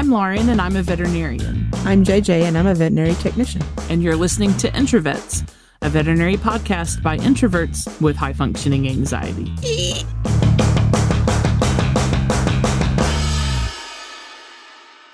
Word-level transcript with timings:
I'm 0.00 0.08
Lauren, 0.08 0.48
and 0.48 0.62
I'm 0.62 0.76
a 0.76 0.82
veterinarian. 0.82 1.68
I'm 1.84 2.04
JJ, 2.04 2.44
and 2.44 2.56
I'm 2.56 2.66
a 2.66 2.74
veterinary 2.74 3.12
technician. 3.16 3.60
And 3.90 4.02
you're 4.02 4.16
listening 4.16 4.56
to 4.56 4.70
Introvets, 4.70 5.46
a 5.82 5.90
veterinary 5.90 6.38
podcast 6.38 7.02
by 7.02 7.18
introverts 7.18 8.00
with 8.00 8.16
high 8.16 8.32
functioning 8.32 8.88
anxiety. 8.88 9.52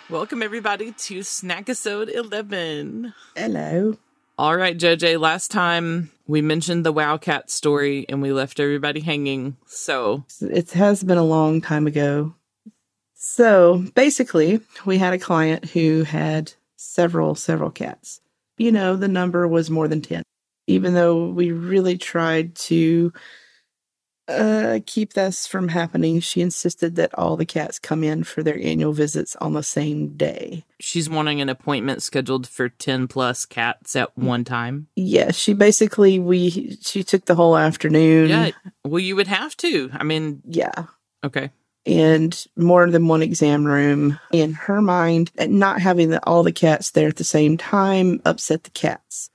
Welcome, 0.09 0.41
everybody, 0.41 0.93
to 0.93 1.19
Snackisode 1.19 2.15
11. 2.15 3.13
Hello. 3.35 3.99
All 4.39 4.57
right, 4.57 4.79
JJ, 4.79 5.19
last 5.19 5.51
time 5.51 6.13
we 6.29 6.41
mentioned 6.41 6.87
the 6.87 6.93
Wow 6.93 7.17
Cat 7.17 7.51
story 7.51 8.07
and 8.09 8.23
we 8.23 8.33
left 8.33 8.61
everybody 8.61 9.01
hanging. 9.01 9.57
So 9.67 10.25
it 10.41 10.71
has 10.71 11.03
been 11.03 11.19
a 11.19 11.25
long 11.25 11.61
time 11.61 11.89
ago. 11.89 12.37
So 13.29 13.85
basically, 13.97 14.61
we 14.87 14.99
had 14.99 15.13
a 15.13 15.19
client 15.19 15.65
who 15.65 16.05
had 16.05 16.53
several, 16.77 17.35
several 17.35 17.73
cats. 17.73 18.21
You 18.57 18.71
know, 18.71 18.95
the 18.95 19.09
number 19.09 19.49
was 19.49 19.69
more 19.69 19.89
than 19.89 20.01
10. 20.01 20.23
Even 20.69 20.95
though 20.95 21.27
we 21.27 21.51
really 21.51 21.99
tried 21.99 22.55
to 22.55 23.13
uh, 24.29 24.79
keep 24.87 25.15
this 25.15 25.45
from 25.45 25.69
happening, 25.69 26.21
she 26.21 26.41
insisted 26.41 26.95
that 26.97 27.19
all 27.19 27.37
the 27.37 27.45
cats 27.45 27.81
come 27.81 28.05
in 28.05 28.23
for 28.23 28.45
their 28.45 28.59
annual 28.59 28.93
visits 28.93 29.35
on 29.37 29.55
the 29.55 29.63
same 29.63 30.17
day. 30.17 30.65
She's 30.79 31.11
wanting 31.11 31.41
an 31.41 31.49
appointment 31.49 32.03
scheduled 32.03 32.47
for 32.47 32.69
10 32.69 33.09
plus 33.09 33.45
cats 33.45 33.97
at 33.97 34.17
one 34.17 34.45
time. 34.45 34.87
Yeah, 34.95 35.33
she 35.33 35.53
basically 35.53 36.21
we 36.21 36.79
she 36.81 37.03
took 37.03 37.25
the 37.25 37.35
whole 37.35 37.57
afternoon. 37.57 38.31
Yeah. 38.31 38.51
Well, 38.85 39.01
you 39.01 39.17
would 39.17 39.29
have 39.29 39.57
to. 39.59 39.91
I 39.93 40.05
mean, 40.05 40.43
yeah. 40.47 40.85
Okay 41.25 41.51
and 41.87 42.47
more 42.57 42.91
than 42.91 43.07
one 43.07 43.23
exam 43.23 43.65
room. 43.65 44.19
In 44.33 44.53
her 44.53 44.83
mind, 44.83 45.31
not 45.39 45.81
having 45.81 46.11
the, 46.11 46.25
all 46.27 46.43
the 46.43 46.53
cats 46.53 46.91
there 46.91 47.09
at 47.09 47.17
the 47.17 47.25
same 47.25 47.57
time 47.57 48.21
upset 48.25 48.65
the 48.65 48.71
cats. 48.71 49.31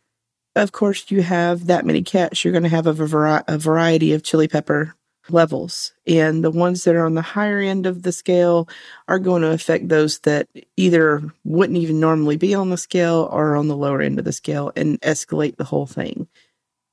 Of 0.55 0.73
course, 0.73 1.09
you 1.09 1.21
have 1.21 1.67
that 1.67 1.85
many 1.85 2.03
cats, 2.03 2.43
you're 2.43 2.51
going 2.51 2.63
to 2.63 2.69
have 2.69 2.85
a, 2.87 3.43
a 3.47 3.57
variety 3.57 4.11
of 4.13 4.23
chili 4.23 4.49
pepper 4.49 4.95
levels. 5.29 5.93
And 6.05 6.43
the 6.43 6.51
ones 6.51 6.83
that 6.83 6.95
are 6.95 7.05
on 7.05 7.13
the 7.13 7.21
higher 7.21 7.59
end 7.59 7.85
of 7.85 8.03
the 8.03 8.11
scale 8.11 8.67
are 9.07 9.19
going 9.19 9.43
to 9.43 9.51
affect 9.51 9.87
those 9.87 10.19
that 10.19 10.49
either 10.75 11.21
wouldn't 11.45 11.77
even 11.77 11.99
normally 12.01 12.35
be 12.35 12.53
on 12.53 12.69
the 12.69 12.77
scale 12.77 13.29
or 13.31 13.55
on 13.55 13.69
the 13.69 13.77
lower 13.77 14.01
end 14.01 14.19
of 14.19 14.25
the 14.25 14.33
scale 14.33 14.73
and 14.75 14.99
escalate 15.01 15.55
the 15.55 15.63
whole 15.63 15.85
thing. 15.85 16.27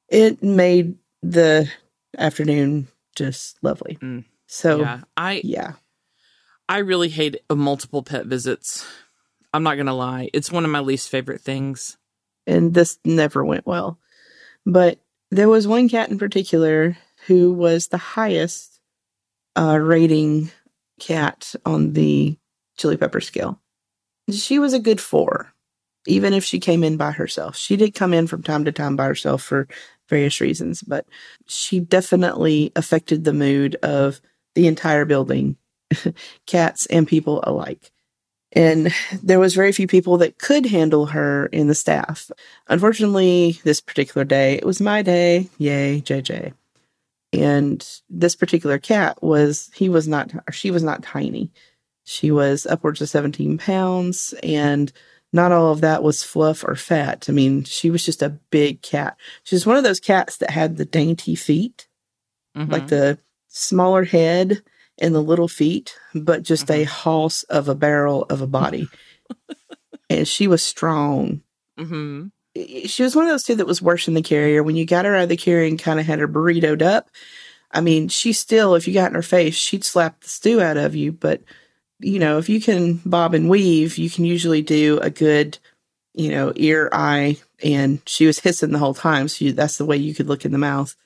It 0.08 0.42
made 0.42 0.96
the 1.22 1.68
afternoon 2.16 2.88
just 3.16 3.58
lovely. 3.62 3.98
Mm. 4.00 4.24
So 4.48 4.80
yeah, 4.80 5.00
I 5.16 5.42
yeah, 5.44 5.74
I 6.68 6.78
really 6.78 7.10
hate 7.10 7.36
multiple 7.52 8.02
pet 8.02 8.27
visits. 8.27 8.86
I'm 9.52 9.62
not 9.62 9.77
gonna 9.77 9.94
lie; 9.94 10.30
it's 10.32 10.50
one 10.50 10.64
of 10.64 10.70
my 10.70 10.80
least 10.80 11.10
favorite 11.10 11.42
things. 11.42 11.96
And 12.46 12.72
this 12.72 12.98
never 13.05 13.44
went 13.44 13.66
well. 13.66 13.98
But 14.64 14.98
there 15.30 15.50
was 15.50 15.68
one 15.68 15.88
cat 15.90 16.08
in 16.08 16.18
particular 16.18 16.96
who 17.27 17.52
was 17.52 17.88
the 17.88 17.98
highest 17.98 18.80
uh, 19.55 19.78
rating 19.78 20.50
cat 20.98 21.55
on 21.66 21.92
the 21.92 22.38
chili 22.78 22.96
pepper 22.96 23.20
scale. 23.20 23.60
She 24.30 24.58
was 24.58 24.72
a 24.72 24.78
good 24.78 25.00
four, 25.00 25.52
even 26.06 26.33
if 26.33 26.42
she 26.42 26.58
came 26.58 26.83
in 26.83 26.96
by 26.96 27.10
herself. 27.10 27.55
She 27.55 27.77
did 27.77 27.94
come 27.94 28.14
in 28.14 28.27
from 28.27 28.42
time 28.42 28.64
to 28.64 28.72
time 28.72 28.96
by 28.96 29.05
herself 29.05 29.42
for 29.42 29.68
various 30.08 30.40
reasons, 30.40 30.83
but 30.83 31.06
she 31.46 31.80
definitely 31.80 32.72
affected 32.74 33.24
the 33.24 33.34
mood 33.34 33.77
of 33.83 34.22
the 34.59 34.67
entire 34.67 35.05
building, 35.05 35.56
cats 36.47 36.87
and 36.87 37.06
people 37.06 37.41
alike. 37.45 37.92
And 38.51 38.92
there 39.23 39.39
was 39.39 39.55
very 39.55 39.70
few 39.70 39.87
people 39.87 40.19
that 40.19 40.39
could 40.39 40.67
handle 40.67 41.06
her 41.06 41.47
in 41.47 41.69
the 41.69 41.77
staff. 41.77 42.28
Unfortunately, 42.67 43.61
this 43.62 43.81
particular 43.81 44.25
day, 44.25 44.55
it 44.55 44.67
was 44.67 44.80
my 44.80 45.02
day. 45.02 45.48
Yay, 45.58 46.01
JJ. 46.01 46.55
And 47.33 47.86
this 48.11 48.35
particular 48.35 48.79
cat 48.79 49.23
was, 49.23 49.70
he 49.77 49.89
was 49.89 50.08
not, 50.08 50.35
or 50.35 50.52
she 50.52 50.73
was 50.73 50.83
not 50.83 51.05
tiny. 51.05 51.52
She 52.02 52.33
was 52.33 52.67
upwards 52.67 53.01
of 53.01 53.08
17 53.08 53.58
pounds, 53.58 54.35
and 54.42 54.91
not 55.33 55.52
all 55.52 55.70
of 55.70 55.83
that 55.83 56.02
was 56.02 56.24
fluff 56.24 56.64
or 56.64 56.74
fat. 56.74 57.27
I 57.29 57.33
mean, 57.33 57.63
she 57.63 57.91
was 57.91 58.05
just 58.05 58.23
a 58.23 58.41
big 58.51 58.83
cat. 58.83 59.17
She 59.45 59.55
was 59.55 59.67
one 59.67 59.77
of 59.77 59.85
those 59.85 60.01
cats 60.01 60.39
that 60.39 60.51
had 60.51 60.79
the 60.79 60.85
dainty 60.85 61.36
feet, 61.36 61.86
mm-hmm. 62.57 62.73
like 62.73 62.89
the 62.89 63.20
smaller 63.48 64.05
head 64.05 64.63
and 64.98 65.14
the 65.14 65.23
little 65.23 65.48
feet, 65.48 65.97
but 66.14 66.42
just 66.42 66.67
mm-hmm. 66.67 66.83
a 66.83 66.85
hoss 66.85 67.42
of 67.45 67.69
a 67.69 67.75
barrel 67.75 68.25
of 68.25 68.41
a 68.41 68.47
body. 68.47 68.89
and 70.11 70.27
she 70.27 70.47
was 70.47 70.63
strong. 70.63 71.42
Mm-hmm. 71.79 72.29
She 72.86 73.03
was 73.03 73.14
one 73.14 73.25
of 73.25 73.31
those 73.31 73.45
two 73.45 73.55
that 73.57 73.67
was 73.67 73.83
worse 73.83 74.07
than 74.07 74.14
the 74.14 74.23
carrier. 74.23 74.63
When 74.63 74.77
you 74.77 74.85
got 74.85 75.05
her 75.05 75.14
out 75.14 75.25
of 75.25 75.29
the 75.29 75.36
carrier 75.36 75.67
and 75.67 75.79
kind 75.79 76.01
of 76.01 76.07
had 76.07 76.19
her 76.19 76.27
burritoed 76.27 76.83
up, 76.83 77.09
I 77.70 77.81
mean, 77.81 78.09
she 78.09 78.33
still, 78.33 78.75
if 78.75 78.89
you 78.89 78.95
got 78.95 79.11
in 79.11 79.14
her 79.14 79.23
face, 79.23 79.55
she'd 79.55 79.85
slap 79.85 80.20
the 80.20 80.29
stew 80.29 80.61
out 80.61 80.77
of 80.77 80.95
you. 80.95 81.13
But, 81.13 81.42
you 82.01 82.19
know, 82.19 82.39
if 82.39 82.48
you 82.48 82.61
can 82.61 82.95
bob 83.05 83.35
and 83.35 83.48
weave, 83.48 83.98
you 83.98 84.11
can 84.11 84.25
usually 84.25 84.63
do 84.63 84.98
a 85.01 85.11
good, 85.11 85.59
you 86.15 86.30
know, 86.30 86.53
ear, 86.57 86.89
eye, 86.92 87.36
and 87.63 88.01
she 88.07 88.27
was 88.27 88.41
hissing 88.41 88.73
the 88.73 88.79
whole 88.79 88.95
time. 88.95 89.29
So 89.29 89.45
you, 89.45 89.53
that's 89.53 89.79
the 89.79 89.85
way 89.85 89.97
you 89.97 90.15
could 90.15 90.27
look 90.27 90.45
in 90.45 90.53
the 90.53 90.59
mouth 90.59 90.97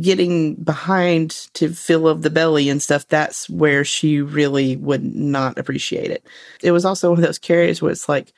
getting 0.00 0.54
behind 0.56 1.30
to 1.54 1.72
fill 1.72 2.08
of 2.08 2.22
the 2.22 2.30
belly 2.30 2.68
and 2.68 2.82
stuff, 2.82 3.06
that's 3.06 3.48
where 3.48 3.84
she 3.84 4.20
really 4.20 4.76
would 4.76 5.04
not 5.04 5.58
appreciate 5.58 6.10
it. 6.10 6.26
It 6.62 6.72
was 6.72 6.84
also 6.84 7.10
one 7.10 7.18
of 7.18 7.24
those 7.24 7.38
carriers 7.38 7.80
where 7.80 7.92
it's 7.92 8.08
like 8.08 8.32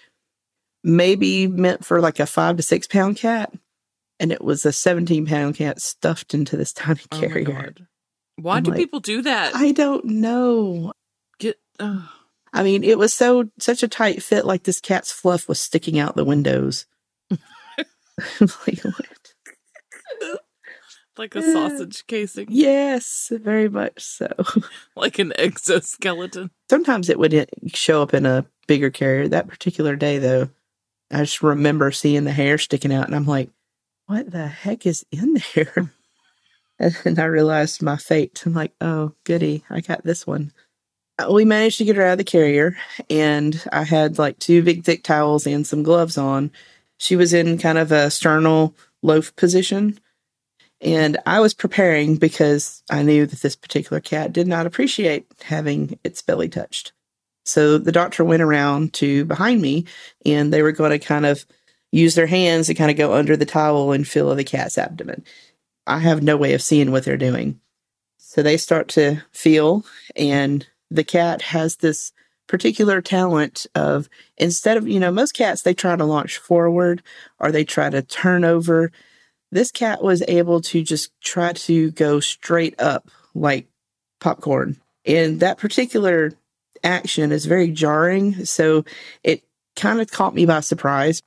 maybe 0.85 1.47
meant 1.47 1.85
for 1.85 2.01
like 2.01 2.21
a 2.21 2.27
five 2.27 2.57
to 2.57 2.63
six 2.63 2.87
pound 2.87 3.17
cat, 3.17 3.53
and 4.21 4.33
it 4.33 4.43
was 4.43 4.67
a 4.67 4.73
17 4.73 5.27
pound 5.27 5.57
cat 5.57 5.81
stuffed 5.81 6.35
into 6.35 6.57
this 6.57 6.73
tiny 6.73 7.01
oh 7.13 7.19
carrier. 7.19 7.75
Why 8.37 8.59
I'm 8.59 8.63
do 8.63 8.71
like, 8.71 8.79
people 8.79 9.01
do 9.01 9.23
that? 9.23 9.55
I 9.55 9.73
don't 9.73 10.05
know. 10.05 10.93
Get. 11.39 11.59
Uh... 11.79 12.07
I 12.53 12.63
mean, 12.63 12.83
it 12.83 12.99
was 12.99 13.13
so 13.13 13.51
such 13.59 13.83
a 13.83 13.89
tight 13.89 14.23
fit, 14.23 14.47
like 14.47 14.63
this 14.63 14.81
cat's 14.81 15.13
fluff 15.13 15.49
was 15.49 15.61
sticking 15.61 15.99
out 15.99 16.17
the 16.17 16.25
windows. 16.25 16.87
like, 18.41 18.83
like 21.19 21.35
a 21.35 21.43
sausage 21.43 22.07
casing. 22.07 22.47
Yes, 22.51 23.33
very 23.35 23.69
much 23.69 24.03
so. 24.03 24.29
like 24.97 25.19
an 25.19 25.33
exoskeleton. 25.39 26.51
Sometimes 26.71 27.09
it 27.09 27.19
would 27.19 27.35
uh, 27.35 27.47
show 27.69 28.03
up 28.03 28.15
in 28.15 28.27
a 28.27 28.47
bigger 28.67 28.91
carrier. 28.91 29.29
That 29.29 29.49
particular 29.49 29.97
day, 29.97 30.19
though, 30.19 30.51
I 31.11 31.21
just 31.21 31.43
remember 31.43 31.91
seeing 31.91 32.25
the 32.25 32.33
hair 32.33 32.59
sticking 32.59 32.93
out, 32.93 33.07
and 33.07 33.17
I'm 33.17 33.27
like, 33.27 33.51
what 34.07 34.31
the 34.31 34.47
heck 34.47 34.87
is 34.87 35.05
in 35.11 35.41
there? 35.55 35.93
and 36.79 36.97
then 37.05 37.19
I 37.19 37.25
realized 37.25 37.83
my 37.83 37.97
fate. 37.97 38.43
I'm 38.47 38.55
like, 38.55 38.73
oh, 38.81 39.13
goody, 39.25 39.65
I 39.69 39.81
got 39.81 40.05
this 40.05 40.27
one. 40.27 40.53
Uh, 41.19 41.33
we 41.33 41.45
managed 41.45 41.79
to 41.79 41.85
get 41.85 41.97
her 41.97 42.05
out 42.05 42.13
of 42.13 42.19
the 42.19 42.25
carrier, 42.25 42.77
and 43.11 43.63
I 43.73 43.85
had 43.85 44.19
like 44.19 44.39
two 44.39 44.63
big 44.63 44.85
thick 44.85 45.03
towels 45.03 45.47
and 45.47 45.67
some 45.67 45.83
gloves 45.83 46.17
on. 46.17 46.53
She 46.99 47.17
was 47.17 47.33
in 47.33 47.59
kind 47.59 47.79
of 47.79 47.93
a 47.93 48.11
sternal 48.11 48.75
loaf 49.03 49.35
position 49.37 49.99
and 50.81 51.19
I 51.27 51.41
was 51.41 51.55
preparing 51.55 52.17
because 52.17 52.83
I 52.91 53.03
knew 53.03 53.27
that 53.27 53.41
this 53.41 53.57
particular 53.57 54.01
cat 54.01 54.33
did 54.33 54.47
not 54.47 54.67
appreciate 54.67 55.27
having 55.43 55.99
its 56.05 56.23
belly 56.23 56.49
touched. 56.49 56.93
So 57.45 57.79
the 57.79 57.93
doctor 57.93 58.25
went 58.25 58.43
around 58.43 58.93
to 58.95 59.25
behind 59.25 59.63
me 59.63 59.87
and 60.25 60.53
they 60.53 60.63
were 60.63 60.73
going 60.73 60.91
to 60.91 60.99
kind 60.99 61.27
of 61.27 61.47
use 61.91 62.15
their 62.15 62.27
hands 62.27 62.67
to 62.67 62.75
kind 62.75 62.91
of 62.91 62.97
go 62.97 63.15
under 63.15 63.37
the 63.37 63.47
towel 63.47 63.93
and 63.93 64.07
feel 64.07 64.35
the 64.35 64.45
cat's 64.45 64.79
abdomen. 64.79 65.25
I 65.87 65.99
have 66.01 66.23
no 66.23 66.37
way 66.37 66.53
of 66.53 66.63
seeing 66.63 66.93
what 66.93 67.05
they're 67.05 67.17
doing. 67.17 67.61
So 68.19 68.43
they 68.43 68.59
start 68.59 68.89
to 68.89 69.23
feel, 69.33 69.87
and 70.15 70.67
the 70.91 71.05
cat 71.05 71.41
has 71.41 71.77
this 71.77 72.13
particular 72.47 73.01
talent 73.01 73.67
of 73.75 74.09
instead 74.37 74.77
of, 74.77 74.87
you 74.87 75.01
know, 75.01 75.11
most 75.11 75.33
cats, 75.33 75.63
they 75.63 75.73
try 75.73 75.97
to 75.97 76.05
launch 76.05 76.37
forward 76.37 77.03
or 77.39 77.51
they 77.51 77.65
try 77.65 77.89
to 77.89 78.03
turn 78.03 78.45
over 78.45 78.93
this 79.51 79.71
cat 79.71 80.03
was 80.03 80.23
able 80.29 80.61
to 80.61 80.83
just 80.83 81.13
try 81.21 81.53
to 81.53 81.91
go 81.93 82.21
straight 82.21 82.81
up 82.81 83.11
like 83.35 83.69
popcorn. 84.21 84.77
And 85.05 85.41
that 85.41 85.59
particular 85.59 86.33
action 86.85 87.33
is 87.33 87.47
very 87.47 87.71
jarring. 87.71 88.45
So 88.45 88.85
it 89.23 89.43
kind 89.77 90.01
of 90.01 90.11
caught 90.11 90.35
me 90.35 90.45
by 90.47 90.61
surprise. 90.61 91.23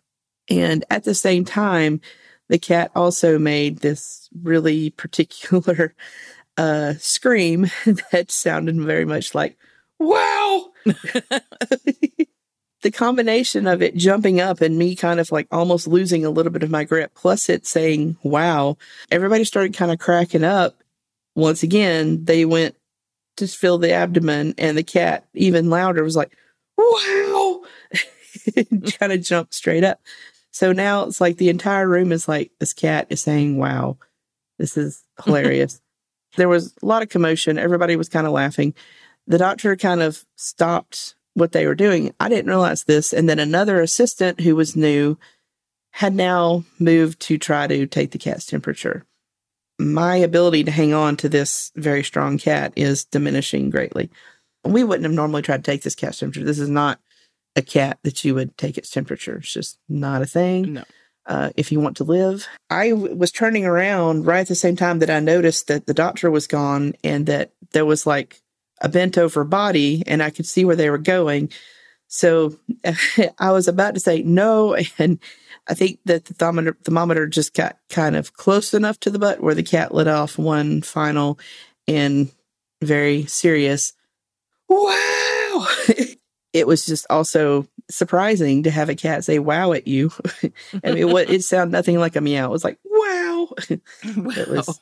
And 0.50 0.84
at 0.90 1.04
the 1.04 1.16
same 1.16 1.46
time, 1.46 2.02
the 2.50 2.60
cat 2.60 2.92
also 2.96 3.40
made 3.40 3.78
this 3.78 4.30
really 4.42 4.90
particular 4.92 5.96
uh, 6.58 6.94
scream 7.00 7.68
that 8.12 8.30
sounded 8.30 8.80
very 8.80 9.06
much 9.06 9.34
like, 9.34 9.58
wow. 10.00 10.68
the 12.82 12.92
combination 12.92 13.68
of 13.68 13.82
it 13.82 13.96
jumping 13.96 14.40
up 14.40 14.62
and 14.62 14.78
me 14.78 14.96
kind 14.96 15.20
of 15.20 15.32
like 15.32 15.48
almost 15.52 15.88
losing 15.88 16.26
a 16.26 16.30
little 16.30 16.52
bit 16.52 16.64
of 16.64 16.72
my 16.72 16.84
grip, 16.84 17.14
plus 17.14 17.50
it 17.50 17.66
saying, 17.66 18.18
wow, 18.24 18.78
everybody 19.12 19.44
started 19.44 19.76
kind 19.76 19.92
of 19.92 20.00
cracking 20.00 20.44
up. 20.44 20.76
Once 21.36 21.64
again, 21.64 22.26
they 22.26 22.44
went 22.44 22.76
to 23.38 23.48
fill 23.48 23.78
the 23.78 23.92
abdomen, 23.92 24.54
and 24.58 24.78
the 24.78 24.84
cat, 24.84 25.26
even 25.34 25.70
louder, 25.70 26.04
was 26.04 26.16
like, 26.16 26.36
wow, 26.78 27.62
kind 29.00 29.14
of 29.14 29.22
jumped 29.22 29.54
straight 29.54 29.84
up. 29.84 30.02
So 30.52 30.74
now 30.74 31.06
it's 31.06 31.22
like 31.22 31.38
the 31.38 31.50
entire 31.50 31.88
room 31.88 32.12
is 32.12 32.28
like 32.28 32.52
this 32.60 32.74
cat 32.74 33.08
is 33.10 33.22
saying, 33.22 33.58
wow, 33.58 33.98
this 34.60 34.76
is 34.76 35.04
hilarious. 35.24 35.82
there 36.36 36.50
was 36.50 36.74
a 36.82 36.86
lot 36.86 37.02
of 37.02 37.10
commotion. 37.10 37.58
Everybody 37.58 37.96
was 37.96 38.10
kind 38.10 38.28
of 38.28 38.34
laughing. 38.34 38.74
The 39.28 39.38
doctor 39.38 39.76
kind 39.76 40.02
of 40.02 40.26
stopped 40.36 41.16
what 41.34 41.52
they 41.52 41.66
were 41.66 41.76
doing. 41.76 42.14
I 42.20 42.30
didn't 42.30 42.50
realize 42.50 42.84
this. 42.84 43.14
And 43.14 43.30
then 43.30 43.40
another 43.40 43.82
assistant 43.82 44.42
who 44.42 44.56
was 44.56 44.76
new 44.76 45.18
had 45.94 46.16
now 46.16 46.64
moved 46.80 47.20
to 47.22 47.38
try 47.38 47.68
to 47.68 47.86
take 47.86 48.12
the 48.12 48.18
cat's 48.18 48.46
temperature. 48.46 49.06
My 49.80 50.16
ability 50.18 50.64
to 50.66 50.72
hang 50.72 50.94
on 50.94 51.18
to 51.18 51.30
this 51.30 51.72
very 51.76 52.04
strong 52.04 52.38
cat 52.38 52.74
is 52.76 53.06
diminishing 53.06 53.70
greatly. 53.70 54.10
We 54.64 54.84
wouldn't 54.84 55.06
have 55.06 55.14
normally 55.14 55.42
tried 55.42 55.64
to 55.64 55.72
take 55.72 55.82
this 55.82 55.96
cat's 55.96 56.20
temperature. 56.20 56.46
This 56.46 56.60
is 56.60 56.70
not 56.70 57.00
a 57.56 57.62
cat 57.62 58.00
that 58.04 58.24
you 58.24 58.36
would 58.36 58.58
take 58.58 58.78
its 58.78 58.90
temperature. 58.90 59.38
It's 59.38 59.54
just 59.54 59.80
not 59.90 60.22
a 60.22 60.26
thing. 60.26 60.74
No. 60.74 60.84
Uh, 61.26 61.52
if 61.56 61.72
you 61.72 61.80
want 61.80 61.98
to 61.98 62.04
live, 62.04 62.48
I 62.70 62.90
w- 62.90 63.16
was 63.16 63.32
turning 63.32 63.66
around 63.66 64.26
right 64.26 64.42
at 64.42 64.48
the 64.48 64.56
same 64.56 64.76
time 64.76 65.00
that 65.00 65.10
I 65.10 65.20
noticed 65.20 65.68
that 65.68 65.86
the 65.86 65.94
doctor 65.94 66.32
was 66.32 66.48
gone 66.48 66.94
and 67.04 67.28
that 67.28 67.52
there 67.74 67.86
was 67.86 68.08
like 68.08 68.42
a 68.82 68.90
bent 68.90 69.18
over 69.18 69.44
body 69.44 70.04
and 70.08 70.22
I 70.22 70.30
could 70.30 70.46
see 70.46 70.66
where 70.66 70.76
they 70.76 70.90
were 70.90 70.98
going. 70.98 71.52
So 72.08 72.60
I 73.40 73.52
was 73.52 73.68
about 73.68 73.94
to 73.94 74.00
say 74.00 74.22
no. 74.22 74.76
And 74.98 75.20
I 75.68 75.76
think 75.76 76.00
that 76.06 76.26
the 76.26 76.34
thermometer, 76.34 76.78
thermometer 76.84 77.28
just 77.28 77.54
got 77.54 77.78
kind 77.90 78.16
of 78.16 78.34
close 78.34 78.74
enough 78.74 79.00
to 79.02 79.12
the 79.12 79.20
butt 79.20 79.42
where 79.42 79.56
the 79.56 79.64
cat 79.64 79.94
let 79.94 80.08
off 80.08 80.38
one 80.38 80.82
final 80.82 81.40
and 81.88 82.32
very 82.82 83.26
serious, 83.28 83.94
wow. 84.68 85.68
it 86.54 86.66
was 86.66 86.86
just 86.86 87.06
also 87.10 87.68
surprising 87.90 88.64
to 88.64 88.72
have 88.72 88.90
a 88.90 88.96
cat 88.96 89.24
say 89.24 89.38
wow 89.38 89.72
at 89.74 89.88
you. 89.88 90.12
I 90.84 90.92
mean, 90.94 91.12
what 91.12 91.30
it 91.30 91.44
sounded 91.44 91.72
nothing 91.72 92.00
like 92.00 92.16
a 92.16 92.22
meow. 92.22 92.48
It 92.48 92.52
was 92.52 92.64
like, 92.64 92.80
wow. 92.84 93.50
wow. 93.50 93.56
It 93.70 94.50
was, 94.50 94.80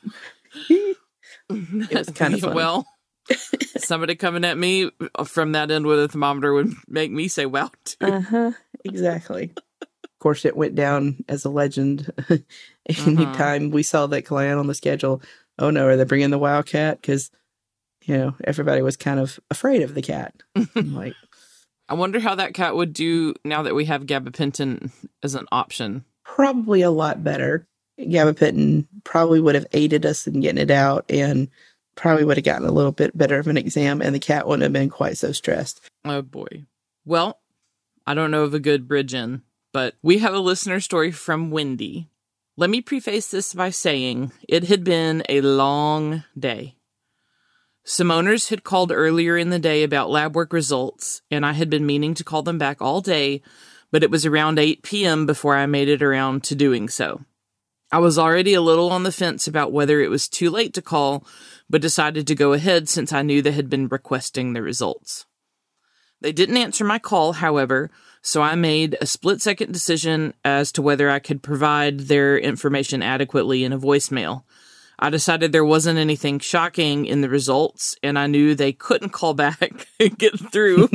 it 1.50 1.94
was 1.94 2.10
kind 2.10 2.34
of 2.34 2.40
fun. 2.40 2.54
Well, 2.54 2.86
somebody 3.78 4.14
coming 4.14 4.44
at 4.44 4.58
me 4.58 4.90
from 5.24 5.52
that 5.52 5.70
end 5.70 5.86
with 5.86 5.98
a 6.00 6.08
thermometer 6.08 6.52
would 6.52 6.72
make 6.88 7.10
me 7.10 7.28
say 7.28 7.46
wow. 7.46 7.70
Uh-huh. 8.00 8.52
Exactly. 8.84 9.52
of 9.82 10.18
course, 10.20 10.44
it 10.44 10.56
went 10.56 10.74
down 10.74 11.24
as 11.28 11.44
a 11.44 11.50
legend. 11.50 12.10
Anytime 12.88 13.62
Uh-huh. 13.66 13.70
we 13.74 13.82
saw 13.82 14.06
that 14.06 14.22
clan 14.22 14.58
on 14.58 14.66
the 14.66 14.74
schedule, 14.74 15.22
oh 15.58 15.70
no, 15.70 15.86
are 15.86 15.96
they 15.96 16.04
bringing 16.04 16.30
the 16.30 16.38
wildcat? 16.38 17.00
Because, 17.00 17.30
you 18.04 18.16
know, 18.16 18.34
everybody 18.44 18.82
was 18.82 18.96
kind 18.96 19.20
of 19.20 19.38
afraid 19.50 19.82
of 19.82 19.94
the 19.94 20.02
cat. 20.02 20.34
Like, 20.74 21.14
I 21.88 21.94
wonder 21.94 22.20
how 22.20 22.36
that 22.36 22.54
cat 22.54 22.76
would 22.76 22.92
do 22.92 23.34
now 23.44 23.62
that 23.62 23.74
we 23.74 23.84
have 23.86 24.06
gabapentin 24.06 24.90
as 25.22 25.34
an 25.34 25.46
option. 25.52 26.04
probably 26.24 26.82
a 26.82 26.90
lot 26.90 27.22
better. 27.24 27.66
Gabapentin 27.98 28.86
probably 29.04 29.40
would 29.40 29.54
have 29.56 29.66
aided 29.72 30.06
us 30.06 30.26
in 30.26 30.40
getting 30.40 30.62
it 30.62 30.70
out 30.70 31.04
and 31.10 31.48
probably 32.00 32.24
would 32.24 32.38
have 32.38 32.44
gotten 32.44 32.66
a 32.66 32.72
little 32.72 32.92
bit 32.92 33.16
better 33.16 33.38
of 33.38 33.46
an 33.46 33.58
exam, 33.58 34.00
and 34.00 34.14
the 34.14 34.18
cat 34.18 34.46
wouldn't 34.46 34.62
have 34.62 34.72
been 34.72 34.88
quite 34.88 35.18
so 35.18 35.32
stressed. 35.32 35.82
Oh 36.04 36.22
boy. 36.22 36.64
Well, 37.04 37.38
I 38.06 38.14
don't 38.14 38.30
know 38.30 38.44
of 38.44 38.54
a 38.54 38.58
good 38.58 38.88
bridge 38.88 39.12
in, 39.12 39.42
but 39.72 39.94
we 40.02 40.18
have 40.18 40.32
a 40.32 40.38
listener 40.38 40.80
story 40.80 41.12
from 41.12 41.50
Wendy. 41.50 42.08
Let 42.56 42.70
me 42.70 42.80
preface 42.80 43.30
this 43.30 43.52
by 43.52 43.68
saying 43.68 44.32
it 44.48 44.64
had 44.64 44.82
been 44.82 45.22
a 45.28 45.42
long 45.42 46.24
day. 46.38 46.76
Some 47.84 48.10
owners 48.10 48.48
had 48.48 48.64
called 48.64 48.92
earlier 48.92 49.36
in 49.36 49.50
the 49.50 49.58
day 49.58 49.82
about 49.82 50.10
lab 50.10 50.34
work 50.34 50.54
results, 50.54 51.20
and 51.30 51.44
I 51.44 51.52
had 51.52 51.68
been 51.68 51.84
meaning 51.84 52.14
to 52.14 52.24
call 52.24 52.42
them 52.42 52.56
back 52.56 52.80
all 52.80 53.02
day, 53.02 53.42
but 53.90 54.02
it 54.02 54.10
was 54.10 54.24
around 54.24 54.58
8 54.58 54.82
p.m. 54.82 55.26
before 55.26 55.54
I 55.54 55.66
made 55.66 55.88
it 55.88 56.02
around 56.02 56.44
to 56.44 56.54
doing 56.54 56.88
so. 56.88 57.20
I 57.92 57.98
was 57.98 58.18
already 58.18 58.54
a 58.54 58.60
little 58.60 58.90
on 58.90 59.02
the 59.02 59.12
fence 59.12 59.48
about 59.48 59.72
whether 59.72 60.00
it 60.00 60.10
was 60.10 60.28
too 60.28 60.50
late 60.50 60.74
to 60.74 60.82
call, 60.82 61.26
but 61.68 61.80
decided 61.80 62.26
to 62.26 62.34
go 62.34 62.52
ahead 62.52 62.88
since 62.88 63.12
I 63.12 63.22
knew 63.22 63.42
they 63.42 63.52
had 63.52 63.68
been 63.68 63.88
requesting 63.88 64.52
the 64.52 64.62
results. 64.62 65.26
They 66.20 66.32
didn't 66.32 66.56
answer 66.58 66.84
my 66.84 66.98
call, 66.98 67.32
however, 67.32 67.90
so 68.22 68.42
I 68.42 68.54
made 68.54 68.96
a 69.00 69.06
split 69.06 69.40
second 69.40 69.72
decision 69.72 70.34
as 70.44 70.70
to 70.72 70.82
whether 70.82 71.10
I 71.10 71.18
could 71.18 71.42
provide 71.42 72.00
their 72.00 72.38
information 72.38 73.02
adequately 73.02 73.64
in 73.64 73.72
a 73.72 73.78
voicemail. 73.78 74.44
I 74.98 75.08
decided 75.08 75.50
there 75.50 75.64
wasn't 75.64 75.98
anything 75.98 76.38
shocking 76.38 77.06
in 77.06 77.22
the 77.22 77.30
results, 77.30 77.96
and 78.02 78.18
I 78.18 78.26
knew 78.26 78.54
they 78.54 78.72
couldn't 78.72 79.10
call 79.10 79.32
back 79.32 79.88
and 80.00 80.16
get 80.16 80.38
through 80.38 80.90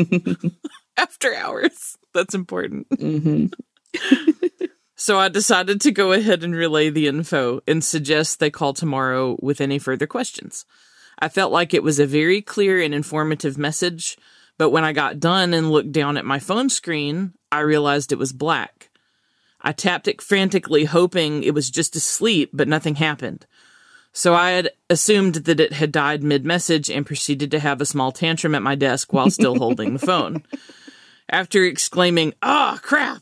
after 0.97 1.33
hours. 1.35 1.97
That's 2.13 2.35
important. 2.35 2.87
hmm 2.97 3.47
So 5.05 5.19
I 5.19 5.29
decided 5.29 5.81
to 5.81 5.91
go 5.91 6.13
ahead 6.13 6.43
and 6.43 6.55
relay 6.55 6.89
the 6.89 7.05
info 7.05 7.61
and 7.67 7.83
suggest 7.83 8.39
they 8.39 8.49
call 8.49 8.73
tomorrow 8.73 9.37
with 9.39 9.61
any 9.61 9.77
further 9.77 10.07
questions. 10.07 10.65
I 11.19 11.29
felt 11.29 11.51
like 11.51 11.75
it 11.75 11.83
was 11.83 11.99
a 11.99 12.07
very 12.07 12.41
clear 12.41 12.81
and 12.81 12.91
informative 12.91 13.55
message, 13.55 14.17
but 14.57 14.71
when 14.71 14.83
I 14.83 14.93
got 14.93 15.19
done 15.19 15.53
and 15.53 15.69
looked 15.69 15.91
down 15.91 16.17
at 16.17 16.25
my 16.25 16.39
phone 16.39 16.69
screen, 16.69 17.33
I 17.51 17.59
realized 17.59 18.11
it 18.11 18.17
was 18.17 18.33
black. 18.33 18.89
I 19.61 19.73
tapped 19.73 20.07
it 20.07 20.23
frantically, 20.23 20.85
hoping 20.85 21.43
it 21.43 21.53
was 21.53 21.69
just 21.69 21.95
asleep, 21.95 22.49
but 22.51 22.67
nothing 22.67 22.95
happened. 22.95 23.45
So 24.11 24.33
I 24.33 24.49
had 24.49 24.71
assumed 24.89 25.35
that 25.35 25.59
it 25.59 25.73
had 25.73 25.91
died 25.91 26.23
mid 26.23 26.47
message 26.47 26.89
and 26.89 27.05
proceeded 27.05 27.51
to 27.51 27.59
have 27.59 27.79
a 27.79 27.85
small 27.85 28.11
tantrum 28.11 28.55
at 28.55 28.63
my 28.63 28.73
desk 28.73 29.13
while 29.13 29.29
still 29.29 29.59
holding 29.59 29.93
the 29.93 29.99
phone. 29.99 30.41
After 31.29 31.63
exclaiming, 31.63 32.33
Ah, 32.41 32.79
crap! 32.81 33.21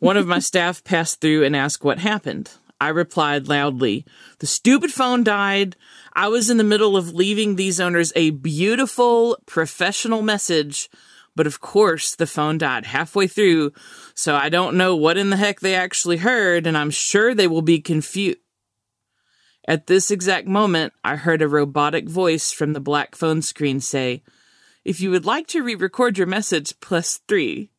One 0.00 0.16
of 0.16 0.26
my 0.26 0.38
staff 0.38 0.82
passed 0.82 1.20
through 1.20 1.44
and 1.44 1.54
asked 1.54 1.84
what 1.84 1.98
happened. 1.98 2.50
I 2.80 2.88
replied 2.88 3.48
loudly, 3.48 4.04
The 4.38 4.46
stupid 4.46 4.90
phone 4.90 5.24
died. 5.24 5.76
I 6.14 6.28
was 6.28 6.50
in 6.50 6.56
the 6.56 6.64
middle 6.64 6.96
of 6.96 7.14
leaving 7.14 7.56
these 7.56 7.80
owners 7.80 8.12
a 8.16 8.30
beautiful, 8.30 9.38
professional 9.46 10.22
message, 10.22 10.88
but 11.36 11.46
of 11.46 11.60
course 11.60 12.14
the 12.14 12.26
phone 12.26 12.58
died 12.58 12.86
halfway 12.86 13.26
through, 13.26 13.72
so 14.14 14.34
I 14.34 14.48
don't 14.48 14.76
know 14.76 14.96
what 14.96 15.16
in 15.16 15.30
the 15.30 15.36
heck 15.36 15.60
they 15.60 15.74
actually 15.74 16.18
heard, 16.18 16.66
and 16.66 16.76
I'm 16.76 16.90
sure 16.90 17.34
they 17.34 17.46
will 17.46 17.62
be 17.62 17.80
confused. 17.80 18.38
At 19.66 19.86
this 19.86 20.10
exact 20.10 20.46
moment, 20.46 20.92
I 21.02 21.16
heard 21.16 21.40
a 21.40 21.48
robotic 21.48 22.08
voice 22.08 22.52
from 22.52 22.74
the 22.74 22.80
black 22.80 23.14
phone 23.14 23.40
screen 23.40 23.80
say, 23.80 24.22
If 24.84 25.00
you 25.00 25.10
would 25.10 25.24
like 25.24 25.46
to 25.48 25.62
re 25.62 25.74
record 25.74 26.18
your 26.18 26.26
message, 26.26 26.78
plus 26.80 27.20
three. 27.26 27.70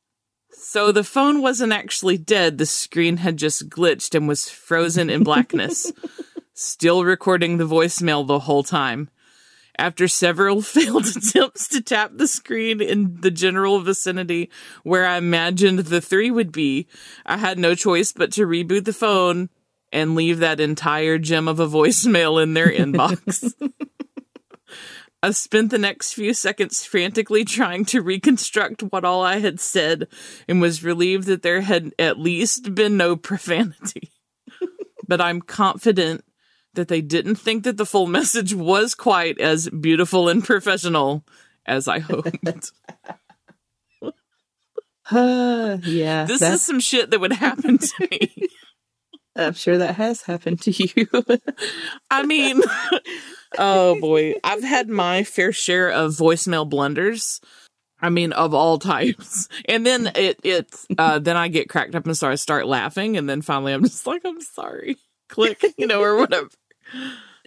So 0.57 0.91
the 0.91 1.03
phone 1.03 1.41
wasn't 1.41 1.73
actually 1.73 2.17
dead, 2.17 2.57
the 2.57 2.65
screen 2.65 3.17
had 3.17 3.37
just 3.37 3.69
glitched 3.69 4.15
and 4.15 4.27
was 4.27 4.49
frozen 4.49 5.09
in 5.09 5.23
blackness, 5.23 5.91
still 6.53 7.03
recording 7.03 7.57
the 7.57 7.67
voicemail 7.67 8.25
the 8.25 8.39
whole 8.39 8.63
time. 8.63 9.09
After 9.77 10.07
several 10.07 10.61
failed 10.61 11.05
attempts 11.07 11.67
to 11.69 11.81
tap 11.81 12.11
the 12.15 12.27
screen 12.27 12.81
in 12.81 13.19
the 13.21 13.31
general 13.31 13.81
vicinity 13.81 14.49
where 14.83 15.05
I 15.05 15.17
imagined 15.17 15.79
the 15.79 16.01
three 16.01 16.31
would 16.31 16.51
be, 16.51 16.87
I 17.25 17.37
had 17.37 17.59
no 17.59 17.75
choice 17.75 18.11
but 18.11 18.31
to 18.33 18.47
reboot 18.47 18.85
the 18.85 18.93
phone 18.93 19.49
and 19.91 20.15
leave 20.15 20.39
that 20.39 20.59
entire 20.59 21.17
gem 21.17 21.47
of 21.47 21.59
a 21.59 21.67
voicemail 21.67 22.41
in 22.41 22.53
their 22.53 22.69
inbox. 22.69 23.53
I 25.25 25.31
spent 25.31 25.71
the 25.71 25.79
next 25.79 26.13
few 26.13 26.35
seconds 26.35 26.85
frantically 26.85 27.45
trying 27.45 27.85
to 27.85 28.03
reconstruct 28.03 28.83
what 28.83 29.03
all 29.03 29.23
I 29.23 29.39
had 29.39 29.59
said 29.59 30.07
and 30.47 30.61
was 30.61 30.83
relieved 30.83 31.25
that 31.25 31.41
there 31.41 31.61
had 31.61 31.93
at 31.97 32.19
least 32.19 32.75
been 32.75 32.95
no 32.95 33.15
profanity. 33.15 34.11
but 35.07 35.19
I'm 35.19 35.41
confident 35.41 36.23
that 36.75 36.89
they 36.89 37.01
didn't 37.01 37.37
think 37.37 37.63
that 37.63 37.77
the 37.77 37.87
full 37.87 38.05
message 38.05 38.53
was 38.53 38.93
quite 38.93 39.41
as 39.41 39.67
beautiful 39.67 40.29
and 40.29 40.43
professional 40.43 41.25
as 41.65 41.87
I 41.87 41.97
hoped. 41.97 42.71
Uh, 44.03 44.11
yeah, 45.83 46.25
this 46.25 46.43
is 46.43 46.61
some 46.61 46.79
shit 46.79 47.09
that 47.09 47.19
would 47.19 47.33
happen 47.33 47.79
to 47.79 48.07
me. 48.11 48.47
I'm 49.35 49.53
sure 49.53 49.77
that 49.77 49.95
has 49.95 50.21
happened 50.21 50.61
to 50.61 50.71
you. 50.71 51.07
I 52.09 52.23
mean, 52.23 52.61
oh 53.57 53.99
boy, 53.99 54.35
I've 54.43 54.63
had 54.63 54.89
my 54.89 55.23
fair 55.23 55.51
share 55.51 55.89
of 55.89 56.13
voicemail 56.13 56.69
blunders. 56.69 57.41
I 58.01 58.09
mean, 58.09 58.33
of 58.33 58.53
all 58.53 58.77
types. 58.77 59.47
And 59.67 59.85
then 59.85 60.11
it, 60.15 60.39
it, 60.43 60.75
uh, 60.97 61.19
then 61.19 61.37
I 61.37 61.47
get 61.47 61.69
cracked 61.69 61.95
up 61.95 62.05
and 62.05 62.15
so 62.15 62.29
I 62.29 62.35
start 62.35 62.67
laughing. 62.67 63.17
And 63.17 63.27
then 63.27 63.41
finally 63.41 63.73
I'm 63.73 63.83
just 63.83 64.05
like, 64.05 64.21
I'm 64.25 64.41
sorry. 64.41 64.97
Click, 65.27 65.63
you 65.77 65.87
know, 65.87 66.01
or 66.01 66.17
whatever. 66.17 66.49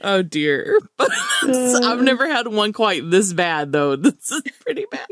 Oh 0.03 0.23
dear. 0.23 0.81
But 0.97 1.11
I've 1.45 2.03
never 2.03 2.29
had 2.29 2.49
one 2.49 2.73
quite 2.73 3.09
this 3.09 3.33
bad 3.33 3.73
though. 3.73 3.95
This 3.95 4.33
is 4.33 4.43
pretty 4.65 4.87
bad. 4.91 5.07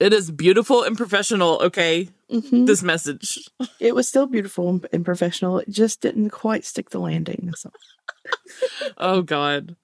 It 0.00 0.12
is 0.12 0.32
beautiful 0.32 0.82
and 0.82 0.96
professional. 0.96 1.60
Okay. 1.62 2.08
Mhm. 2.32 2.66
This 2.66 2.82
message. 2.82 3.38
It 3.78 3.94
was 3.94 4.08
still 4.08 4.26
beautiful 4.26 4.80
and 4.92 5.04
professional. 5.04 5.58
It 5.58 5.68
just 5.68 6.00
didn't 6.00 6.30
quite 6.30 6.64
stick 6.64 6.90
the 6.90 6.98
landing. 7.00 7.52
All. 7.64 7.72
Oh 8.96 9.22
god. 9.22 9.76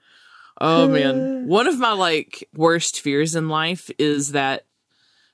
Oh 0.61 0.89
man. 0.89 1.45
One 1.49 1.67
of 1.67 1.79
my 1.79 1.93
like 1.93 2.49
worst 2.55 3.01
fears 3.01 3.35
in 3.37 3.49
life 3.49 3.91
is 3.99 4.33
that 4.33 4.65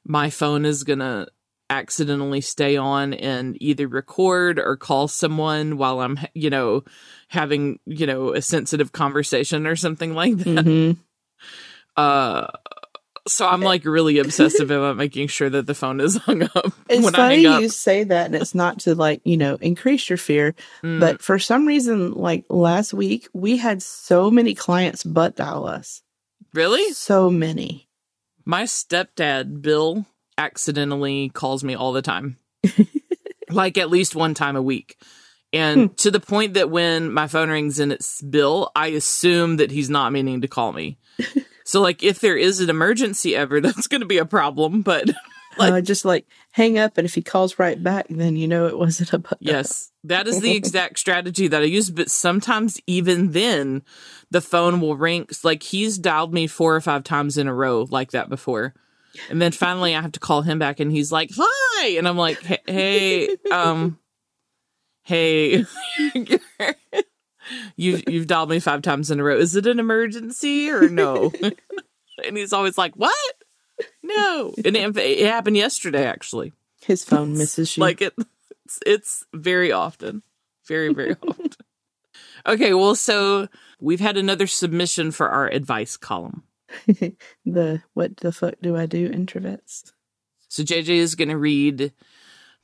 my 0.04 0.30
phone 0.30 0.64
is 0.64 0.84
going 0.84 0.98
to 0.98 1.28
accidentally 1.70 2.40
stay 2.42 2.76
on 2.76 3.14
and 3.14 3.56
either 3.60 3.88
record 3.88 4.58
or 4.58 4.76
call 4.76 5.08
someone 5.08 5.78
while 5.78 6.00
I'm, 6.00 6.18
you 6.34 6.50
know, 6.50 6.84
having, 7.28 7.78
you 7.86 8.06
know, 8.06 8.34
a 8.34 8.42
sensitive 8.42 8.92
conversation 8.92 9.66
or 9.66 9.76
something 9.76 10.14
like 10.14 10.36
that. 10.38 10.64
Mhm. 10.66 10.96
Uh 11.96 12.48
so 13.26 13.46
I'm 13.48 13.60
like 13.62 13.84
really 13.84 14.18
obsessive 14.18 14.70
about 14.70 14.96
making 14.96 15.28
sure 15.28 15.48
that 15.48 15.66
the 15.66 15.74
phone 15.74 16.00
is 16.00 16.16
hung 16.26 16.42
up 16.42 16.72
It's 16.88 17.04
when 17.04 17.14
I 17.14 17.18
funny 17.18 17.46
up. 17.46 17.60
you 17.62 17.68
say 17.68 18.04
that, 18.04 18.26
and 18.26 18.34
it's 18.34 18.54
not 18.54 18.80
to 18.80 18.94
like 18.94 19.20
you 19.24 19.36
know 19.36 19.56
increase 19.60 20.08
your 20.10 20.18
fear, 20.18 20.54
Mm, 20.82 21.00
but 21.00 21.22
for 21.22 21.38
some 21.38 21.66
reason, 21.66 22.12
like 22.12 22.44
last 22.50 22.92
week, 22.94 23.28
we 23.32 23.56
had 23.56 23.82
so 23.82 24.30
many 24.30 24.54
clients 24.54 25.04
butt 25.04 25.36
dial 25.36 25.66
us. 25.66 26.02
really? 26.52 26.92
So 26.92 27.30
many. 27.30 27.88
My 28.44 28.64
stepdad, 28.64 29.62
Bill, 29.62 30.04
accidentally 30.36 31.30
calls 31.30 31.64
me 31.64 31.74
all 31.74 31.92
the 31.92 32.02
time. 32.02 32.36
like 33.50 33.78
at 33.78 33.90
least 33.90 34.14
one 34.14 34.34
time 34.34 34.56
a 34.56 34.62
week. 34.62 34.96
And 35.52 35.96
to 35.98 36.10
the 36.10 36.18
point 36.20 36.54
that 36.54 36.68
when 36.68 37.12
my 37.12 37.28
phone 37.28 37.48
rings 37.48 37.78
and 37.78 37.92
it's 37.92 38.20
Bill, 38.20 38.70
I 38.74 38.88
assume 38.88 39.58
that 39.58 39.70
he's 39.70 39.88
not 39.88 40.12
meaning 40.12 40.40
to 40.40 40.48
call 40.48 40.72
me. 40.72 40.98
so 41.64 41.80
like 41.80 42.02
if 42.02 42.20
there 42.20 42.36
is 42.36 42.60
an 42.60 42.70
emergency 42.70 43.34
ever, 43.34 43.60
that's 43.62 43.86
going 43.86 44.00
to 44.02 44.06
be 44.06 44.18
a 44.18 44.26
problem, 44.26 44.82
but 44.82 45.10
Like- 45.56 45.72
uh, 45.72 45.80
just 45.80 46.04
like 46.04 46.26
hang 46.52 46.78
up, 46.78 46.98
and 46.98 47.04
if 47.04 47.14
he 47.14 47.22
calls 47.22 47.58
right 47.58 47.80
back, 47.80 48.06
then 48.10 48.36
you 48.36 48.48
know 48.48 48.66
it 48.66 48.78
wasn't 48.78 49.12
a 49.12 49.22
yes, 49.40 49.92
that 50.04 50.26
is 50.26 50.40
the 50.40 50.56
exact 50.56 50.98
strategy 50.98 51.48
that 51.48 51.62
I 51.62 51.66
use, 51.66 51.90
but 51.90 52.10
sometimes 52.10 52.80
even 52.86 53.32
then 53.32 53.82
the 54.30 54.40
phone 54.40 54.80
will 54.80 54.96
ring 54.96 55.28
like 55.42 55.62
he's 55.62 55.98
dialed 55.98 56.34
me 56.34 56.46
four 56.46 56.74
or 56.74 56.80
five 56.80 57.04
times 57.04 57.38
in 57.38 57.46
a 57.46 57.54
row 57.54 57.86
like 57.90 58.10
that 58.12 58.28
before. 58.28 58.74
And 59.30 59.40
then 59.40 59.52
finally 59.52 59.94
I 59.94 60.00
have 60.00 60.12
to 60.12 60.20
call 60.20 60.42
him 60.42 60.58
back 60.58 60.80
and 60.80 60.90
he's 60.90 61.12
like, 61.12 61.30
"Hi." 61.36 61.90
And 61.90 62.08
I'm 62.08 62.16
like, 62.16 62.42
"Hey, 62.42 62.58
hey 62.66 63.36
um 63.52 63.98
hey, 65.02 65.64
you 67.76 68.02
you've 68.06 68.26
dialed 68.26 68.50
me 68.50 68.60
five 68.60 68.82
times 68.82 69.10
in 69.10 69.20
a 69.20 69.24
row. 69.24 69.36
Is 69.36 69.56
it 69.56 69.66
an 69.66 69.78
emergency 69.78 70.70
or 70.70 70.88
no?" 70.88 71.32
and 71.42 72.36
he's 72.36 72.52
always 72.52 72.78
like, 72.78 72.94
"What? 72.94 73.34
No." 74.02 74.54
And 74.64 74.76
it, 74.76 74.96
it 74.96 75.26
happened 75.26 75.56
yesterday 75.56 76.06
actually. 76.06 76.52
His 76.82 77.04
phone 77.04 77.32
misses 77.32 77.76
you. 77.76 77.80
Like 77.80 78.02
it, 78.02 78.14
it's, 78.64 78.78
it's 78.86 79.24
very 79.32 79.72
often, 79.72 80.22
very 80.66 80.92
very 80.92 81.16
often. 81.22 81.50
Okay, 82.46 82.74
well, 82.74 82.94
so 82.94 83.48
we've 83.80 84.00
had 84.00 84.16
another 84.16 84.46
submission 84.46 85.10
for 85.10 85.30
our 85.30 85.48
advice 85.48 85.96
column. 85.96 86.44
the 87.44 87.82
what 87.94 88.16
the 88.18 88.32
fuck 88.32 88.54
do 88.62 88.76
I 88.76 88.86
do 88.86 89.08
introverts? 89.08 89.92
So 90.48 90.62
JJ 90.62 90.88
is 90.88 91.14
going 91.14 91.28
to 91.28 91.38
read 91.38 91.92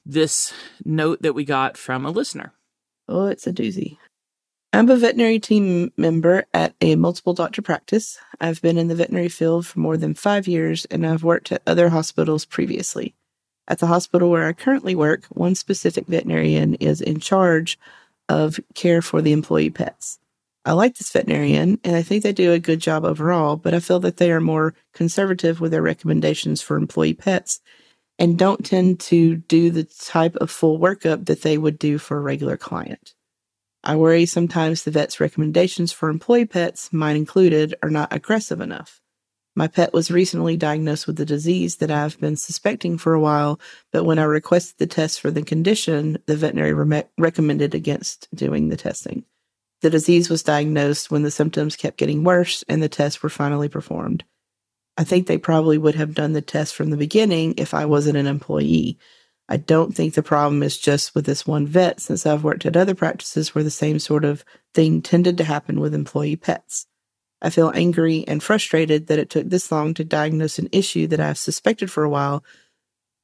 this 0.05 0.53
note 0.85 1.23
that 1.23 1.35
we 1.35 1.45
got 1.45 1.77
from 1.77 2.05
a 2.05 2.11
listener. 2.11 2.53
Oh, 3.09 3.27
it's 3.27 3.47
a 3.47 3.53
doozy. 3.53 3.99
I'm 4.73 4.89
a 4.89 4.97
veterinary 4.97 5.41
team 5.41 5.93
member 5.97 6.45
at 6.55 6.77
a 6.81 6.95
multiple 6.95 7.35
doctor 7.35 7.61
practice. 7.61 8.19
I've 8.41 8.63
been 8.63 8.79
in 8.79 8.87
the 8.87 8.95
veterinary 8.95 9.29
field 9.29 9.67
for 9.67 9.81
more 9.81 9.97
than 9.97 10.15
five 10.15 10.47
years 10.47 10.85
and 10.85 11.05
I've 11.05 11.25
worked 11.25 11.51
at 11.51 11.63
other 11.67 11.89
hospitals 11.89 12.45
previously. 12.45 13.17
At 13.67 13.81
the 13.81 13.89
hospital 13.89 14.31
where 14.31 14.47
I 14.47 14.53
currently 14.53 14.95
work, 14.95 15.25
one 15.27 15.57
specific 15.57 16.07
veterinarian 16.07 16.77
is 16.77 17.01
in 17.01 17.19
charge 17.19 17.81
of 18.29 18.61
care 18.75 19.03
for 19.03 19.21
the 19.21 19.33
employee 19.33 19.71
pets. 19.71 20.21
I 20.65 20.73
like 20.73 20.97
this 20.97 21.11
veterinarian 21.11 21.81
and 21.83 21.97
I 21.97 22.03
think 22.03 22.23
they 22.23 22.33
do 22.33 22.53
a 22.53 22.61
good 22.61 22.81
job 22.81 23.05
overall, 23.05 23.57
but 23.57 23.75
I 23.75 23.81
feel 23.81 23.99
that 24.01 24.19
they 24.19 24.31
are 24.31 24.41
more 24.41 24.75
conservative 24.95 25.61
with 25.61 25.73
their 25.73 25.83
recommendations 25.83 26.63
for 26.63 26.77
employee 26.77 27.15
pets 27.15 27.61
and 28.21 28.39
don't 28.39 28.65
tend 28.65 29.01
to 29.01 29.35
do 29.35 29.71
the 29.71 29.85
type 29.85 30.37
of 30.37 30.49
full 30.49 30.79
workup 30.79 31.27
that 31.27 31.43
they 31.43 31.59
would 31.59 31.79
do 31.79 31.99
for 31.99 32.19
a 32.19 32.21
regular 32.21 32.57
client. 32.57 33.15
I 33.83 33.97
worry 33.97 34.27
sometimes 34.27 34.83
the 34.83 34.91
vet's 34.91 35.21
recommendations 35.21 35.93
for 35.93 36.09
employee 36.09 36.47
pets, 36.47 36.93
mine 36.93 37.17
included, 37.17 37.75
are 37.83 37.91
not 37.91 38.13
aggressive 38.13 38.61
enough. 38.61 39.01
My 39.57 39.67
pet 39.67 39.93
was 39.93 40.11
recently 40.11 40.57
diagnosed 40.57 41.07
with 41.07 41.19
a 41.21 41.25
disease 41.25 41.77
that 41.77 41.91
I've 41.91 42.21
been 42.21 42.37
suspecting 42.37 42.99
for 42.99 43.15
a 43.15 43.21
while, 43.21 43.59
but 43.93 44.05
when 44.05 44.19
I 44.19 44.25
requested 44.25 44.79
the 44.79 44.87
test 44.87 45.21
for 45.21 45.31
the 45.31 45.43
condition, 45.43 46.19
the 46.27 46.37
veterinary 46.37 46.73
re- 46.73 47.05
recommended 47.19 47.75
against 47.75 48.29
doing 48.35 48.69
the 48.69 48.77
testing. 48.77 49.25
The 49.83 49.91
disease 49.91 50.29
was 50.29 50.43
diagnosed 50.43 51.11
when 51.11 51.23
the 51.23 51.31
symptoms 51.31 51.75
kept 51.75 51.97
getting 51.97 52.23
worse 52.23 52.63
and 52.69 52.83
the 52.83 52.89
tests 52.89 53.23
were 53.23 53.31
finally 53.31 53.69
performed. 53.69 54.25
I 54.97 55.05
think 55.05 55.27
they 55.27 55.39
probably 55.39 55.79
would 55.79 55.95
have 55.95 56.15
done 56.15 56.35
the 56.35 56.43
test 56.43 56.75
from 56.75 56.91
the 56.91 56.97
beginning 56.97 57.55
if 57.57 57.73
I 57.73 57.87
wasn't 57.87 58.19
an 58.19 58.27
employee. 58.27 58.99
I 59.53 59.57
don't 59.57 59.93
think 59.93 60.15
the 60.15 60.23
problem 60.23 60.63
is 60.63 60.79
just 60.79 61.15
with 61.15 61.27
this 61.27 61.45
one 61.45 61.67
vet, 61.67 61.99
since 62.01 62.25
I've 62.25 62.45
worked 62.45 62.65
at 62.67 62.77
other 62.77 62.95
practices 62.95 63.53
where 63.53 63.65
the 63.65 63.71
same 63.71 63.99
sort 63.99 64.25
of 64.25 64.45
thing 64.75 65.03
tended 65.03 65.37
to 65.39 65.45
happen 65.45 65.81
with 65.81 65.93
employee 65.93 66.37
pets. 66.37 66.87
I 67.43 67.51
feel 67.51 67.73
angry 67.75 68.25
and 68.29 68.43
frustrated 68.43 69.09
that 69.09 69.19
it 69.19 69.29
took 69.29 69.49
this 69.49 69.73
long 69.73 69.93
to 69.95 70.05
diagnose 70.05 70.59
an 70.61 70.69
issue 70.71 71.09
that 71.09 71.19
I've 71.21 71.39
suspected 71.39 71.91
for 71.91 72.05
a 72.05 72.09
while, 72.09 72.45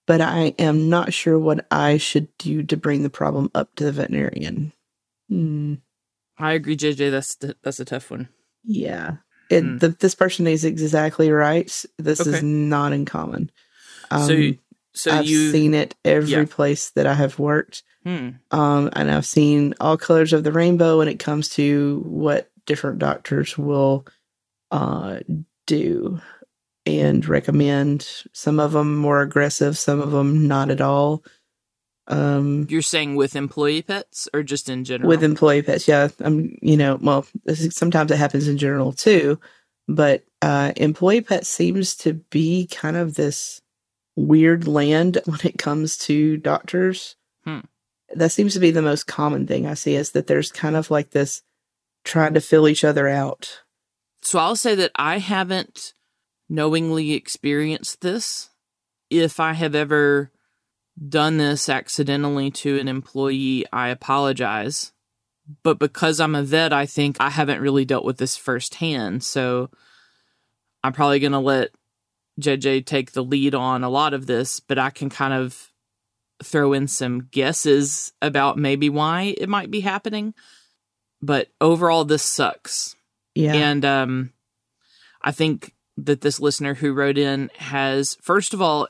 but 0.07 0.21
I 0.21 0.55
am 0.59 0.89
not 0.89 1.13
sure 1.13 1.39
what 1.39 1.65
I 1.71 1.97
should 1.99 2.29
do 2.39 2.65
to 2.65 2.77
bring 2.77 3.05
the 3.05 3.11
problem 3.11 3.51
up 3.55 3.75
to 3.77 3.85
the 3.85 3.93
veterinarian. 3.93 4.73
Hmm. 5.29 5.75
I 6.39 6.55
agree, 6.55 6.77
JJ. 6.77 7.11
That's 7.11 7.37
that's 7.63 7.81
a 7.81 7.85
tough 7.85 8.11
one. 8.11 8.29
Yeah. 8.65 9.17
It, 9.49 9.63
Hmm. 9.63 9.79
the, 9.79 9.89
this 9.91 10.15
person 10.17 10.47
is 10.49 10.65
exactly 10.65 11.31
right. 11.31 11.71
This 11.99 12.27
is 12.27 12.43
not 12.43 12.93
uncommon. 12.93 13.51
Um, 14.11 14.27
so 14.27 14.51
I've 15.07 15.27
you 15.27 15.51
seen 15.53 15.75
it 15.75 15.95
every 16.05 16.31
Yeah. 16.31 16.45
place 16.49 16.91
that 16.91 17.07
I 17.07 17.15
have 17.15 17.39
worked. 17.39 17.83
hmm, 18.05 18.31
Um, 18.51 18.89
and 18.95 19.11
I've 19.11 19.27
seen 19.27 19.75
all 19.81 19.97
colors 19.97 20.33
of 20.33 20.45
the 20.45 20.53
rainbow 20.53 20.99
when 20.99 21.09
it 21.09 21.19
comes 21.19 21.49
to 21.51 22.03
what 22.07 22.51
different 22.67 22.99
doctors 22.99 23.59
will 23.59 24.07
uh, 24.71 25.21
do 25.67 26.21
and 26.87 27.27
recommend. 27.29 28.07
Some 28.33 28.59
of 28.61 28.73
them 28.73 28.97
more 28.97 29.21
aggressive, 29.23 29.77
some 29.79 30.01
of 30.01 30.11
them 30.13 30.47
not 30.49 30.71
at 30.71 30.81
all. 30.81 31.23
Um, 32.09 32.67
you're 32.69 32.83
saying 32.83 33.17
with 33.17 33.35
employee 33.35 33.83
pets 33.83 34.29
or 34.33 34.43
just 34.45 34.69
in 34.69 34.85
general? 34.85 35.09
with 35.09 35.25
employee 35.25 35.63
pets, 35.63 35.89
yeah. 35.89 36.09
I'm, 36.21 36.57
you 36.63 36.77
know, 36.77 36.99
well, 37.01 37.27
this 37.45 37.61
is- 37.61 37.75
sometimes 37.77 38.11
it 38.13 38.17
happens 38.17 38.47
in 38.47 38.59
general 38.59 38.93
too, 38.93 39.41
but 39.89 40.25
uh, 40.43 40.73
employee 40.77 41.21
pets 41.23 41.49
seems 41.49 41.97
to 41.97 42.13
be 42.31 42.67
kind 42.69 42.97
of 42.97 43.15
this 43.15 43.61
weird 44.17 44.67
land 44.67 45.19
when 45.27 45.41
it 45.45 45.59
comes 45.59 45.97
to 45.99 46.37
doctors. 46.39 47.17
Hmm. 47.45 47.61
That 48.15 48.33
seems 48.33 48.55
to 48.55 48.61
be 48.61 48.71
the 48.71 48.83
most 48.83 49.07
common 49.07 49.47
thing 49.47 49.67
I 49.67 49.75
see 49.75 49.95
is 49.95 50.13
that 50.13 50.27
there's 50.27 50.53
kind 50.53 50.77
of 50.77 50.91
like 50.91 51.11
this 51.11 51.43
trying 52.05 52.35
to 52.35 52.41
fill 52.41 52.69
each 52.69 52.85
other 52.85 53.09
out. 53.09 53.63
So 54.23 54.39
I'll 54.39 54.57
say 54.57 54.75
that 54.77 54.93
I 54.95 55.19
haven't 55.19 55.93
knowingly 56.49 57.13
experienced 57.13 58.01
this. 58.01 58.51
If 59.11 59.39
I 59.39 59.53
have 59.53 59.75
ever 59.75 60.33
done 61.09 61.37
this 61.37 61.69
accidentally 61.69 62.51
to 62.51 62.79
an 62.79 62.89
employee, 62.89 63.65
I 63.73 63.89
apologize. 63.89 64.93
But 65.63 65.79
because 65.79 66.19
I'm 66.19 66.35
a 66.35 66.43
vet, 66.43 66.73
I 66.73 66.87
think 66.87 67.17
I 67.21 67.31
haven't 67.31 67.61
really 67.61 67.85
dealt 67.85 68.05
with 68.05 68.19
this 68.19 68.37
firsthand. 68.37 69.23
So 69.23 69.71
I'm 70.83 70.93
probably 70.93 71.21
going 71.21 71.33
to 71.33 71.39
let 71.39 71.71
JJ 72.41 72.85
take 72.87 73.13
the 73.13 73.25
lead 73.25 73.55
on 73.55 73.83
a 73.85 73.89
lot 73.91 74.15
of 74.15 74.27
this, 74.27 74.61
but 74.61 74.79
I 74.79 74.91
can 74.91 75.09
kind 75.11 75.33
of 75.33 75.71
throw 76.43 76.73
in 76.75 76.87
some 76.87 77.29
guesses 77.31 78.13
about 78.21 78.59
maybe 78.59 78.91
why 78.91 79.35
it 79.39 79.49
might 79.49 79.71
be 79.71 79.81
happening. 79.81 80.35
But 81.23 81.49
overall, 81.61 82.05
this 82.05 82.23
sucks. 82.23 82.95
Yeah. 83.35 83.55
And 83.55 83.85
um, 83.85 84.33
I 85.23 85.33
think 85.33 85.73
that 85.97 86.21
this 86.21 86.39
listener 86.41 86.75
who 86.75 86.93
wrote 86.93 87.17
in 87.17 87.51
has, 87.57 88.19
first 88.21 88.53
of 88.53 88.61
all, 88.61 88.89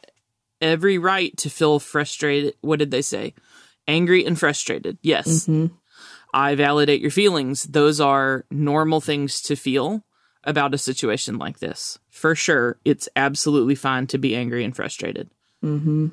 every 0.60 0.98
right 0.98 1.36
to 1.36 1.48
feel 1.50 1.78
frustrated. 1.78 2.54
What 2.62 2.80
did 2.80 2.90
they 2.90 3.02
say? 3.02 3.34
Angry 3.86 4.24
and 4.24 4.36
frustrated. 4.38 4.98
Yes, 5.02 5.46
Mhm. 5.46 5.70
I 6.34 6.56
validate 6.56 7.00
your 7.00 7.12
feelings. 7.12 7.62
Those 7.62 8.00
are 8.00 8.44
normal 8.50 9.00
things 9.00 9.40
to 9.42 9.54
feel 9.54 10.04
about 10.46 10.72
a 10.74 10.78
situation 10.78 11.38
like 11.38 11.58
this. 11.58 11.98
For 12.08 12.34
sure, 12.34 12.78
it's 12.84 13.08
absolutely 13.16 13.74
fine 13.74 14.06
to 14.08 14.18
be 14.18 14.34
angry 14.34 14.64
and 14.64 14.74
frustrated. 14.74 15.30
Mhm. 15.62 16.12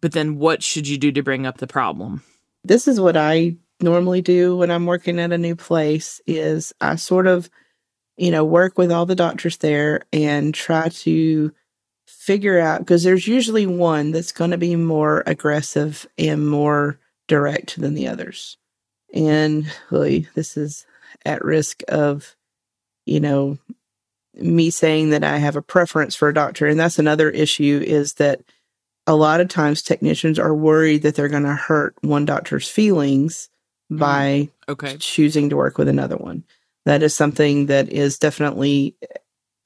But 0.00 0.12
then 0.12 0.38
what 0.38 0.62
should 0.62 0.88
you 0.88 0.96
do 0.96 1.12
to 1.12 1.22
bring 1.22 1.44
up 1.46 1.58
the 1.58 1.66
problem? 1.66 2.22
this 2.66 2.88
is 2.88 2.98
what 2.98 3.14
I 3.16 3.56
normally 3.82 4.22
do 4.22 4.56
when 4.56 4.70
I'm 4.70 4.86
working 4.86 5.20
at 5.20 5.32
a 5.32 5.38
new 5.38 5.54
place 5.54 6.20
is 6.26 6.72
I 6.80 6.96
sort 6.96 7.26
of 7.26 7.50
you 8.16 8.30
know 8.30 8.44
work 8.44 8.78
with 8.78 8.90
all 8.90 9.04
the 9.04 9.14
doctors 9.14 9.58
there 9.58 10.02
and 10.12 10.54
try 10.54 10.88
to 10.88 11.52
figure 12.06 12.58
out 12.58 12.78
because 12.78 13.02
there's 13.02 13.26
usually 13.28 13.66
one 13.66 14.12
that's 14.12 14.32
going 14.32 14.50
to 14.52 14.56
be 14.56 14.76
more 14.76 15.22
aggressive 15.26 16.06
and 16.16 16.48
more 16.48 16.98
direct 17.28 17.78
than 17.78 17.92
the 17.94 18.08
others. 18.08 18.56
And 19.12 19.66
really 19.90 20.28
this 20.34 20.56
is 20.56 20.86
at 21.26 21.44
risk 21.44 21.82
of 21.88 22.33
you 23.06 23.20
know 23.20 23.58
me 24.36 24.70
saying 24.70 25.10
that 25.10 25.24
I 25.24 25.38
have 25.38 25.56
a 25.56 25.62
preference 25.62 26.14
for 26.14 26.28
a 26.28 26.34
doctor. 26.34 26.66
And 26.66 26.78
that's 26.78 26.98
another 26.98 27.30
issue 27.30 27.82
is 27.84 28.14
that 28.14 28.40
a 29.06 29.14
lot 29.14 29.40
of 29.40 29.48
times 29.48 29.82
technicians 29.82 30.38
are 30.38 30.54
worried 30.54 31.02
that 31.02 31.14
they're 31.14 31.28
going 31.28 31.44
to 31.44 31.54
hurt 31.54 31.94
one 32.00 32.24
doctor's 32.24 32.68
feelings 32.68 33.48
mm. 33.92 33.98
by 33.98 34.48
Okay. 34.68 34.96
choosing 34.98 35.50
to 35.50 35.56
work 35.56 35.78
with 35.78 35.88
another 35.88 36.16
one. 36.16 36.44
That 36.86 37.02
is 37.02 37.14
something 37.14 37.66
that 37.66 37.90
is 37.90 38.18
definitely 38.18 38.96
eh, 39.02 39.18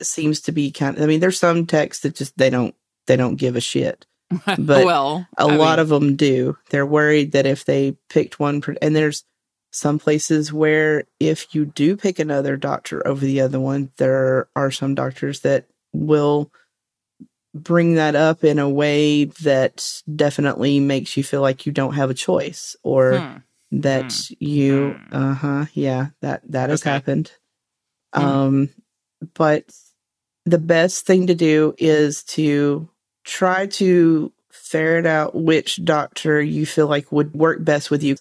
seems 0.02 0.40
to 0.42 0.52
be 0.52 0.70
kind 0.70 0.96
of, 0.96 1.02
I 1.02 1.06
mean, 1.06 1.20
there's 1.20 1.38
some 1.38 1.66
techs 1.66 2.00
that 2.00 2.14
just, 2.14 2.36
they 2.36 2.50
don't, 2.50 2.74
they 3.06 3.16
don't 3.16 3.36
give 3.36 3.56
a 3.56 3.60
shit. 3.60 4.06
But 4.58 4.84
well, 4.84 5.26
A 5.38 5.46
lot 5.46 5.78
of 5.78 5.88
them 5.88 6.14
do. 6.14 6.58
They're 6.68 6.84
worried 6.84 7.32
that 7.32 7.46
if 7.46 7.64
they 7.64 7.96
picked 8.10 8.38
one, 8.38 8.62
and 8.82 8.94
there's 8.94 9.24
some 9.70 9.98
places 9.98 10.52
where 10.52 11.04
if 11.20 11.54
you 11.54 11.66
do 11.66 11.96
pick 11.96 12.18
another 12.18 12.56
doctor 12.56 13.06
over 13.06 13.24
the 13.24 13.40
other 13.40 13.60
one, 13.60 13.90
there 13.96 14.48
are 14.56 14.70
some 14.70 14.94
doctors 14.94 15.40
that 15.40 15.66
will 15.92 16.50
bring 17.54 17.94
that 17.94 18.14
up 18.14 18.44
in 18.44 18.58
a 18.58 18.68
way 18.68 19.24
that 19.24 20.02
definitely 20.14 20.80
makes 20.80 21.16
you 21.16 21.24
feel 21.24 21.40
like 21.40 21.66
you 21.66 21.72
don't 21.72 21.94
have 21.94 22.10
a 22.10 22.14
choice 22.14 22.76
or 22.82 23.18
Hmm. 23.20 23.36
that 23.70 24.30
you 24.38 24.98
Hmm. 25.10 25.14
uh-huh 25.16 25.64
yeah 25.74 26.08
that 26.20 26.40
that 26.50 26.70
has 26.70 26.82
Okay. 26.82 26.90
happened 26.90 27.32
Hmm. 28.14 28.20
um 28.22 28.68
but 29.34 29.64
the 30.44 30.58
best 30.58 31.04
thing 31.06 31.26
to 31.26 31.34
do 31.34 31.74
is 31.78 32.22
to 32.24 32.88
try 33.24 33.66
to 33.66 34.32
ferret 34.50 35.06
out 35.06 35.34
which 35.34 35.82
doctor 35.84 36.40
you 36.40 36.64
feel 36.66 36.86
like 36.86 37.10
would 37.12 37.34
work 37.34 37.62
best 37.64 37.90
with 37.90 38.02
you 38.02 38.16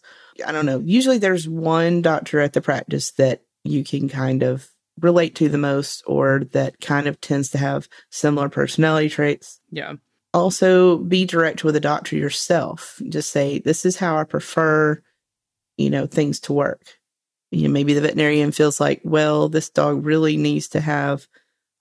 i 0.46 0.52
don't 0.52 0.66
know 0.66 0.80
usually 0.86 1.18
there's 1.18 1.48
one 1.48 2.02
doctor 2.02 2.40
at 2.40 2.54
the 2.54 2.62
practice 2.62 3.12
that 3.12 3.42
you 3.64 3.84
can 3.84 4.08
kind 4.10 4.44
of 4.44 4.70
relate 5.00 5.36
to 5.36 5.48
the 5.50 5.58
most 5.58 6.04
or 6.08 6.42
that 6.54 6.80
kind 6.82 7.06
of 7.08 7.20
tends 7.22 7.50
to 7.50 7.58
have 7.58 7.88
similar 8.10 8.50
personality 8.50 9.10
traits 9.10 9.60
Yeah. 9.72 9.94
also 10.34 10.98
be 10.98 11.26
direct 11.26 11.64
with 11.64 11.76
a 11.76 11.80
doctor 11.80 12.16
yourself. 12.16 13.00
Just 13.08 13.32
say, 13.32 13.60
this 13.60 13.86
is 13.86 13.98
how 13.98 14.18
I 14.18 14.24
prefer, 14.24 15.00
you 15.78 15.90
know, 15.92 16.08
things 16.08 16.40
to 16.42 16.54
work. 16.54 16.98
You 17.52 17.68
know, 17.68 17.74
maybe 17.74 17.94
the 17.94 18.02
veterinarian 18.02 18.52
feels 18.52 18.80
like, 18.80 19.02
well, 19.04 19.50
this 19.50 19.70
dog 19.70 20.04
really 20.06 20.36
needs 20.36 20.68
to 20.70 20.82
have 20.82 21.28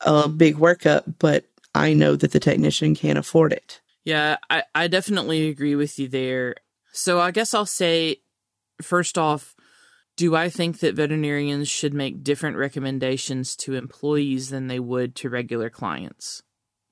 a 0.02 0.28
big 0.28 0.56
workup, 0.56 1.14
but 1.18 1.44
I 1.74 1.94
know 1.94 2.16
that 2.16 2.32
the 2.32 2.40
technician 2.40 2.94
can't 2.94 3.18
afford 3.18 3.52
it. 3.52 3.80
Yeah, 4.04 4.36
I, 4.50 4.62
I 4.74 4.88
definitely 4.88 5.48
agree 5.48 5.74
with 5.74 5.98
you 5.98 6.08
there. 6.08 6.56
So 6.92 7.18
I 7.18 7.30
guess 7.30 7.54
I'll 7.54 7.64
say, 7.66 8.18
first 8.80 9.18
off, 9.18 9.54
do 10.16 10.34
I 10.34 10.48
think 10.48 10.80
that 10.80 10.94
veterinarians 10.94 11.68
should 11.68 11.92
make 11.92 12.24
different 12.24 12.56
recommendations 12.56 13.54
to 13.56 13.74
employees 13.74 14.48
than 14.50 14.66
they 14.66 14.80
would 14.80 15.14
to 15.16 15.28
regular 15.30 15.68
clients? 15.68 16.42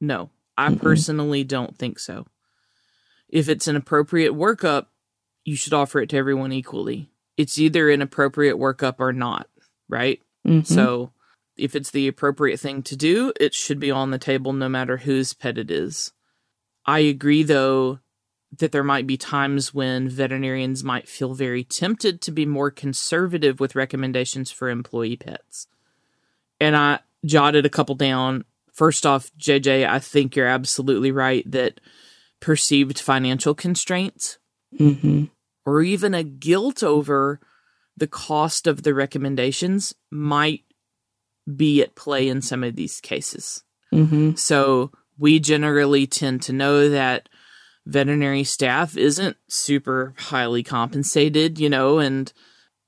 No, 0.01 0.31
I 0.59 0.69
Mm-mm. 0.71 0.81
personally 0.81 1.45
don't 1.45 1.77
think 1.77 1.99
so. 1.99 2.27
If 3.29 3.49
it's 3.49 3.67
an 3.67 3.77
appropriate 3.77 4.33
workup, 4.33 4.87
you 5.45 5.57
should 5.57 5.73
offer 5.73 6.01
it 6.01 6.11
to 6.11 6.17
everyone 6.17 6.53
equally. 6.53 7.11
It's 7.37 7.59
either 7.59 7.91
an 7.91 8.03
appropriate 8.03 8.57
workup 8.57 8.97
or 8.99 9.13
not, 9.13 9.49
right? 9.89 10.21
Mhm. 10.47 10.67
So 10.67 11.13
if 11.57 11.75
it's 11.75 11.91
the 11.91 12.07
appropriate 12.09 12.61
thing 12.61 12.83
to 12.83 12.97
do, 12.97 13.33
it 13.41 13.55
should 13.55 13.81
be 13.81 13.91
on 13.91 14.11
the 14.11 14.19
table 14.19 14.53
no 14.53 14.69
matter 14.69 14.99
whose 14.99 15.33
pet 15.33 15.59
it 15.59 15.71
is. 15.71 16.13
I 16.87 17.01
agree, 17.01 17.43
though, 17.43 18.01
that 18.59 18.73
there 18.73 18.85
might 18.85 19.07
be 19.07 19.17
times 19.17 19.73
when 19.73 20.09
veterinarians 20.09 20.85
might 20.85 21.09
feel 21.09 21.35
very 21.35 21.65
tempted 21.65 22.21
to 22.21 22.31
be 22.31 22.47
more 22.47 22.71
conservative 22.71 23.61
with 23.61 23.75
recommendations 23.75 24.51
for 24.51 24.69
employee 24.69 25.17
pets. 25.17 25.67
And 26.61 26.77
I 26.77 27.01
jotted 27.25 27.67
a 27.67 27.71
couple 27.71 27.95
down. 27.95 28.45
First 28.73 29.07
off, 29.07 29.31
JJ, 29.39 29.89
I 29.89 29.99
think 29.99 30.37
you're 30.37 30.47
absolutely 30.47 31.11
right 31.11 31.49
that 31.51 31.81
perceived 32.41 32.99
financial 32.99 33.55
constraints 33.55 34.39
Mhm. 34.79 35.31
or 35.65 35.83
even 35.83 36.15
a 36.15 36.23
guilt 36.25 36.83
over 36.83 37.41
the 37.97 38.07
cost 38.07 38.67
of 38.67 38.83
the 38.83 38.93
recommendations 38.93 39.95
might 40.11 40.65
be 41.57 41.81
at 41.83 41.95
play 41.95 42.29
in 42.29 42.43
some 42.43 42.65
of 42.65 42.77
these 42.77 43.01
cases. 43.01 43.63
Mhm. 43.93 44.39
So 44.39 44.91
we 45.17 45.39
generally 45.39 46.07
tend 46.07 46.43
to 46.43 46.53
know 46.53 46.89
that 46.89 47.29
veterinary 47.87 48.45
staff 48.45 48.97
isn't 48.97 49.37
super 49.49 50.15
highly 50.17 50.63
compensated, 50.63 51.59
you 51.59 51.69
know, 51.69 51.99
and 51.99 52.33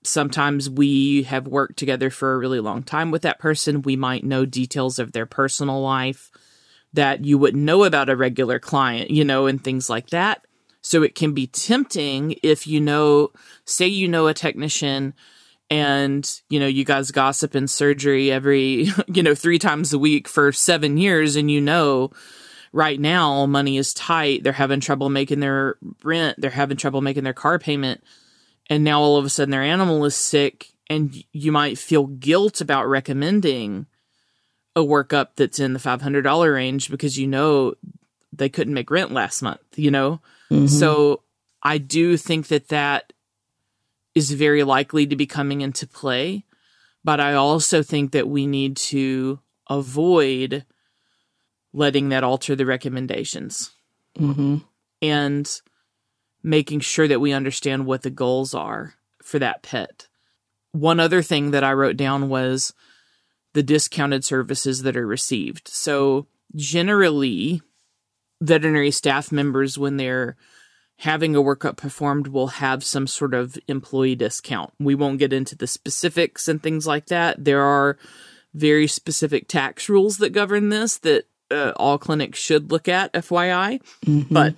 sometimes 0.03 0.71
we 0.71 1.25
have 1.25 1.47
worked 1.47 1.79
together 1.79 2.11
for 2.11 2.33
a 2.33 2.39
really 2.39 2.61
long 2.61 2.83
time 2.83 3.11
with 3.11 3.23
that 3.23 3.39
person. 3.39 3.83
We 3.83 3.97
might 3.97 4.25
know 4.25 4.47
details 4.47 4.99
of 4.99 5.13
their 5.13 5.27
personal 5.27 5.81
life 5.81 6.31
that 6.93 7.25
you 7.25 7.37
wouldn't 7.37 7.63
know 7.63 7.85
about 7.85 8.09
a 8.09 8.17
regular 8.17 8.59
client, 8.59 9.11
you 9.11 9.25
know, 9.25 9.47
and 9.47 9.63
things 9.63 9.91
like 9.91 10.11
that. 10.11 10.47
So 10.81 11.03
it 11.03 11.15
can 11.15 11.35
be 11.35 11.47
tempting 11.47 12.37
if 12.43 12.67
you 12.67 12.81
know, 12.81 13.33
say, 13.65 13.87
you 13.87 14.09
know, 14.09 14.29
a 14.29 14.35
technician 14.35 15.15
and, 15.69 16.41
you 16.49 16.61
know, 16.61 16.69
you 16.69 16.85
guys 16.85 17.11
gossip 17.11 17.57
in 17.57 17.67
surgery 17.67 18.31
every, 18.31 18.89
you 19.09 19.23
know, 19.23 19.35
three 19.35 19.59
times 19.59 19.93
a 19.93 19.99
week 19.99 20.29
for 20.29 20.53
seven 20.53 20.97
years 20.97 21.37
and 21.37 21.51
you 21.51 21.61
know, 21.61 22.13
right 22.73 23.01
now 23.01 23.47
money 23.47 23.77
is 23.77 23.95
tight. 23.95 24.43
They're 24.43 24.53
having 24.53 24.81
trouble 24.81 25.09
making 25.09 25.41
their 25.41 25.77
rent. 26.03 26.41
They're 26.41 26.51
having 26.51 26.77
trouble 26.77 27.01
making 27.01 27.25
their 27.25 27.33
car 27.33 27.59
payment. 27.59 28.03
And 28.69 28.85
now 28.85 29.01
all 29.01 29.17
of 29.17 29.25
a 29.25 29.29
sudden 29.29 29.51
their 29.51 29.63
animal 29.63 30.05
is 30.05 30.17
sick 30.17 30.69
and 30.89 31.17
you 31.33 31.53
might 31.53 31.79
feel 31.79 32.07
guilt 32.07 32.61
about 32.61 32.87
recommending 32.87 33.87
a 34.75 34.81
workup 34.81 35.29
that's 35.37 35.59
in 35.59 35.73
the 35.73 35.79
$500 35.79 36.53
range 36.53 36.91
because 36.91 37.19
you 37.19 37.27
know 37.27 37.75
they 38.33 38.49
couldn't 38.49 38.75
make 38.75 38.91
rent 38.91 39.13
last 39.13 39.41
month, 39.43 39.61
you 39.77 39.91
know? 39.91 40.21
Mhm. 40.51 40.69
So 40.69 41.23
I 41.63 41.79
do 41.79 42.17
think 42.17 42.49
that 42.49 42.69
that 42.69 43.13
is 44.15 44.31
very 44.33 44.63
likely 44.65 45.07
to 45.07 45.17
be 45.17 45.27
coming 45.27 45.61
into 45.61 45.87
play, 45.87 46.45
but 47.05 47.21
I 47.21 47.35
also 47.35 47.83
think 47.83 48.13
that 48.13 48.29
we 48.29 48.47
need 48.47 48.77
to 48.77 49.41
avoid 49.69 50.65
letting 51.77 52.09
that 52.09 52.25
alter 52.25 52.57
the 52.57 52.65
recommendations 52.65 53.71
Mhm. 54.19 54.65
and 55.03 55.61
making 56.43 56.81
sure 56.81 57.07
that 57.07 57.21
we 57.21 57.33
understand 57.33 57.85
what 57.85 58.03
the 58.03 58.11
goals 58.11 58.55
are 58.55 58.95
for 59.23 59.39
that 59.39 59.63
pet. 59.63 60.09
One 60.73 60.99
other 60.99 61.21
thing 61.23 61.51
that 61.51 61.63
I 61.65 61.73
wrote 61.75 61.97
down 61.97 62.29
was 62.31 62.73
the 63.53 63.63
discounted 63.63 64.25
services 64.25 64.83
that 64.83 64.97
are 64.97 65.07
received. 65.07 65.69
So, 65.69 66.27
generally, 66.55 67.61
veterinary 68.41 68.91
staff 68.91 69.31
members, 69.31 69.77
when 69.77 69.97
they're 69.97 70.37
having 71.01 71.37
a 71.37 71.43
workup 71.43 71.77
performed, 71.77 72.29
will 72.29 72.47
have 72.49 72.85
some 72.85 73.07
sort 73.07 73.35
of 73.35 73.59
employee 73.69 74.15
discount. 74.15 74.73
We 74.79 74.95
won't 74.95 75.19
get 75.19 75.33
into 75.33 75.57
the 75.57 75.67
specifics 75.67 76.49
and 76.49 76.63
things 76.63 76.87
like 76.87 77.07
that. 77.07 77.45
There 77.45 77.63
are 77.63 77.99
very 78.55 78.87
specific 78.87 79.49
tax 79.49 79.91
rules 79.91 80.17
that 80.19 80.31
govern 80.31 80.71
this 80.71 80.97
that 80.99 81.25
uh, 81.51 81.73
all 81.77 81.99
clinics 81.99 82.39
should 82.39 82.71
look 82.71 82.89
at, 82.89 83.13
FYI 83.13 83.81
Mhm. 84.05 84.27
but 84.31 84.55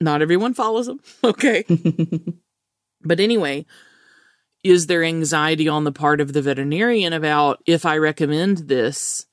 not 0.00 0.22
everyone 0.22 0.54
follows 0.54 0.86
them. 0.86 1.00
Okay. 1.24 1.64
but 3.02 3.20
anyway, 3.20 3.66
is 4.62 4.86
there 4.86 5.02
anxiety 5.04 5.68
on 5.68 5.84
the 5.84 5.92
part 5.92 6.20
of 6.20 6.32
the 6.32 6.42
veterinarian 6.42 7.12
about 7.12 7.62
if 7.66 7.86
I 7.86 7.96
recommend 7.96 8.68
this? 8.68 9.26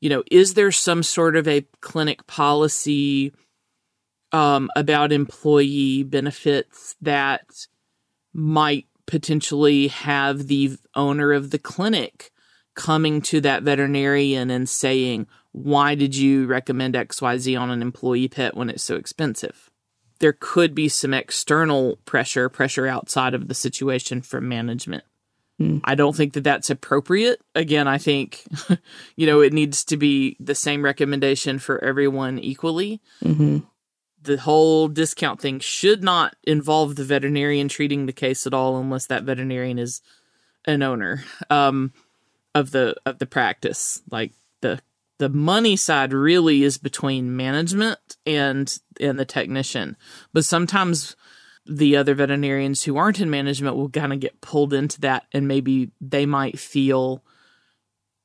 You 0.00 0.10
know, 0.10 0.22
is 0.30 0.52
there 0.54 0.70
some 0.72 1.02
sort 1.02 1.36
of 1.36 1.48
a 1.48 1.66
clinic 1.80 2.26
policy 2.26 3.32
um, 4.32 4.68
about 4.76 5.12
employee 5.12 6.02
benefits 6.02 6.96
that 7.00 7.46
might 8.34 8.86
potentially 9.06 9.88
have 9.88 10.46
the 10.48 10.76
owner 10.94 11.32
of 11.32 11.50
the 11.50 11.58
clinic 11.58 12.30
coming 12.74 13.22
to 13.22 13.40
that 13.40 13.62
veterinarian 13.62 14.50
and 14.50 14.68
saying, 14.68 15.26
Why 15.54 15.94
did 15.94 16.16
you 16.16 16.46
recommend 16.46 16.94
XYZ 16.96 17.58
on 17.58 17.70
an 17.70 17.80
employee 17.80 18.26
pet 18.26 18.56
when 18.56 18.68
it's 18.68 18.82
so 18.82 18.96
expensive? 18.96 19.70
There 20.18 20.32
could 20.38 20.74
be 20.74 20.88
some 20.88 21.14
external 21.14 21.96
pressure, 22.04 22.48
pressure 22.48 22.88
outside 22.88 23.34
of 23.34 23.46
the 23.46 23.54
situation 23.54 24.20
from 24.20 24.48
management. 24.48 25.04
Hmm. 25.58 25.78
I 25.84 25.94
don't 25.94 26.16
think 26.16 26.32
that 26.32 26.42
that's 26.42 26.70
appropriate. 26.70 27.40
Again, 27.54 27.86
I 27.86 27.98
think, 27.98 28.42
you 29.16 29.26
know, 29.28 29.40
it 29.40 29.52
needs 29.52 29.84
to 29.84 29.96
be 29.96 30.36
the 30.40 30.56
same 30.56 30.84
recommendation 30.84 31.60
for 31.60 31.82
everyone 31.84 32.40
equally 32.40 33.00
Mhm. 33.22 33.64
the 34.20 34.38
whole 34.38 34.88
discount 34.88 35.40
thing 35.40 35.60
should 35.60 36.02
not 36.02 36.34
involve 36.42 36.96
the 36.96 37.04
veterinarian 37.04 37.68
treating 37.68 38.06
the 38.06 38.12
case 38.12 38.44
at 38.46 38.54
all 38.54 38.76
unless 38.78 39.06
that 39.06 39.22
veterinarian 39.22 39.78
is 39.78 40.00
an 40.64 40.82
owner 40.82 41.22
um, 41.50 41.92
of 42.56 42.72
the 42.72 42.96
of 43.06 43.18
the 43.20 43.26
practice 43.26 44.02
like 44.10 44.32
the 45.18 45.28
money 45.28 45.76
side 45.76 46.12
really 46.12 46.62
is 46.62 46.78
between 46.78 47.36
management 47.36 47.98
and 48.26 48.78
and 49.00 49.18
the 49.18 49.24
technician 49.24 49.96
but 50.32 50.44
sometimes 50.44 51.16
the 51.66 51.96
other 51.96 52.14
veterinarians 52.14 52.82
who 52.82 52.96
aren't 52.96 53.20
in 53.20 53.30
management 53.30 53.76
will 53.76 53.88
kind 53.88 54.12
of 54.12 54.20
get 54.20 54.40
pulled 54.40 54.74
into 54.74 55.00
that 55.00 55.24
and 55.32 55.48
maybe 55.48 55.90
they 56.00 56.26
might 56.26 56.58
feel 56.58 57.24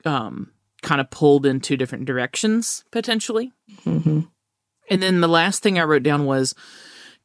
um 0.06 0.52
kind 0.82 1.02
of 1.02 1.10
pulled 1.10 1.45
in 1.45 1.60
two 1.60 1.78
different 1.78 2.06
directions 2.06 2.84
potentially. 2.91 3.52
hmm 3.84 4.21
And 4.89 5.04
then 5.04 5.21
the 5.21 5.28
last 5.28 5.62
thing 5.62 5.78
I 5.78 5.84
wrote 5.84 6.04
down 6.04 6.25
was 6.25 6.56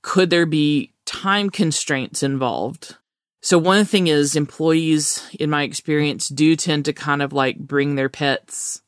could 0.03 0.31
there 0.31 0.47
be 0.47 0.93
time 1.07 1.51
constraints 1.51 2.23
involved? 2.23 2.97
So, 3.41 3.59
one 3.59 3.85
thing 3.85 4.07
is 4.07 4.37
employees, 4.37 5.23
in 5.39 5.51
my 5.51 5.65
experience, 5.65 6.29
do 6.29 6.57
tend 6.57 6.87
to 6.87 6.93
kind 6.93 7.23
of 7.23 7.33
like 7.33 7.59
bring 7.59 7.95
their 7.95 8.09
pets, 8.09 8.81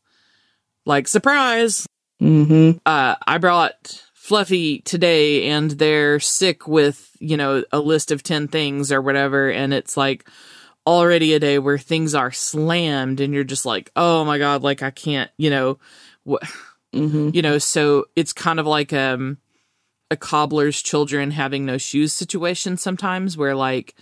like, 0.87 1.09
surprise, 1.09 1.87
hmm 2.19 2.73
uh, 2.87 3.17
I 3.27 3.39
brought 3.39 4.03
Fluffy 4.15 4.81
today 4.81 5.49
and 5.51 5.71
they're 5.73 6.19
sick 6.19 6.67
with, 6.67 7.11
you 7.21 7.37
know, 7.37 7.63
a 7.73 7.79
list 7.79 8.11
of 8.11 8.23
10 8.23 8.49
things 8.49 8.91
or 8.91 9.03
whatever. 9.03 9.51
And 9.51 9.75
it's 9.75 9.97
like 9.97 10.29
already 10.87 11.35
a 11.35 11.41
day 11.41 11.59
where 11.59 11.79
things 11.79 12.15
are 12.15 12.33
slammed 12.33 13.21
and 13.21 13.35
you're 13.35 13.45
just 13.45 13.67
like, 13.67 13.91
oh 13.97 14.25
my 14.25 14.39
God, 14.39 14.63
like 14.63 14.83
I 14.83 14.91
can't, 14.91 15.31
you 15.37 15.51
know, 15.51 15.79
what, 16.25 16.43
hmm 16.95 17.31
you 17.33 17.43
know, 17.43 17.59
so 17.59 18.07
it's 18.17 18.33
kind 18.33 18.59
of 18.59 18.67
like, 18.67 18.93
um, 18.93 19.39
a 20.11 20.17
cobbler's 20.17 20.81
children 20.81 21.33
having 21.33 21.67
no 21.67 21.79
shoes 21.79 22.13
situation 22.13 22.77
sometimes 22.77 23.37
where 23.37 23.55
like 23.55 23.95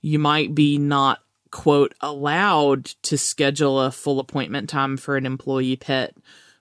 you 0.00 0.18
might 0.18 0.54
be 0.54 0.78
not 0.78 1.18
quote 1.50 1.94
allowed 2.00 2.84
to 3.02 3.18
schedule 3.18 3.80
a 3.80 3.90
full 3.90 4.20
appointment 4.20 4.68
time 4.68 4.96
for 4.96 5.16
an 5.16 5.26
employee 5.26 5.76
pet 5.76 6.14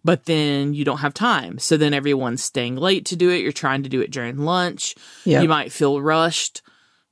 but 0.04 0.26
then 0.26 0.74
you 0.74 0.84
don't 0.86 1.00
have 1.00 1.14
time 1.14 1.60
so 1.60 1.78
then 1.78 1.94
everyone's 1.94 2.44
staying 2.44 2.76
late 2.76 3.06
to 3.06 3.16
do 3.16 3.30
it 3.30 3.42
you're 3.42 3.52
trying 3.52 3.84
to 3.84 3.90
do 3.90 4.02
it 4.02 4.12
during 4.12 4.38
lunch 4.38 4.96
Yeah. 5.26 5.42
you 5.42 5.48
might 5.50 5.72
feel 5.72 6.02
rushed 6.02 6.62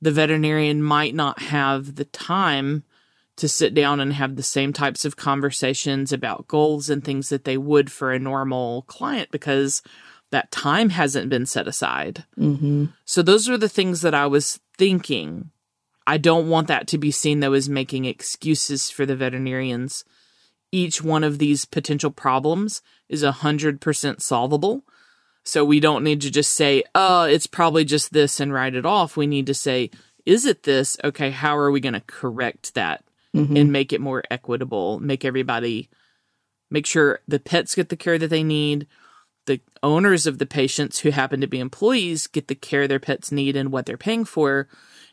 the 0.00 0.10
veterinarian 0.12 0.82
might 0.82 1.14
not 1.14 1.40
have 1.42 1.94
the 1.96 2.04
time 2.04 2.84
to 3.36 3.48
sit 3.48 3.72
down 3.74 4.00
and 4.00 4.12
have 4.14 4.34
the 4.34 4.42
same 4.42 4.72
types 4.72 5.04
of 5.04 5.16
conversations 5.16 6.12
about 6.12 6.48
goals 6.48 6.90
and 6.90 7.04
things 7.04 7.28
that 7.28 7.44
they 7.44 7.56
would 7.56 7.92
for 7.92 8.12
a 8.12 8.18
normal 8.18 8.82
client 8.82 9.30
because 9.30 9.80
that 10.30 10.50
time 10.50 10.90
hasn't 10.90 11.30
been 11.30 11.46
set 11.46 11.68
aside. 11.68 12.24
hmm 12.34 12.86
So 13.04 13.22
those 13.22 13.48
are 13.48 13.56
the 13.56 13.68
things 13.68 14.00
that 14.02 14.14
I 14.14 14.26
was 14.26 14.58
thinking. 14.76 15.50
I 16.08 16.16
don't 16.16 16.48
want 16.48 16.68
that 16.68 16.86
to 16.88 16.98
be 16.98 17.10
seen 17.10 17.40
though 17.40 17.52
as 17.52 17.68
making 17.68 18.06
excuses 18.06 18.88
for 18.88 19.04
the 19.04 19.14
veterinarians. 19.14 20.06
Each 20.72 21.02
one 21.02 21.22
of 21.22 21.38
these 21.38 21.66
potential 21.66 22.10
problems 22.10 22.80
is 23.10 23.22
a 23.22 23.30
hundred 23.30 23.82
percent 23.82 24.22
solvable. 24.22 24.84
So 25.44 25.66
we 25.66 25.80
don't 25.80 26.04
need 26.04 26.22
to 26.22 26.30
just 26.30 26.54
say, 26.54 26.82
oh, 26.94 27.24
it's 27.24 27.46
probably 27.46 27.84
just 27.84 28.12
this 28.14 28.40
and 28.40 28.54
write 28.54 28.74
it 28.74 28.86
off. 28.86 29.18
We 29.18 29.26
need 29.26 29.46
to 29.46 29.54
say, 29.54 29.90
is 30.24 30.46
it 30.46 30.62
this? 30.62 30.96
Okay, 31.04 31.30
how 31.30 31.56
are 31.58 31.70
we 31.70 31.80
going 31.80 31.92
to 31.92 32.00
correct 32.00 32.74
that 32.74 33.04
hmm 33.34 33.54
and 33.54 33.70
make 33.70 33.92
it 33.92 34.00
more 34.00 34.22
equitable? 34.30 35.00
Make 35.00 35.26
everybody, 35.26 35.90
make 36.70 36.86
sure 36.86 37.20
the 37.28 37.38
pets 37.38 37.74
get 37.74 37.90
the 37.90 37.96
care 37.96 38.18
that 38.18 38.28
they 38.28 38.42
need. 38.42 38.86
The 39.44 39.60
owners 39.82 40.26
of 40.26 40.38
the 40.38 40.46
patients 40.46 41.00
who 41.00 41.10
happen 41.10 41.42
to 41.42 41.46
be 41.46 41.60
employees 41.60 42.26
get 42.26 42.48
the 42.48 42.54
care 42.54 42.88
their 42.88 42.98
pets 42.98 43.30
need 43.30 43.56
and 43.56 43.70
what 43.70 43.84
they're 43.84 43.98
paying 43.98 44.24
for. 44.24 44.68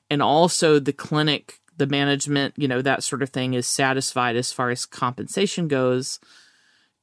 And 0.09 0.21
also 0.21 0.79
the 0.79 0.93
clinic, 0.93 1.59
the 1.77 1.87
management, 1.87 2.53
you 2.57 2.67
know, 2.67 2.81
that 2.81 3.03
sort 3.03 3.23
of 3.23 3.29
thing 3.29 3.53
is 3.53 3.67
satisfied 3.67 4.35
as 4.35 4.51
far 4.51 4.69
as 4.69 4.85
compensation 4.85 5.67
goes 5.67 6.19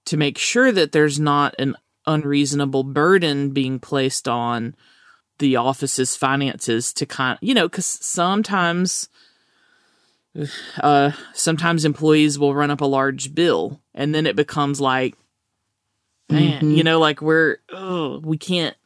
to 0.07 0.17
make 0.17 0.39
sure 0.39 0.73
that 0.73 0.93
there's 0.93 1.21
not 1.21 1.55
an 1.59 1.77
unreasonable 2.07 2.83
burden 2.83 3.51
being 3.51 3.79
placed 3.79 4.27
on 4.29 4.75
the 5.39 5.57
office's 5.57 6.17
finances 6.17 6.93
to 6.93 7.07
kind 7.07 7.39
you 7.41 7.55
know 7.55 7.69
because 7.69 7.87
sometimes 7.87 9.09
uh 10.81 11.13
sometimes 11.35 11.85
employees 11.85 12.39
will 12.39 12.55
run 12.55 12.71
up 12.71 12.81
a 12.81 12.87
large 12.87 13.35
bill 13.35 13.81
and 13.95 14.15
then 14.15 14.27
it 14.27 14.35
becomes 14.35 14.81
like 14.81 15.15
man 16.31 16.63
Mhm. 16.63 16.77
you 16.77 16.83
know 16.85 16.99
like 16.99 17.21
we're 17.21 17.59
oh 17.71 18.19
we 18.21 18.39
can't 18.39 18.77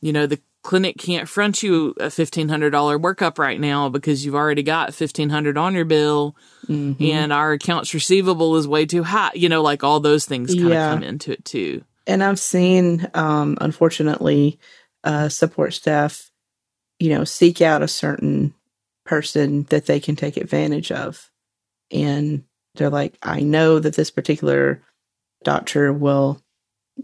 you 0.00 0.12
know 0.12 0.26
the 0.26 0.40
clinic 0.62 0.96
can't 0.98 1.28
front 1.28 1.62
you 1.62 1.90
a 1.98 2.06
$1500 2.06 2.70
workup 3.00 3.38
right 3.38 3.58
now 3.60 3.88
because 3.88 4.24
you've 4.24 4.34
already 4.34 4.62
got 4.62 4.88
1500 4.88 5.58
on 5.58 5.74
your 5.74 5.84
bill 5.84 6.36
hmm 6.66 6.92
and 7.00 7.32
our 7.32 7.52
accounts 7.52 7.94
receivable 7.94 8.54
is 8.56 8.68
way 8.68 8.86
too 8.86 9.02
high 9.02 9.32
you 9.34 9.48
know 9.48 9.62
like 9.62 9.82
all 9.82 9.98
those 10.00 10.24
things 10.26 10.54
kind 10.54 10.66
of 10.66 10.72
Yeah. 10.72 10.88
come 10.90 11.02
into 11.02 11.32
it 11.32 11.44
too 11.44 11.82
And 12.06 12.22
I've 12.22 12.38
seen, 12.40 13.08
um, 13.14 13.56
unfortunately, 13.60 14.58
uh, 15.04 15.28
support 15.28 15.72
staff, 15.74 16.30
you 16.98 17.10
know, 17.10 17.22
seek 17.24 17.60
out 17.60 17.82
a 17.82 17.88
certain 17.88 18.54
person 19.04 19.64
that 19.70 19.86
they 19.86 20.00
can 20.00 20.16
take 20.16 20.36
advantage 20.36 20.90
of. 20.92 21.30
And 21.92 22.44
they're 22.74 22.90
like, 22.90 23.14
I 23.22 23.40
know 23.40 23.78
that 23.78 23.94
this 23.94 24.10
particular 24.10 24.82
doctor 25.44 25.92
will 25.92 26.40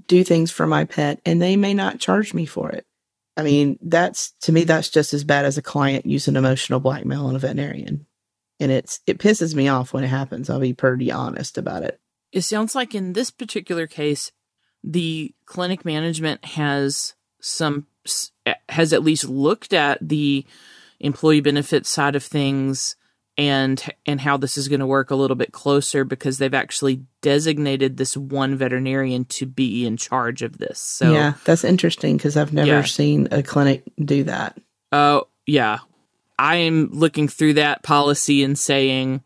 do 0.06 0.24
things 0.24 0.50
for 0.50 0.66
my 0.66 0.84
pet 0.84 1.20
and 1.24 1.40
they 1.40 1.56
may 1.56 1.74
not 1.74 2.00
charge 2.00 2.34
me 2.34 2.44
for 2.46 2.70
it. 2.70 2.84
I 3.38 3.42
mean, 3.42 3.78
that's 3.80 4.32
to 4.42 4.52
me, 4.52 4.64
that's 4.64 4.90
just 4.90 5.14
as 5.14 5.24
bad 5.24 5.46
as 5.46 5.56
a 5.56 5.62
client 5.62 6.04
using 6.04 6.36
emotional 6.36 6.80
blackmail 6.80 7.26
on 7.26 7.36
a 7.36 7.38
veterinarian. 7.38 8.04
And 8.60 8.72
it's, 8.72 9.00
it 9.06 9.18
pisses 9.18 9.54
me 9.54 9.68
off 9.68 9.92
when 9.92 10.04
it 10.04 10.08
happens. 10.08 10.50
I'll 10.50 10.58
be 10.58 10.74
pretty 10.74 11.12
honest 11.12 11.56
about 11.56 11.84
it. 11.84 12.00
it 12.32 12.42
sounds 12.42 12.74
like 12.74 12.94
in 12.94 13.12
this 13.12 13.30
particular 13.30 13.86
case 13.86 14.32
the 14.84 15.34
clinic 15.44 15.84
management 15.84 16.44
has 16.44 17.14
some 17.40 17.86
has 18.68 18.92
at 18.92 19.02
least 19.02 19.28
looked 19.28 19.72
at 19.72 19.98
the 20.00 20.44
employee 21.00 21.40
benefits 21.40 21.88
side 21.88 22.16
of 22.16 22.24
things 22.24 22.96
and 23.38 23.82
and 24.04 24.20
how 24.20 24.36
this 24.36 24.58
is 24.58 24.68
going 24.68 24.80
to 24.80 24.86
work 24.86 25.10
a 25.10 25.14
little 25.14 25.36
bit 25.36 25.52
closer 25.52 26.04
because 26.04 26.36
they've 26.38 26.52
actually 26.52 27.04
designated 27.22 27.96
this 27.96 28.16
one 28.16 28.56
veterinarian 28.56 29.24
to 29.24 29.46
be 29.46 29.86
in 29.86 29.96
charge 29.96 30.42
of 30.42 30.58
this 30.58 30.80
so 30.80 31.12
yeah, 31.12 31.34
that's 31.44 31.64
interesting 31.64 32.16
because 32.16 32.36
I've 32.36 32.52
never 32.52 32.68
Yeah. 32.68 32.82
seen 32.82 33.28
a 33.30 33.42
clinic 33.42 33.84
do 34.04 34.24
that. 34.24 34.58
Oh, 34.90 35.28
yeah. 35.46 35.78
I 36.38 36.56
am 36.56 36.90
looking 36.92 37.28
through 37.28 37.54
that 37.54 37.82
policy 37.82 38.42
and 38.42 38.58
saying, 38.58 39.22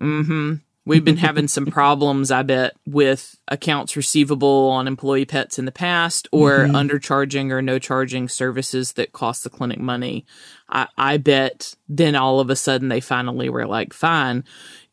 mm 0.00 0.26
hmm. 0.26 0.54
We've 0.86 1.04
been 1.04 1.16
having 1.16 1.48
some 1.48 1.64
problems, 1.66 2.30
I 2.30 2.42
bet, 2.42 2.76
with 2.86 3.36
accounts 3.48 3.96
receivable 3.96 4.68
on 4.68 4.86
employee 4.86 5.24
pets 5.24 5.58
in 5.58 5.64
the 5.64 5.72
past 5.72 6.28
or 6.30 6.66
Mhm. 6.66 6.72
undercharging 6.72 7.50
or 7.50 7.62
no 7.62 7.78
charging 7.78 8.28
services 8.28 8.92
that 8.92 9.12
cost 9.12 9.44
the 9.44 9.50
clinic 9.50 9.78
money. 9.80 10.26
I, 10.68 10.88
I 10.98 11.16
bet 11.16 11.74
then 11.88 12.14
all 12.14 12.38
of 12.38 12.50
a 12.50 12.56
sudden 12.56 12.88
they 12.88 13.00
finally 13.00 13.48
were 13.48 13.66
like, 13.66 13.94
fine, 13.94 14.44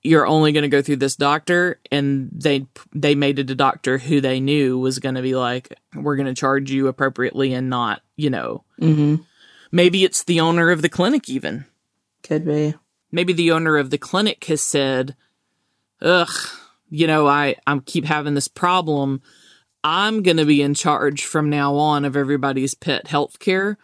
you're 0.01 0.25
only 0.25 0.53
going 0.53 0.63
to 0.63 0.69
go 0.69 0.81
through 0.81 0.95
this 0.95 1.17
doctor. 1.17 1.79
And 1.91 2.29
they, 2.33 2.67
they 2.93 3.13
made 3.13 3.37
it 3.39 3.49
a 3.49 3.55
doctor 3.55 3.97
who 3.97 4.21
they 4.21 4.39
knew 4.39 4.79
was 4.79 4.99
going 4.99 5.15
to 5.15 5.21
be 5.21 5.35
like, 5.35 5.73
we're 5.93 6.15
going 6.15 6.25
to 6.27 6.33
charge 6.33 6.71
you 6.71 6.87
appropriately 6.87 7.53
and 7.53 7.69
not, 7.69 8.01
you 8.15 8.29
know, 8.29 8.63
hmm 8.79 9.15
Maybe 9.73 10.03
it's 10.03 10.23
the 10.25 10.39
owner 10.41 10.69
of 10.69 10.81
the 10.81 10.89
clinic, 10.89 11.29
even. 11.29 11.65
Could 12.23 12.45
be. 12.45 12.75
Maybe 13.09 13.31
the 13.31 13.51
owner 13.51 13.77
of 13.77 13.89
the 13.89 13.97
clinic 13.97 14.43
has 14.45 14.61
said, 14.61 15.15
Ugh, 16.01 16.29
you 16.89 17.07
know, 17.07 17.27
I, 17.27 17.55
I 17.65 17.79
keep 17.79 18.05
having 18.05 18.33
this 18.33 18.47
problem. 18.47 19.21
I'm 19.83 20.21
going 20.21 20.37
to 20.37 20.45
be 20.45 20.61
in 20.61 20.73
charge 20.73 21.23
from 21.23 21.49
now 21.49 21.75
on 21.75 22.05
of 22.05 22.15
everybody's 22.15 22.75
pet 22.75 23.07
health 23.07 23.39
care. 23.39 23.77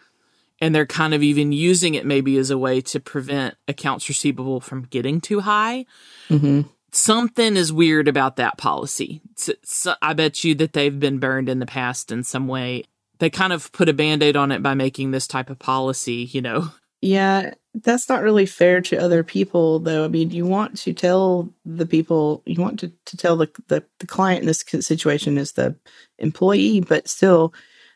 And 0.60 0.74
they're 0.74 0.86
kind 0.86 1.14
of 1.14 1.22
even 1.22 1.52
using 1.52 1.94
it 1.94 2.04
maybe 2.04 2.36
as 2.36 2.50
a 2.50 2.58
way 2.58 2.80
to 2.80 2.98
prevent 2.98 3.54
accounts 3.68 4.08
receivable 4.08 4.60
from 4.60 4.82
getting 4.82 5.20
too 5.20 5.40
high. 5.40 5.86
hmm 6.28 6.62
Something 6.90 7.56
is 7.56 7.70
weird 7.70 8.08
about 8.08 8.36
that 8.36 8.56
policy. 8.56 9.20
So, 9.36 9.52
so 9.62 9.94
I 10.00 10.14
bet 10.14 10.42
you 10.42 10.54
that 10.54 10.72
they've 10.72 10.98
been 10.98 11.18
burned 11.18 11.50
in 11.50 11.58
the 11.58 11.66
past 11.66 12.10
in 12.10 12.24
some 12.24 12.48
way. 12.48 12.84
They 13.18 13.28
kind 13.28 13.52
of 13.52 13.70
put 13.72 13.90
a 13.90 13.92
band 13.92 14.22
aid 14.22 14.36
on 14.36 14.50
it 14.52 14.62
by 14.62 14.72
making 14.72 15.10
this 15.10 15.26
type 15.26 15.50
of 15.50 15.58
policy, 15.58 16.28
you 16.32 16.40
know. 16.40 16.70
Yeah, 17.00 17.54
that's 17.74 18.08
not 18.08 18.22
really 18.22 18.46
fair 18.46 18.80
to 18.80 18.96
other 18.96 19.22
people, 19.22 19.78
though. 19.78 20.04
I 20.04 20.08
mean, 20.08 20.30
you 20.30 20.46
want 20.46 20.76
to 20.78 20.92
tell 20.92 21.48
the 21.64 21.86
people, 21.86 22.42
you 22.44 22.60
want 22.60 22.80
to, 22.80 22.92
to 23.06 23.16
tell 23.16 23.36
the, 23.36 23.48
the, 23.68 23.84
the 24.00 24.06
client 24.06 24.40
in 24.40 24.46
this 24.46 24.64
situation 24.80 25.38
is 25.38 25.52
the 25.52 25.76
employee, 26.18 26.80
but 26.80 27.08
still, 27.08 27.54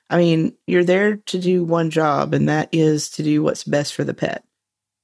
I 0.08 0.18
mean, 0.18 0.54
you're 0.66 0.84
there 0.84 1.16
to 1.16 1.38
do 1.38 1.64
one 1.64 1.90
job, 1.90 2.32
and 2.32 2.48
that 2.48 2.68
is 2.70 3.10
to 3.10 3.22
do 3.22 3.42
what's 3.42 3.64
best 3.64 3.94
for 3.94 4.04
the 4.04 4.14
pet. 4.14 4.44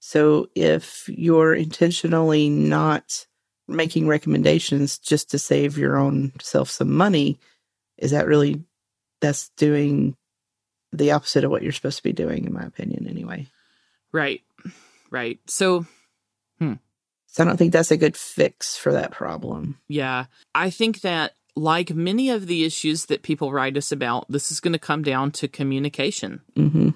So 0.01 0.49
if 0.55 1.09
you're 1.09 1.55
intentionally 1.55 2.49
not 2.49 3.27
making 3.67 4.07
recommendations 4.07 4.99
just 4.99 5.31
to 5.33 5.39
save 5.39 5.77
your 5.77 5.97
own 5.97 6.33
self 6.41 6.71
some 6.71 6.93
money, 6.93 7.41
is 7.97 8.13
that 8.13 8.29
really 8.29 8.63
that's 9.21 9.49
doing 9.57 10.17
the 10.93 11.11
opposite 11.11 11.45
of 11.45 11.51
what 11.51 11.63
you're 11.63 11.73
supposed 11.73 11.99
to 11.99 12.03
be 12.03 12.13
doing, 12.13 12.45
in 12.45 12.53
my 12.53 12.63
opinion, 12.63 13.09
anyway. 13.09 13.47
Right. 14.13 14.43
Right. 15.11 15.41
So, 15.47 15.87
So 17.31 17.43
I 17.43 17.47
don't 17.47 17.57
think 17.59 17.73
that's 17.73 17.91
a 17.91 17.97
good 17.97 18.17
fix 18.17 18.77
for 18.77 18.93
that 18.93 19.11
problem. 19.11 19.79
yeah, 19.87 20.25
I 20.55 20.71
think 20.71 21.03
that 21.03 21.35
like 21.55 21.91
many 21.95 22.31
of 22.31 22.47
the 22.47 22.65
issues 22.65 23.07
that 23.07 23.23
people 23.23 23.53
write 23.53 23.77
us 23.77 23.93
about, 23.93 24.27
this 24.31 24.51
is 24.51 24.61
going 24.61 24.73
to 24.73 24.79
come 24.79 25.03
down 25.03 25.31
to 25.33 25.47
communication. 25.49 26.41
hmm 26.57 26.91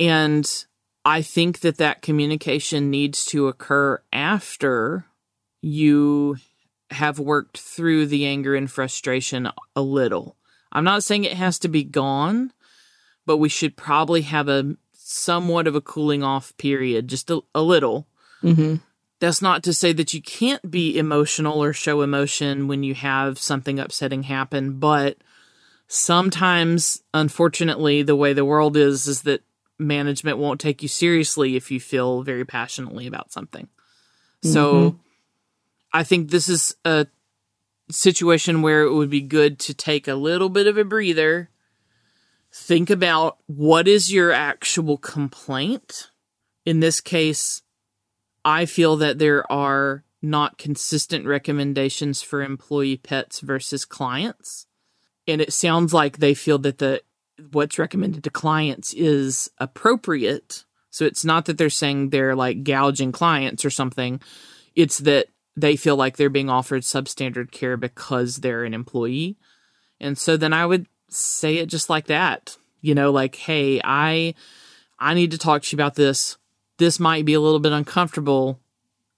And 0.00 0.64
I 1.04 1.22
think 1.22 1.60
that 1.60 1.76
that 1.78 2.02
communication 2.02 2.90
needs 2.90 3.24
to 3.26 3.48
occur 3.48 4.02
after 4.12 5.04
you 5.60 6.36
have 6.90 7.18
worked 7.18 7.58
through 7.58 8.06
the 8.06 8.24
anger 8.24 8.54
and 8.54 8.70
frustration 8.70 9.48
a 9.76 9.82
little. 9.82 10.36
I'm 10.72 10.84
not 10.84 11.04
saying 11.04 11.24
it 11.24 11.34
has 11.34 11.58
to 11.60 11.68
be 11.68 11.84
gone, 11.84 12.52
but 13.26 13.36
we 13.36 13.48
should 13.48 13.76
probably 13.76 14.22
have 14.22 14.48
a 14.48 14.76
somewhat 15.10 15.66
of 15.66 15.74
a 15.74 15.80
cooling 15.80 16.22
off 16.22 16.54
period, 16.58 17.08
just 17.08 17.30
a, 17.30 17.40
a 17.54 17.62
little. 17.62 18.06
Mm-hmm. 18.42 18.76
That's 19.20 19.40
not 19.40 19.62
to 19.62 19.72
say 19.72 19.94
that 19.94 20.12
you 20.12 20.20
can't 20.20 20.70
be 20.70 20.98
emotional 20.98 21.64
or 21.64 21.72
show 21.72 22.02
emotion 22.02 22.68
when 22.68 22.82
you 22.82 22.94
have 22.94 23.38
something 23.38 23.80
upsetting 23.80 24.24
happen, 24.24 24.78
but 24.78 25.16
sometimes, 25.86 27.02
unfortunately, 27.14 28.02
the 28.02 28.14
way 28.14 28.34
the 28.34 28.44
world 28.44 28.76
is, 28.76 29.06
is 29.08 29.22
that 29.22 29.42
management 29.78 30.36
won't 30.36 30.60
take 30.60 30.82
you 30.82 30.88
seriously 30.88 31.56
if 31.56 31.70
you 31.70 31.80
feel 31.80 32.22
very 32.22 32.44
passionately 32.44 33.06
about 33.06 33.32
something. 33.32 33.68
So 34.42 34.72
Mhm. 34.72 34.98
I 35.90 36.04
think 36.04 36.30
this 36.30 36.50
is 36.50 36.76
a 36.84 37.06
situation 37.90 38.60
where 38.60 38.82
it 38.82 38.92
would 38.92 39.08
be 39.08 39.22
good 39.22 39.58
to 39.60 39.72
take 39.72 40.06
a 40.06 40.14
little 40.14 40.50
bit 40.50 40.66
of 40.66 40.76
a 40.76 40.84
breather, 40.84 41.48
think 42.58 42.90
about 42.90 43.38
what 43.46 43.88
is 43.88 44.12
your 44.12 44.32
actual 44.32 44.98
complaint. 44.98 46.10
In 46.66 46.80
this 46.80 47.00
case, 47.00 47.62
I 48.44 48.66
feel 48.66 48.96
that 48.96 49.18
there 49.18 49.50
are 49.50 50.04
not 50.20 50.58
consistent 50.58 51.24
recommendations 51.24 52.20
for 52.20 52.42
employee 52.42 52.96
pets 52.96 53.40
versus 53.40 53.84
clients. 53.84 54.66
And 55.26 55.40
it 55.40 55.52
sounds 55.52 55.94
like 55.94 56.18
they 56.18 56.34
feel 56.34 56.58
that 56.58 56.78
the 56.78 57.02
what's 57.52 57.78
recommended 57.78 58.24
to 58.24 58.30
clients 58.30 58.92
is 58.94 59.48
appropriate. 59.58 60.64
So 60.90 61.04
it's 61.04 61.24
not 61.24 61.44
that 61.44 61.58
they're 61.58 61.70
saying 61.70 62.10
they're 62.10 62.34
like 62.34 62.64
gouging 62.64 63.12
clients 63.12 63.64
or 63.64 63.70
something. 63.70 64.20
It's 64.74 64.98
that 64.98 65.28
they 65.56 65.76
feel 65.76 65.96
like 65.96 66.16
they're 66.16 66.28
being 66.28 66.50
offered 66.50 66.82
substandard 66.82 67.52
care 67.52 67.76
because 67.76 68.36
they're 68.36 68.64
an 68.64 68.74
employee. 68.74 69.36
And 70.00 70.18
so 70.18 70.36
then 70.36 70.52
I 70.52 70.66
would 70.66 70.86
say 71.08 71.56
it 71.56 71.66
just 71.66 71.90
like 71.90 72.06
that. 72.06 72.56
You 72.80 72.94
know, 72.94 73.10
like, 73.10 73.34
hey, 73.34 73.80
I 73.82 74.34
I 74.98 75.14
need 75.14 75.32
to 75.32 75.38
talk 75.38 75.62
to 75.62 75.76
you 75.76 75.76
about 75.76 75.94
this. 75.94 76.36
This 76.78 77.00
might 77.00 77.24
be 77.24 77.34
a 77.34 77.40
little 77.40 77.58
bit 77.58 77.72
uncomfortable, 77.72 78.60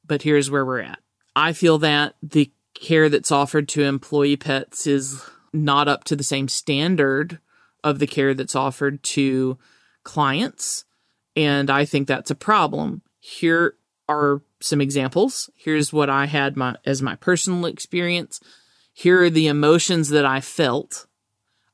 but 0.07 0.23
here's 0.23 0.51
where 0.51 0.65
we're 0.65 0.81
at. 0.81 0.99
I 1.37 1.53
feel 1.53 1.79
that 1.79 2.15
the 2.23 2.51
care 2.75 3.09
that's 3.09 3.31
offered 3.31 3.69
to 3.69 3.85
employee 3.85 4.37
pets 4.37 4.87
is 4.87 5.23
not 5.53 5.89
up 5.89 6.05
to 6.05 6.17
the 6.17 6.25
same 6.25 6.49
standard 6.49 7.39
of 7.85 7.99
the 7.99 8.07
care 8.07 8.35
that's 8.35 8.57
offered 8.57 9.03
to 9.03 9.59
clients. 10.03 10.85
And 11.37 11.71
I 11.71 11.85
think 11.85 12.09
that's 12.09 12.31
a 12.31 12.35
problem. 12.35 13.03
Here 13.21 13.75
are 14.09 14.43
some 14.61 14.81
examples. 14.81 15.51
Here's 15.55 15.93
what 15.93 16.11
I 16.11 16.27
had 16.27 16.57
my 16.57 16.77
as 16.85 17.03
my 17.03 17.17
personal 17.17 17.67
experience. 17.67 18.41
Here 18.93 19.23
are 19.23 19.31
the 19.31 19.47
emotions 19.47 20.09
that 20.11 20.27
I 20.27 20.41
felt. 20.41 21.07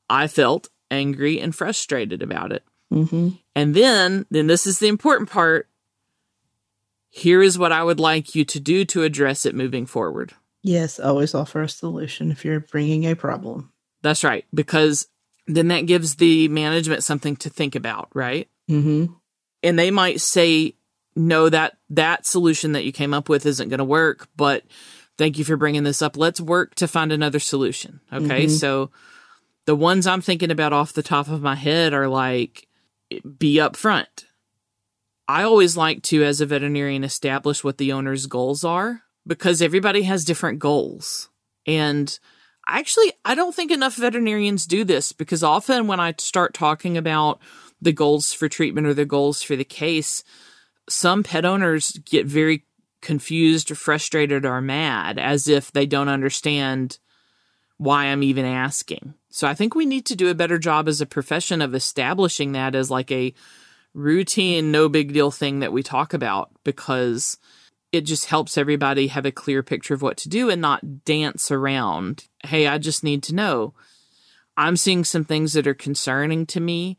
I 0.09 0.27
felt 0.27 0.69
angry 0.89 1.39
and 1.39 1.55
frustrated 1.55 2.21
about 2.21 2.51
it. 2.51 2.63
Mm-hmm. 2.93 3.29
And 3.55 3.75
then, 3.75 4.25
then 4.29 4.47
this 4.47 4.65
is 4.65 4.79
the 4.79 4.87
important 4.87 5.29
part. 5.29 5.67
Here 7.09 7.41
is 7.41 7.57
what 7.57 7.71
I 7.71 7.83
would 7.83 7.99
like 7.99 8.35
you 8.35 8.45
to 8.45 8.59
do 8.59 8.85
to 8.85 9.03
address 9.03 9.45
it 9.45 9.55
moving 9.55 9.85
forward. 9.85 10.33
Yes, 10.63 10.99
always 10.99 11.33
offer 11.33 11.61
a 11.61 11.69
solution 11.69 12.31
if 12.31 12.45
you're 12.45 12.59
bringing 12.59 13.05
a 13.05 13.15
problem. 13.15 13.71
That's 14.01 14.23
right, 14.23 14.45
because 14.53 15.07
then 15.47 15.69
that 15.69 15.85
gives 15.85 16.15
the 16.15 16.47
management 16.49 17.03
something 17.03 17.35
to 17.37 17.49
think 17.49 17.75
about, 17.75 18.09
right? 18.13 18.47
Mm-hmm. 18.69 19.13
And 19.63 19.79
they 19.79 19.91
might 19.91 20.21
say, 20.21 20.75
no, 21.15 21.49
that 21.49 21.77
that 21.89 22.25
solution 22.25 22.73
that 22.73 22.85
you 22.85 22.91
came 22.91 23.13
up 23.13 23.29
with 23.29 23.45
isn't 23.45 23.69
going 23.69 23.79
to 23.79 23.83
work, 23.83 24.27
but 24.35 24.63
thank 25.17 25.39
you 25.39 25.45
for 25.45 25.57
bringing 25.57 25.83
this 25.83 26.01
up. 26.01 26.15
Let's 26.15 26.39
work 26.39 26.75
to 26.75 26.87
find 26.87 27.11
another 27.11 27.39
solution. 27.39 28.01
Okay. 28.13 28.45
Mhm. 28.45 28.51
So 28.51 28.91
the 29.67 29.75
ones 29.75 30.07
I'm 30.07 30.21
thinking 30.21 30.49
about 30.49 30.73
off 30.73 30.93
the 30.93 31.03
top 31.03 31.27
of 31.27 31.41
my 31.41 31.55
head 31.55 31.93
are 31.93 32.07
like, 32.07 32.67
be 33.37 33.55
upfront. 33.55 34.25
I 35.27 35.43
always 35.43 35.75
like 35.75 36.03
to, 36.03 36.23
as 36.23 36.39
a 36.39 36.45
veterinarian, 36.45 37.03
establish 37.03 37.65
what 37.65 37.77
the 37.77 37.91
owner's 37.91 38.27
goals 38.27 38.63
are 38.63 39.03
because 39.27 39.61
everybody 39.61 40.03
has 40.03 40.23
different 40.23 40.59
goals. 40.59 41.29
And 41.65 42.17
actually, 42.65 43.11
I 43.25 43.35
don't 43.35 43.53
think 43.53 43.69
enough 43.69 43.97
veterinarians 43.97 44.65
do 44.67 44.85
this 44.85 45.11
because 45.11 45.43
often 45.43 45.85
when 45.85 45.99
I 45.99 46.15
start 46.17 46.53
talking 46.53 46.97
about 46.97 47.41
the 47.81 47.91
goals 47.91 48.31
for 48.31 48.47
treatment 48.47 48.87
or 48.87 48.93
the 48.93 49.03
goals 49.03 49.43
for 49.43 49.57
the 49.57 49.65
case, 49.65 50.23
some 50.87 51.23
pet 51.23 51.43
owners 51.43 51.91
get 52.05 52.25
very 52.25 52.63
confused 53.01 53.69
or 53.69 53.75
frustrated 53.75 54.45
or 54.45 54.61
mad 54.61 55.19
as 55.19 55.49
if 55.49 55.73
they 55.73 55.85
don't 55.85 56.07
understand 56.07 56.99
why 57.77 58.05
I'm 58.05 58.23
even 58.23 58.45
asking. 58.45 59.13
So 59.37 59.45
I 59.45 59.53
think 59.53 59.75
we 59.75 59.85
need 59.85 60.07
to 60.07 60.15
do 60.15 60.29
a 60.29 60.33
better 60.33 60.57
job 60.57 60.87
as 60.87 60.99
a 60.99 61.05
profession 61.05 61.61
of 61.61 61.75
establishing 61.75 62.53
that 62.53 62.73
as 62.73 62.89
like 62.89 63.11
a 63.11 63.35
routine, 63.93 64.71
no 64.71 64.89
big 64.89 65.13
deal 65.13 65.29
thing 65.29 65.59
that 65.59 65.71
we 65.71 65.83
talk 65.83 66.11
about 66.15 66.49
because 66.63 67.37
it 67.91 68.01
just 68.01 68.25
helps 68.25 68.57
everybody 68.57 69.09
have 69.09 69.27
a 69.27 69.31
clear 69.31 69.61
picture 69.61 69.93
of 69.93 70.01
what 70.01 70.17
to 70.17 70.27
do 70.27 70.49
and 70.49 70.59
not 70.59 71.05
dance 71.05 71.51
around. 71.51 72.27
Hey, 72.45 72.65
I 72.65 72.79
just 72.79 73.03
need 73.03 73.21
to 73.23 73.35
know. 73.35 73.75
I'm 74.57 74.75
seeing 74.75 75.03
some 75.03 75.23
things 75.23 75.53
that 75.53 75.67
are 75.67 75.75
concerning 75.75 76.47
to 76.47 76.59
me. 76.59 76.97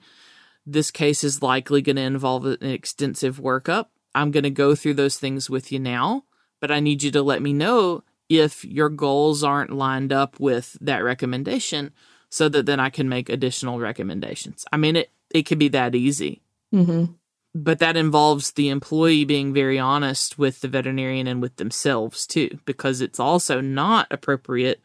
This 0.65 0.93
case 0.93 1.25
is 1.25 1.43
likely 1.43 1.83
going 1.83 1.97
to 1.97 2.03
involve 2.03 2.47
an 2.47 2.63
extensive 2.63 3.39
workup. 3.39 3.87
I'm 4.15 4.31
going 4.31 4.45
to 4.45 4.51
go 4.51 4.77
through 4.77 4.95
those 4.95 5.19
things 5.19 5.51
with 5.51 5.73
you 5.73 5.81
now, 5.81 6.23
but 6.61 6.71
I 6.71 6.79
need 6.79 7.03
you 7.03 7.11
to 7.11 7.21
let 7.23 7.43
me 7.43 7.53
know 7.53 8.05
if 8.29 8.65
your 8.65 8.91
goals 8.91 9.43
aren't 9.43 9.73
lined 9.73 10.13
up 10.13 10.39
with 10.39 10.79
that 10.81 11.03
recommendation 11.03 11.91
so 12.31 12.49
that 12.49 12.67
then 12.67 12.81
I 12.81 12.91
can 12.91 13.09
make 13.09 13.29
additional 13.29 13.79
recommendations. 13.79 14.65
I 14.73 14.77
mean, 14.77 14.97
it, 14.97 15.11
it 15.31 15.43
could 15.45 15.59
be 15.59 15.69
that 15.69 15.95
easy 15.95 16.43
Mm-hmm. 16.75 17.13
but 17.55 17.79
that 17.79 17.97
involves 17.97 18.53
the 18.53 18.69
employee 18.69 19.25
being 19.25 19.55
very 19.55 19.79
honest 19.79 20.39
with 20.39 20.61
the 20.61 20.69
veterinarian 20.69 21.27
and 21.27 21.41
with 21.41 21.57
themselves 21.57 22.27
too 22.27 22.59
because 22.67 23.01
it's 23.01 23.19
also 23.19 23.63
not 23.63 24.07
appropriate 24.11 24.83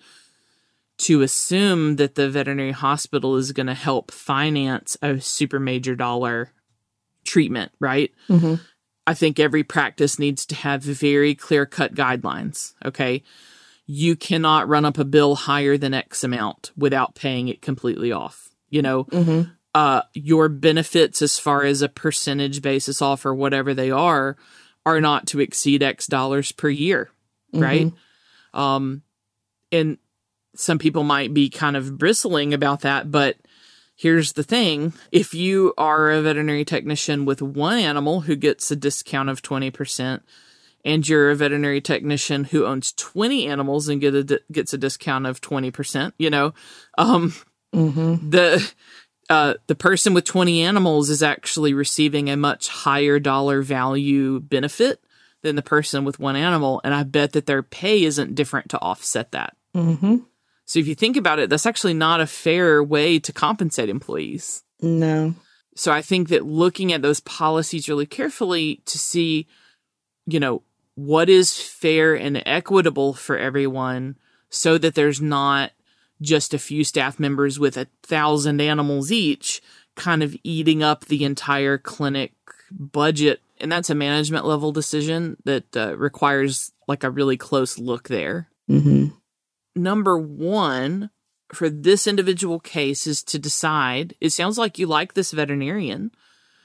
to 0.99 1.21
assume 1.21 1.97
that 1.97 2.15
the 2.15 2.29
veterinary 2.29 2.71
hospital 2.71 3.36
is 3.36 3.51
going 3.51 3.67
to 3.67 3.73
help 3.73 4.12
finance 4.12 4.95
a 5.01 5.19
super 5.19 5.60
major 5.60 5.93
dollar 5.93 6.51
treatment 7.25 7.73
right 7.82 8.13
Mm-hmm. 8.29 8.56
I 9.06 9.13
think 9.13 9.41
every 9.41 9.63
practice 9.63 10.17
needs 10.17 10.45
to 10.45 10.56
have 10.56 10.82
very 10.84 11.36
clear 11.36 11.65
cut 11.65 11.93
guidelines. 11.93 12.73
Okay. 12.86 13.23
You 13.86 14.15
cannot 14.15 14.67
run 14.67 14.86
up 14.86 14.98
a 14.98 15.06
bill 15.06 15.36
higher 15.36 15.78
than 15.78 15.93
X 15.93 16.24
amount 16.24 16.72
without 16.78 17.15
paying 17.15 17.48
it 17.50 17.62
completely 17.62 18.12
off. 18.12 18.50
You 18.69 18.82
know, 18.82 19.04
Mm-hmm. 19.06 19.52
uh, 19.76 20.02
your 20.13 20.50
benefits 20.50 21.22
as 21.22 21.38
far 21.38 21.63
as 21.63 21.82
a 21.82 21.89
percentage 21.89 22.62
basis 22.62 23.02
off 23.02 23.26
or 23.26 23.34
whatever 23.36 23.74
they 23.74 23.91
are 23.91 24.38
are 24.86 25.00
not 25.02 25.28
to 25.28 25.39
exceed 25.39 25.84
X 25.84 26.08
dollars 26.08 26.52
per 26.52 26.69
year, 26.69 27.10
right? 27.54 27.91
Um, 28.54 29.02
and 29.72 29.98
some 30.56 30.78
people 30.78 31.04
might 31.04 31.34
be 31.34 31.50
kind 31.50 31.76
of 31.76 31.98
bristling 31.98 32.54
about 32.54 32.82
that, 32.82 33.10
but 33.12 33.38
here's 33.96 34.34
the 34.34 34.43
thing 34.43 34.93
if 35.12 35.34
you 35.34 35.74
are 35.78 36.12
a 36.12 36.22
veterinary 36.22 36.65
technician 36.65 37.26
with 37.26 37.41
one 37.41 37.80
animal 37.80 38.22
who 38.22 38.36
gets 38.36 38.69
a 38.72 38.76
discount 38.76 39.30
of 39.30 39.41
20%, 39.41 40.22
and 40.86 41.08
you're 41.08 41.32
a 41.32 41.36
veterinary 41.36 41.82
technician 41.82 42.43
who 42.46 42.65
owns 42.65 42.91
20 42.93 43.48
animals 43.48 43.88
and 43.88 44.02
get 44.02 44.13
a, 44.15 44.41
gets 44.52 44.74
a 44.74 44.78
discount 44.78 45.26
of 45.26 45.41
20%, 45.41 46.13
you 46.17 46.30
know, 46.30 46.54
um, 46.98 47.34
Mm-hmm. 47.74 48.30
the 48.30 48.72
uh, 49.32 49.56
the 49.65 49.74
person 49.74 50.13
with 50.13 50.26
20 50.26 50.62
animals 50.62 51.10
is 51.10 51.24
actually 51.24 51.74
receiving 51.74 52.30
a 52.30 52.38
much 52.38 52.67
higher 52.67 53.17
dollar 53.19 53.63
value 53.63 54.39
benefit 54.41 55.02
than 55.41 55.56
the 55.56 55.63
person 55.63 56.04
with 56.06 56.19
one 56.19 56.36
animal 56.36 56.80
and 56.84 56.93
i 56.93 57.02
bet 57.02 57.32
that 57.32 57.48
their 57.48 57.63
pay 57.63 58.04
isn't 58.04 58.36
different 58.36 58.69
to 58.69 58.80
offset 58.80 59.32
that 59.32 59.56
Mm-hmm. 59.76 60.17
so 60.65 60.78
if 60.80 60.88
you 60.88 60.93
think 60.93 61.17
about 61.17 61.39
it 61.39 61.50
that's 61.50 61.65
actually 61.65 61.96
not 61.96 62.22
a 62.22 62.28
fair 62.28 62.84
way 62.84 63.17
to 63.17 63.34
compensate 63.34 63.89
employees 63.89 64.62
No. 64.80 65.34
so 65.76 65.91
i 65.91 66.04
think 66.04 66.30
that 66.30 66.46
looking 66.46 66.93
at 66.93 67.02
those 67.02 67.22
policies 67.22 67.89
really 67.89 68.06
carefully 68.06 68.84
to 68.86 69.00
see 69.00 69.48
you 70.28 70.39
know 70.39 70.62
what 70.95 71.29
is 71.29 71.60
fair 71.60 72.13
and 72.13 72.41
equitable 72.45 73.13
for 73.13 73.38
everyone 73.38 74.17
so 74.49 74.77
that 74.77 74.95
there's 74.95 75.21
not 75.21 75.71
just 76.21 76.53
a 76.53 76.60
few 76.60 76.84
staff 76.84 77.19
members 77.19 77.60
with 77.60 77.77
a 77.77 77.88
thousand 78.03 78.62
animals 78.62 79.12
each 79.12 79.62
kind 79.95 80.23
of 80.23 80.36
eating 80.43 80.82
up 80.82 81.06
the 81.06 81.23
entire 81.23 81.77
clinic 81.77 82.34
budget. 82.71 83.41
And 83.60 83.71
that's 83.71 83.89
a 83.89 83.95
management 83.95 84.45
level 84.45 84.71
decision 84.71 85.38
that 85.45 85.75
uh, 85.75 85.95
requires 85.97 86.71
like 86.88 87.03
a 87.03 87.10
really 87.10 87.38
close 87.38 87.77
look 87.77 88.08
there. 88.08 88.49
Mm-hmm. 88.69 89.08
number 89.75 90.17
one 90.17 91.10
for 91.53 91.69
this 91.69 92.08
individual 92.08 92.62
case 92.62 93.06
is 93.06 93.21
to 93.23 93.38
decide 93.38 94.15
it 94.21 94.29
sounds 94.29 94.58
like 94.58 94.79
you 94.79 94.88
like 94.88 95.13
this 95.13 95.34
veterinarian 95.34 96.10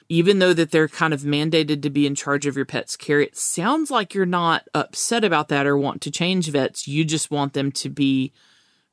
even 0.09 0.39
though 0.39 0.53
that 0.53 0.71
they're 0.71 0.87
kind 0.87 1.13
of 1.13 1.21
mandated 1.21 1.83
to 1.83 1.89
be 1.91 2.07
in 2.07 2.15
charge 2.15 2.47
of 2.47 2.55
your 2.55 2.65
pet's 2.65 2.97
care, 2.97 3.21
it 3.21 3.37
sounds 3.37 3.91
like 3.91 4.15
you're 4.15 4.25
not 4.25 4.67
upset 4.73 5.23
about 5.23 5.49
that 5.49 5.67
or 5.67 5.77
want 5.77 6.01
to 6.01 6.11
change 6.11 6.49
vets. 6.49 6.87
You 6.87 7.05
just 7.05 7.29
want 7.29 7.53
them 7.53 7.71
to 7.73 7.89
be 7.89 8.33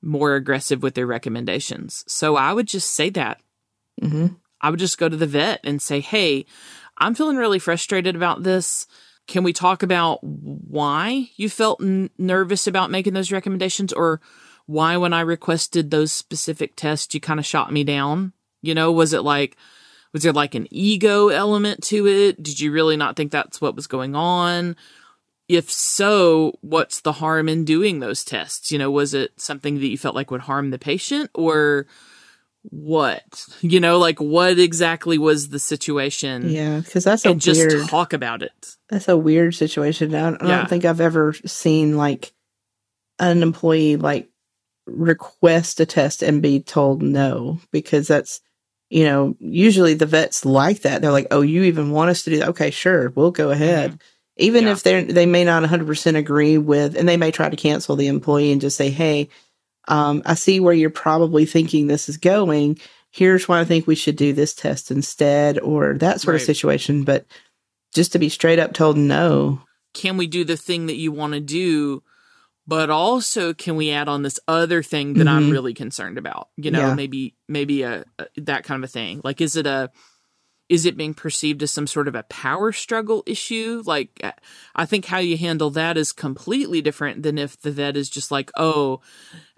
more 0.02 0.34
aggressive 0.34 0.82
with 0.82 0.94
their 0.94 1.06
recommendations. 1.06 2.04
So 2.06 2.36
I 2.36 2.52
would 2.52 2.68
just 2.68 2.90
say 2.90 3.08
that. 3.10 3.40
Mm-hmm. 4.00 4.26
I 4.60 4.70
would 4.70 4.78
just 4.78 4.98
go 4.98 5.08
to 5.08 5.16
the 5.16 5.26
vet 5.26 5.60
and 5.64 5.80
say, 5.80 6.00
Hey, 6.00 6.44
I'm 6.98 7.14
feeling 7.14 7.38
really 7.38 7.58
frustrated 7.58 8.14
about 8.14 8.42
this. 8.42 8.86
Can 9.26 9.42
we 9.42 9.54
talk 9.54 9.82
about 9.82 10.22
why 10.22 11.30
you 11.36 11.48
felt 11.48 11.82
n- 11.82 12.10
nervous 12.18 12.66
about 12.66 12.90
making 12.90 13.14
those 13.14 13.32
recommendations 13.32 13.92
or 13.92 14.20
why, 14.66 14.96
when 14.96 15.12
I 15.12 15.20
requested 15.20 15.90
those 15.90 16.12
specific 16.12 16.74
tests, 16.76 17.14
you 17.14 17.20
kind 17.20 17.40
of 17.40 17.46
shot 17.46 17.72
me 17.72 17.84
down? 17.84 18.32
You 18.62 18.74
know, 18.74 18.92
was 18.92 19.12
it 19.12 19.22
like, 19.22 19.56
was 20.12 20.22
there 20.22 20.32
like 20.32 20.54
an 20.54 20.66
ego 20.70 21.28
element 21.28 21.82
to 21.84 22.06
it? 22.06 22.42
Did 22.42 22.60
you 22.60 22.72
really 22.72 22.96
not 22.96 23.16
think 23.16 23.32
that's 23.32 23.60
what 23.60 23.76
was 23.76 23.86
going 23.86 24.14
on? 24.14 24.76
If 25.48 25.70
so, 25.70 26.58
what's 26.60 27.00
the 27.02 27.12
harm 27.12 27.48
in 27.48 27.64
doing 27.64 28.00
those 28.00 28.24
tests? 28.24 28.72
You 28.72 28.78
know, 28.78 28.90
was 28.90 29.14
it 29.14 29.32
something 29.40 29.76
that 29.76 29.86
you 29.86 29.96
felt 29.98 30.14
like 30.16 30.30
would 30.30 30.40
harm 30.42 30.70
the 30.70 30.78
patient 30.78 31.30
or 31.34 31.86
what? 32.62 33.46
You 33.60 33.78
know, 33.78 33.98
like 33.98 34.20
what 34.20 34.58
exactly 34.58 35.18
was 35.18 35.50
the 35.50 35.58
situation? 35.60 36.48
Yeah, 36.50 36.80
because 36.80 37.04
that's 37.04 37.24
a 37.24 37.30
and 37.30 37.40
just 37.40 37.60
weird. 37.60 37.88
talk 37.88 38.12
about 38.12 38.42
it. 38.42 38.76
That's 38.88 39.08
a 39.08 39.16
weird 39.16 39.54
situation. 39.54 40.14
I 40.14 40.30
don't, 40.30 40.42
I 40.42 40.48
Yeah. 40.48 40.56
don't 40.58 40.68
think 40.68 40.84
I've 40.84 41.00
ever 41.00 41.32
seen 41.44 41.96
like 41.96 42.32
an 43.20 43.42
employee 43.42 43.96
like 43.96 44.28
request 44.86 45.80
a 45.80 45.86
test 45.86 46.22
and 46.22 46.42
be 46.42 46.60
told 46.60 47.02
no 47.02 47.60
because 47.72 48.08
that's 48.08 48.40
you 48.90 49.04
know 49.04 49.36
usually 49.40 49.94
the 49.94 50.06
vets 50.06 50.44
like 50.44 50.82
that. 50.82 51.02
They're 51.02 51.12
like, 51.12 51.28
"Oh, 51.30 51.40
you 51.42 51.64
even 51.64 51.90
want 51.90 52.10
us 52.10 52.22
to 52.24 52.30
do 52.30 52.38
that? 52.38 52.48
Okay, 52.50 52.70
sure, 52.70 53.10
we'll 53.10 53.30
go 53.30 53.50
ahead." 53.50 53.98
Even 54.38 54.60
Mm-hmm. 54.64 54.66
Yeah. 54.66 54.72
if 54.72 54.82
they 54.82 55.04
they 55.04 55.26
may 55.26 55.44
not 55.44 55.62
100% 55.62 56.16
agree 56.16 56.58
with 56.58 56.94
and 56.96 57.08
they 57.08 57.16
may 57.16 57.30
try 57.30 57.48
to 57.48 57.56
cancel 57.56 57.96
the 57.96 58.06
employee 58.08 58.52
and 58.52 58.60
just 58.60 58.76
say, 58.76 58.90
"Hey, 58.90 59.28
um, 59.88 60.22
I 60.26 60.34
see 60.34 60.60
where 60.60 60.74
you're 60.74 60.90
probably 60.90 61.46
thinking 61.46 61.86
this 61.86 62.08
is 62.08 62.16
going. 62.16 62.78
Here's 63.10 63.48
why 63.48 63.60
I 63.60 63.64
think 63.64 63.86
we 63.86 63.94
should 63.94 64.16
do 64.16 64.32
this 64.34 64.52
test 64.54 64.90
instead, 64.90 65.58
or 65.60 65.94
that 65.94 66.20
sort 66.20 66.36
of 66.36 66.42
situation. 66.42 67.04
But 67.04 67.24
just 67.94 68.12
to 68.12 68.18
be 68.18 68.28
straight 68.28 68.58
up 68.58 68.74
told 68.74 68.98
no, 68.98 69.62
Can 69.94 70.18
we 70.18 70.26
do 70.26 70.44
the 70.44 70.56
thing 70.58 70.86
that 70.86 70.96
you 70.96 71.12
want 71.12 71.32
to 71.32 71.40
do? 71.40 72.02
But 72.66 72.90
also, 72.90 73.54
can 73.54 73.76
we 73.76 73.90
add 73.90 74.08
on 74.08 74.22
this 74.22 74.40
other 74.48 74.82
thing 74.82 75.14
that 75.14 75.28
I'm 75.28 75.48
Mhm. 75.48 75.52
really 75.52 75.74
concerned 75.74 76.18
about? 76.18 76.48
You 76.56 76.70
know, 76.72 76.80
Yeah. 76.88 76.94
maybe 76.94 77.34
maybe 77.48 77.82
a, 77.82 78.04
a 78.18 78.26
that 78.38 78.64
kind 78.64 78.82
of 78.82 78.88
a 78.88 78.92
thing. 78.92 79.20
Like, 79.22 79.40
is 79.40 79.56
it 79.56 79.66
a 79.66 79.90
is 80.68 80.84
it 80.84 80.96
being 80.96 81.14
perceived 81.14 81.62
as 81.62 81.70
some 81.70 81.86
sort 81.86 82.08
of 82.08 82.16
a 82.16 82.24
power 82.24 82.72
struggle 82.72 83.22
issue? 83.24 83.84
Like, 83.86 84.10
uh, 84.24 84.32
I 84.74 84.84
think 84.84 85.04
how 85.04 85.18
you 85.18 85.36
handle 85.38 85.70
that 85.70 85.96
is 85.96 86.10
completely 86.10 86.82
different 86.82 87.22
than 87.22 87.38
if 87.38 87.56
the 87.60 87.70
vet 87.70 87.96
is 87.96 88.10
just 88.10 88.32
like, 88.32 88.50
oh, 88.56 89.00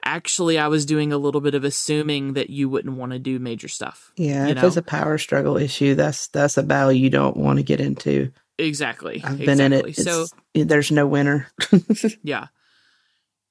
actually, 0.04 0.58
I 0.58 0.68
was 0.68 0.84
doing 0.84 1.10
a 1.10 1.16
little 1.16 1.40
bit 1.40 1.54
of 1.54 1.64
assuming 1.64 2.34
that 2.34 2.50
you 2.50 2.68
wouldn't 2.68 2.96
want 2.98 3.12
to 3.12 3.18
do 3.18 3.38
major 3.38 3.68
stuff. 3.68 4.12
yeah, 4.18 4.48
You 4.48 4.52
if 4.52 4.62
it's 4.62 4.76
a 4.76 4.82
power 4.82 5.16
struggle 5.16 5.56
issue, 5.56 5.94
that's 5.94 6.28
that's 6.28 6.58
a 6.58 6.62
battle 6.62 6.92
you 6.92 7.08
don't 7.08 7.38
want 7.38 7.56
to 7.58 7.62
get 7.62 7.80
into. 7.80 8.30
Exactly. 8.58 9.22
I've 9.24 9.38
been 9.38 9.60
in 9.60 9.72
exactly. 9.72 9.92
it. 9.92 9.96
So 10.04 10.26
there's 10.54 10.90
no 10.90 11.06
winner. 11.06 11.48
Yeah. 12.22 12.48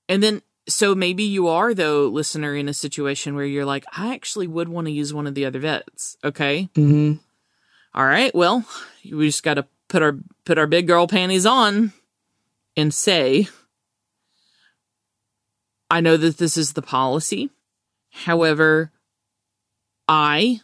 And 0.09 0.23
then, 0.23 0.41
so 0.69 0.95
maybe 0.95 1.23
you 1.23 1.47
are, 1.47 1.73
though, 1.73 2.07
listener, 2.07 2.55
in 2.55 2.69
a 2.69 2.73
situation 2.73 3.35
where 3.35 3.45
you're 3.45 3.65
like, 3.65 3.85
I 3.95 4.13
actually 4.13 4.47
would 4.47 4.69
want 4.69 4.87
to 4.87 4.91
use 4.91 5.13
one 5.13 5.27
of 5.27 5.35
the 5.35 5.45
other 5.45 5.59
vets. 5.59 6.17
Okay. 6.23 6.69
hmm 6.75 7.13
All 7.93 8.05
right. 8.05 8.33
Well, 8.33 8.65
we 9.09 9.27
just 9.27 9.43
got 9.43 9.55
to 9.55 9.65
put 9.87 10.01
our, 10.01 10.17
put 10.45 10.57
our 10.57 10.67
big 10.67 10.87
girl 10.87 11.07
panties 11.07 11.45
on 11.45 11.93
and 12.75 12.93
say, 12.93 13.47
I 15.89 16.01
know 16.01 16.17
that 16.17 16.37
this 16.37 16.57
is 16.57 16.73
the 16.73 16.81
policy. 16.81 17.49
However, 18.11 18.91
I 20.07 20.61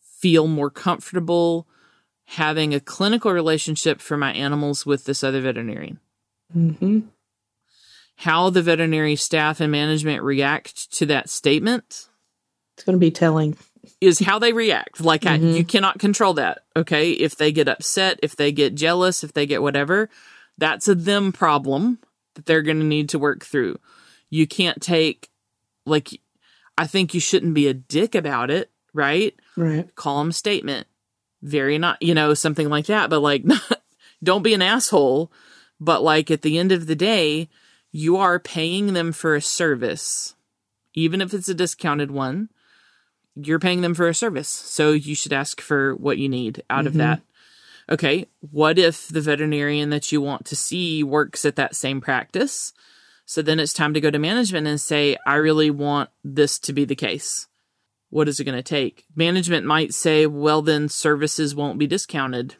feel 0.00 0.46
more 0.46 0.70
comfortable 0.70 1.66
having 2.26 2.72
a 2.72 2.80
clinical 2.80 3.32
relationship 3.32 4.00
for 4.00 4.16
my 4.16 4.32
animals 4.32 4.86
with 4.86 5.04
this 5.04 5.22
other 5.22 5.40
veterinarian. 5.42 6.00
hmm 6.52 7.00
how 8.16 8.50
the 8.50 8.62
veterinary 8.62 9.16
staff 9.16 9.60
and 9.60 9.72
management 9.72 10.22
react 10.22 10.92
to 10.98 11.06
that 11.06 11.28
statement 11.28 12.08
It's 12.76 12.84
going 12.84 12.94
to 12.94 13.00
be 13.00 13.10
telling. 13.10 13.56
is 14.00 14.20
how 14.20 14.38
they 14.38 14.52
react. 14.52 15.00
Like 15.00 15.26
I, 15.26 15.38
Mhm. 15.38 15.56
you 15.56 15.64
cannot 15.64 15.98
control 15.98 16.34
that. 16.34 16.64
Okay, 16.76 17.12
if 17.12 17.36
they 17.36 17.52
get 17.52 17.68
upset, 17.68 18.18
if 18.22 18.36
they 18.36 18.52
get 18.52 18.74
jealous, 18.74 19.24
if 19.24 19.32
they 19.32 19.46
get 19.46 19.62
whatever, 19.62 20.08
that's 20.58 20.88
a 20.88 20.94
them 20.94 21.32
problem 21.32 21.98
that 22.34 22.46
they're 22.46 22.62
going 22.62 22.78
to 22.80 22.84
need 22.84 23.08
to 23.10 23.18
work 23.18 23.44
through. 23.44 23.78
You 24.30 24.46
can't 24.46 24.80
take 24.82 25.28
like 25.86 26.20
I 26.76 26.86
think 26.88 27.14
you 27.14 27.20
shouldn't 27.20 27.54
be 27.54 27.68
a 27.68 27.74
dick 27.74 28.14
about 28.16 28.50
it, 28.50 28.70
right? 28.92 29.34
Right. 29.56 29.92
Calm 29.94 30.32
statement, 30.32 30.86
very 31.42 31.78
not 31.78 32.02
you 32.02 32.14
know 32.14 32.34
something 32.34 32.68
like 32.68 32.86
that. 32.86 33.10
But 33.10 33.20
like, 33.20 33.44
don't 34.22 34.42
be 34.42 34.54
an 34.54 34.62
asshole. 34.62 35.30
But 35.80 36.02
like 36.02 36.30
at 36.30 36.42
the 36.42 36.58
end 36.58 36.72
of 36.72 36.86
the 36.86 36.96
day, 36.96 37.48
you 37.96 38.16
are 38.16 38.40
paying 38.40 38.92
them 38.92 39.12
for 39.12 39.36
a 39.36 39.40
service, 39.40 40.34
even 40.94 41.20
if 41.20 41.32
it's 41.32 41.48
a 41.48 41.54
discounted 41.54 42.10
one. 42.10 42.48
You're 43.36 43.60
paying 43.60 43.82
them 43.82 43.94
for 43.94 44.08
a 44.08 44.14
service, 44.14 44.48
so 44.48 44.90
you 44.90 45.14
should 45.14 45.32
ask 45.32 45.60
for 45.60 45.94
what 45.94 46.18
you 46.18 46.28
need 46.28 46.64
out 46.68 46.88
of 46.88 46.94
Mhm. 46.94 46.98
that. 46.98 47.22
Okay, 47.88 48.26
what 48.40 48.78
if 48.80 49.06
the 49.06 49.20
veterinarian 49.20 49.90
that 49.90 50.10
you 50.10 50.20
want 50.20 50.44
to 50.46 50.56
see 50.56 51.04
works 51.04 51.44
at 51.44 51.54
that 51.54 51.76
same 51.76 52.00
practice? 52.00 52.72
So 53.26 53.42
then 53.42 53.60
it's 53.60 53.72
time 53.72 53.94
to 53.94 54.00
go 54.00 54.10
to 54.10 54.18
management 54.18 54.66
and 54.66 54.80
say, 54.80 55.16
I 55.24 55.36
really 55.36 55.70
want 55.70 56.10
this 56.24 56.58
to 56.60 56.72
be 56.72 56.84
the 56.84 56.96
case. 56.96 57.46
What 58.10 58.28
is 58.28 58.40
it 58.40 58.44
going 58.44 58.56
to 58.56 58.62
take? 58.62 59.04
Management 59.14 59.66
might 59.66 59.94
say, 59.94 60.26
well, 60.26 60.62
then 60.62 60.88
services 60.88 61.54
won't 61.54 61.78
be 61.78 61.86
discounted. 61.86 62.56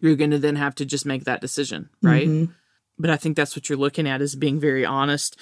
You're 0.00 0.16
going 0.16 0.30
to 0.32 0.38
then 0.38 0.56
have 0.56 0.74
to 0.76 0.84
just 0.84 1.06
make 1.06 1.24
that 1.24 1.40
decision, 1.40 1.90
right? 2.02 2.28
Mhm. 2.28 2.54
But 2.98 3.10
I 3.10 3.16
think 3.16 3.36
that's 3.36 3.56
what 3.56 3.68
you're 3.68 3.78
looking 3.78 4.06
at 4.06 4.22
is 4.22 4.34
being 4.36 4.60
very 4.60 4.84
honest, 4.84 5.36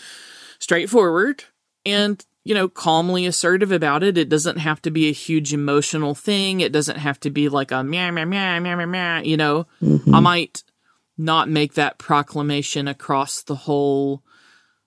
straightforward, 0.59 1.45
and, 1.85 2.25
you 2.45 2.55
know, 2.55 2.69
calmly 2.69 3.27
assertive 3.27 3.73
about 3.73 4.03
it. 4.03 4.17
It 4.17 4.29
doesn't 4.29 4.59
have 4.59 4.81
to 4.83 4.91
be 4.91 5.09
a 5.09 5.12
huge 5.12 5.53
emotional 5.53 6.15
thing. 6.15 6.61
It 6.61 6.73
doesn't 6.73 6.99
have 6.99 7.21
to 7.21 7.31
be 7.31 7.49
like 7.49 7.71
a 7.71 7.85
meow, 7.85 8.11
meow, 8.11 8.25
meow, 8.25 8.59
meow, 8.61 8.77
meow, 8.77 8.87
meow, 8.87 9.21
you 9.23 9.37
know? 9.37 9.67
Mhm. 9.83 10.15
I 10.15 10.21
might 10.21 10.62
not 11.19 11.49
make 11.49 11.75
that 11.75 11.99
proclamation 11.99 12.88
across 12.88 13.43
the 13.43 13.55
whole 13.55 14.23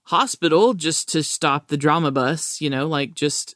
hospital 0.03 0.73
just 0.73 1.09
to 1.09 1.23
stop 1.23 1.67
the 1.67 1.77
drama 1.77 2.11
bus, 2.11 2.61
you 2.61 2.69
know, 2.69 2.87
like 2.87 3.13
just 3.13 3.55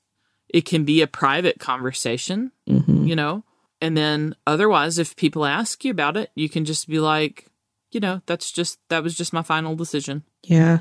it 0.49 0.65
can 0.65 0.83
be 0.83 1.01
a 1.01 1.07
private 1.07 1.59
conversation, 1.59 2.51
Mhm. 2.67 3.07
you 3.07 3.15
know? 3.15 3.43
And 3.81 3.95
then 3.95 4.35
otherwise 4.47 4.97
if 4.97 5.15
people 5.15 5.45
ask 5.45 5.85
you 5.85 5.91
about 5.91 6.17
it, 6.17 6.31
you 6.35 6.49
can 6.49 6.65
just 6.65 6.87
be 6.87 6.99
like, 6.99 7.45
you 7.91 7.99
know, 7.99 8.21
that's 8.25 8.51
just 8.51 8.79
that 8.89 9.03
was 9.03 9.15
just 9.15 9.33
my 9.33 9.41
final 9.41 9.75
decision. 9.75 10.23
Yeah. 10.43 10.79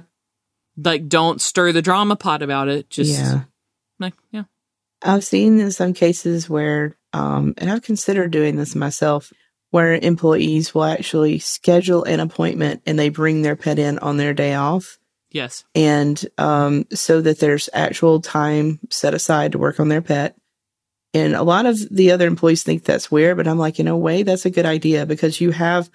Like 0.77 1.09
don't 1.09 1.41
stir 1.41 1.73
the 1.73 1.83
drama 1.83 2.17
pot 2.17 2.43
about 2.43 2.69
it. 2.69 2.91
Just 2.91 3.19
yeah. 3.19 3.43
like, 3.99 4.15
yeah. 4.31 4.45
I've 5.03 5.25
seen 5.25 5.61
in 5.61 5.71
some 5.71 5.95
cases 5.95 6.49
where, 6.49 6.97
um, 7.13 7.55
and 7.59 7.71
I've 7.71 7.83
considered 7.83 8.31
doing 8.31 8.57
this 8.57 8.75
myself, 8.75 9.33
where 9.71 9.95
employees 9.95 10.75
will 10.75 10.85
actually 10.85 11.39
schedule 11.39 12.05
an 12.05 12.21
appointment 12.21 12.83
and 12.87 12.99
they 12.99 13.09
bring 13.09 13.43
their 13.43 13.57
pet 13.57 13.79
in 13.79 13.99
on 13.99 14.17
their 14.17 14.35
day 14.35 14.55
off. 14.55 14.99
Yes. 15.31 15.65
And 15.75 16.25
um, 16.39 16.87
so 16.91 17.21
that 17.21 17.39
there's 17.39 17.69
actual 17.73 18.21
time 18.21 18.81
set 18.91 19.15
aside 19.15 19.53
to 19.53 19.59
work 19.59 19.79
on 19.79 19.89
their 19.89 20.01
pet. 20.01 20.37
And 21.15 21.35
a 21.35 21.43
lot 21.43 21.67
of 21.67 21.79
the 21.95 22.13
other 22.13 22.27
employees 22.27 22.63
think 22.63 22.85
that's 22.85 23.11
weird, 23.11 23.37
but 23.37 23.49
I'm 23.49 23.59
like, 23.59 23.81
in 23.81 23.89
a 23.89 23.97
way, 23.97 24.23
that's 24.23 24.47
a 24.47 24.51
good 24.51 24.67
idea 24.67 25.07
because 25.07 25.41
you 25.41 25.51
have 25.51 25.91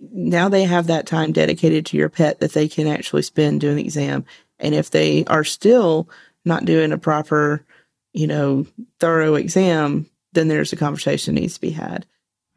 now 0.00 0.48
they 0.48 0.64
have 0.64 0.86
that 0.86 1.06
time 1.06 1.32
dedicated 1.32 1.86
to 1.86 1.96
your 1.96 2.08
pet 2.08 2.40
that 2.40 2.52
they 2.52 2.68
can 2.68 2.86
actually 2.86 3.22
spend 3.22 3.60
doing 3.60 3.76
the 3.76 3.84
exam. 3.84 4.24
And 4.58 4.74
if 4.74 4.90
they 4.90 5.24
are 5.26 5.44
still 5.44 6.08
not 6.44 6.64
doing 6.64 6.92
a 6.92 6.98
proper, 6.98 7.64
you 8.12 8.26
know, 8.26 8.66
thorough 8.98 9.34
exam, 9.34 10.06
then 10.32 10.48
there's 10.48 10.72
a 10.72 10.76
conversation 10.76 11.34
that 11.34 11.40
needs 11.40 11.54
to 11.54 11.60
be 11.60 11.70
had 11.70 12.06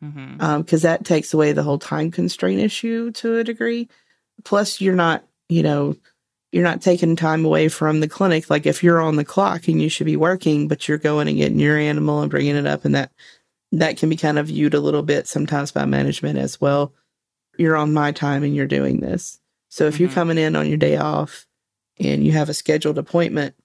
mm-hmm. 0.03 0.41
um, 0.41 0.61
because 0.61 0.83
that 0.83 1.05
takes 1.05 1.33
away 1.33 1.51
the 1.51 1.63
whole 1.63 1.79
time 1.79 2.11
constraint 2.11 2.61
issue 2.61 3.11
to 3.11 3.37
a 3.37 3.43
degree. 3.43 3.89
Plus, 4.43 4.81
you're 4.81 4.95
not, 4.95 5.23
you 5.49 5.63
know, 5.63 5.95
you're 6.51 6.63
not 6.63 6.81
taking 6.81 7.15
time 7.15 7.45
away 7.45 7.67
from 7.67 7.99
the 7.99 8.07
clinic. 8.07 8.49
Like 8.49 8.65
if 8.65 8.83
you're 8.83 9.01
on 9.01 9.15
the 9.15 9.25
clock 9.25 9.67
and 9.67 9.81
you 9.81 9.89
should 9.89 10.05
be 10.05 10.15
working, 10.15 10.67
but 10.67 10.87
you're 10.87 10.97
going 10.97 11.27
and 11.27 11.37
getting 11.37 11.59
your 11.59 11.77
animal 11.77 12.21
and 12.21 12.29
bringing 12.29 12.55
it 12.55 12.67
up, 12.67 12.85
and 12.85 12.95
that 12.95 13.11
that 13.71 13.97
can 13.97 14.09
be 14.09 14.15
kind 14.15 14.37
of 14.37 14.47
viewed 14.47 14.75
a 14.75 14.79
little 14.79 15.01
bit 15.01 15.27
sometimes 15.27 15.71
by 15.71 15.85
management 15.85 16.37
as 16.37 16.61
well. 16.61 16.93
You're 17.57 17.75
on 17.75 17.93
my 17.93 18.11
time 18.11 18.43
and 18.43 18.55
you're 18.55 18.65
doing 18.67 18.99
this. 18.99 19.39
So 19.69 19.85
if 19.87 19.99
you're 19.99 20.09
Mhm. 20.09 20.13
coming 20.13 20.37
in 20.37 20.55
on 20.55 20.67
your 20.67 20.77
day 20.77 20.97
off 20.97 21.45
and 21.99 22.25
you 22.25 22.31
have 22.33 22.49
a 22.49 22.53
scheduled 22.53 22.97
appointment, 22.97 23.55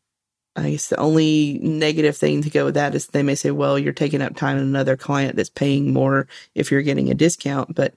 I 0.57 0.71
guess 0.73 0.89
the 0.89 0.97
only 0.97 1.59
negative 1.63 2.17
thing 2.17 2.43
to 2.43 2.51
go 2.51 2.65
with 2.67 2.75
that 2.75 2.95
is 2.95 3.07
they 3.07 3.23
may 3.23 3.35
say, 3.35 3.51
well, 3.51 3.79
you're 3.79 3.93
taking 3.93 4.21
up 4.23 4.35
time 4.37 4.57
in 4.57 4.65
another 4.65 4.97
client 4.97 5.37
that's 5.37 5.51
paying 5.51 5.93
more 5.93 6.27
if 6.55 6.71
you're 6.71 6.83
getting 6.83 7.11
a 7.11 7.15
discount, 7.15 7.75
but 7.75 7.95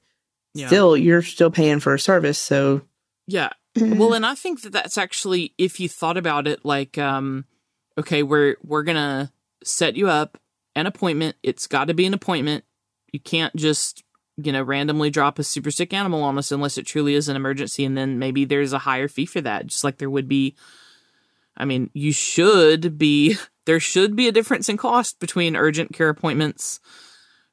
Yeah. 0.54 0.68
still, 0.68 0.96
you're 0.96 1.22
still 1.24 1.50
paying 1.52 1.80
for 1.80 1.94
a 1.94 2.00
service. 2.00 2.38
So, 2.38 2.82
Yeah. 3.28 3.50
Well, 3.76 4.14
and 4.14 4.26
I 4.26 4.36
think 4.36 4.62
that 4.62 4.74
that's 4.74 4.98
actually 4.98 5.54
if 5.58 5.80
you 5.80 5.88
thought 5.88 6.18
about 6.18 6.46
it 6.48 6.66
like 6.66 6.98
um 6.98 7.46
okay, 7.98 8.22
we're 8.24 8.56
we're 8.64 8.84
going 8.84 8.96
to 8.98 9.32
set 9.64 9.96
you 9.96 10.10
up 10.10 10.38
an 10.76 10.88
appointment. 10.88 11.36
It's 11.44 11.68
got 11.68 11.86
to 11.86 11.94
be 11.94 12.06
an 12.06 12.14
appointment. 12.14 12.64
You 13.12 13.20
can't 13.20 13.54
just, 13.56 14.04
you 14.46 14.52
know, 14.52 14.64
randomly 14.64 15.10
drop 15.10 15.40
a 15.40 15.44
super 15.44 15.72
sick 15.72 15.94
animal 15.94 16.24
on 16.24 16.38
us 16.38 16.52
unless 16.52 16.78
it 16.78 16.86
truly 16.86 17.14
is 17.16 17.28
an 17.30 17.36
emergency 17.36 17.86
and 17.86 17.98
then 17.98 18.20
maybe 18.20 18.46
there's 18.46 18.74
a 18.74 18.80
higher 18.80 19.08
fee 19.08 19.26
for 19.26 19.42
that, 19.42 19.68
just 19.68 19.84
like 19.84 19.98
there 19.98 20.10
would 20.10 20.28
be 20.28 20.56
I 21.58 21.66
mean, 21.66 21.90
you 21.94 22.12
should 22.12 22.98
be 22.98 23.38
there 23.66 23.80
should 23.80 24.16
be 24.16 24.28
a 24.28 24.32
difference 24.32 24.70
in 24.70 24.78
cost 24.78 25.20
between 25.20 25.56
urgent 25.56 25.94
care 25.94 26.10
appointments 26.10 26.80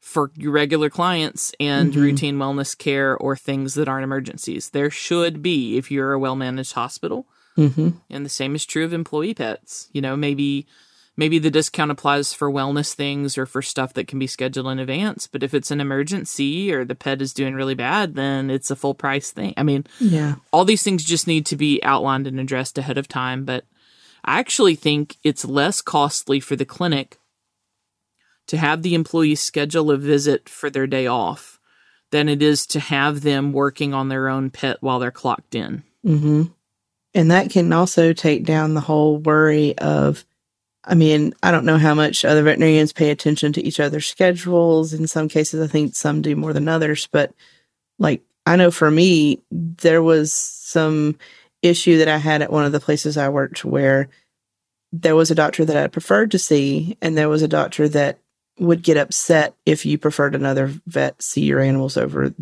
for 0.00 0.30
your 0.36 0.52
regular 0.52 0.88
clients 0.88 1.52
and 1.60 1.92
Mhm. 1.92 2.00
routine 2.00 2.36
wellness 2.38 2.76
care 2.78 3.16
or 3.16 3.36
things 3.36 3.74
that 3.74 3.88
aren't 3.88 4.04
emergencies. 4.04 4.70
There 4.70 4.90
should 4.90 5.42
be 5.42 5.76
if 5.76 5.90
you're 5.90 6.12
a 6.12 6.18
well-managed 6.18 6.72
hospital. 6.72 7.26
hmm 7.56 7.90
And 8.08 8.24
the 8.24 8.30
same 8.30 8.54
is 8.54 8.64
true 8.64 8.84
of 8.84 8.92
employee 8.92 9.34
pets. 9.34 9.88
You 9.92 10.00
know, 10.00 10.16
maybe 10.16 10.66
maybe 11.18 11.40
the 11.40 11.50
discount 11.50 11.90
applies 11.90 12.32
for 12.32 12.50
wellness 12.50 12.94
things 12.94 13.36
or 13.36 13.44
for 13.44 13.60
stuff 13.60 13.92
that 13.94 14.06
can 14.06 14.20
be 14.20 14.26
scheduled 14.28 14.68
in 14.68 14.78
advance, 14.78 15.26
but 15.26 15.42
if 15.42 15.52
it's 15.52 15.72
an 15.72 15.80
emergency 15.80 16.72
or 16.72 16.84
the 16.84 16.94
pet 16.94 17.20
is 17.20 17.34
doing 17.34 17.54
really 17.54 17.74
bad, 17.74 18.14
then 18.14 18.48
it's 18.48 18.70
a 18.70 18.76
full 18.76 18.94
price 18.94 19.32
thing. 19.32 19.52
I 19.56 19.64
mean, 19.64 19.84
yeah. 19.98 20.36
all 20.52 20.64
these 20.64 20.84
things 20.84 21.04
just 21.04 21.26
need 21.26 21.44
to 21.46 21.56
be 21.56 21.82
outlined 21.82 22.28
and 22.28 22.38
addressed 22.38 22.78
ahead 22.78 22.96
of 22.96 23.08
time. 23.08 23.44
But 23.44 23.64
I 24.24 24.38
actually 24.38 24.76
think 24.76 25.16
it's 25.24 25.44
less 25.44 25.80
costly 25.80 26.38
for 26.38 26.54
the 26.54 26.64
clinic 26.64 27.18
to 28.46 28.56
have 28.56 28.82
the 28.82 28.94
employee 28.94 29.34
schedule 29.34 29.90
a 29.90 29.96
visit 29.96 30.48
for 30.48 30.70
their 30.70 30.86
day 30.86 31.08
off 31.08 31.58
than 32.12 32.28
it 32.28 32.42
is 32.42 32.64
to 32.68 32.80
have 32.80 33.22
them 33.22 33.52
working 33.52 33.92
on 33.92 34.08
their 34.08 34.28
own 34.28 34.50
pet 34.50 34.78
while 34.80 35.00
they're 35.00 35.10
clocked 35.10 35.56
in. 35.56 35.82
hmm 36.04 36.44
And 37.12 37.32
that 37.32 37.50
can 37.50 37.72
also 37.72 38.12
take 38.12 38.44
down 38.44 38.74
the 38.74 38.80
whole 38.80 39.18
worry 39.18 39.76
of, 39.78 40.24
I 40.88 40.94
mean, 40.94 41.34
I 41.42 41.50
don't 41.50 41.66
know 41.66 41.76
how 41.76 41.94
much 41.94 42.24
other 42.24 42.42
veterinarians 42.42 42.94
pay 42.94 43.10
attention 43.10 43.52
to 43.52 43.62
each 43.62 43.78
other's 43.78 44.06
schedules. 44.06 44.94
In 44.94 45.06
some 45.06 45.28
cases, 45.28 45.60
I 45.62 45.70
think 45.70 45.94
some 45.94 46.22
do 46.22 46.34
more 46.34 46.54
than 46.54 46.66
others. 46.66 47.06
But 47.12 47.34
like, 47.98 48.22
I 48.46 48.56
know 48.56 48.70
for 48.70 48.90
me, 48.90 49.42
there 49.50 50.02
was 50.02 50.32
some 50.32 51.18
issue 51.60 51.98
that 51.98 52.08
I 52.08 52.16
had 52.16 52.40
at 52.40 52.50
one 52.50 52.64
of 52.64 52.72
the 52.72 52.80
places 52.80 53.18
I 53.18 53.28
worked 53.28 53.66
where 53.66 54.08
there 54.90 55.14
was 55.14 55.30
a 55.30 55.34
doctor 55.34 55.66
that 55.66 55.76
I 55.76 55.86
preferred 55.88 56.30
to 56.30 56.38
see, 56.38 56.96
and 57.02 57.18
there 57.18 57.28
was 57.28 57.42
a 57.42 57.48
doctor 57.48 57.86
that 57.90 58.18
would 58.58 58.82
get 58.82 58.96
upset 58.96 59.54
if 59.66 59.84
you 59.84 59.98
preferred 59.98 60.34
another 60.34 60.72
vet 60.86 61.22
see 61.22 61.42
your 61.42 61.60
animals 61.60 61.98
over 61.98 62.32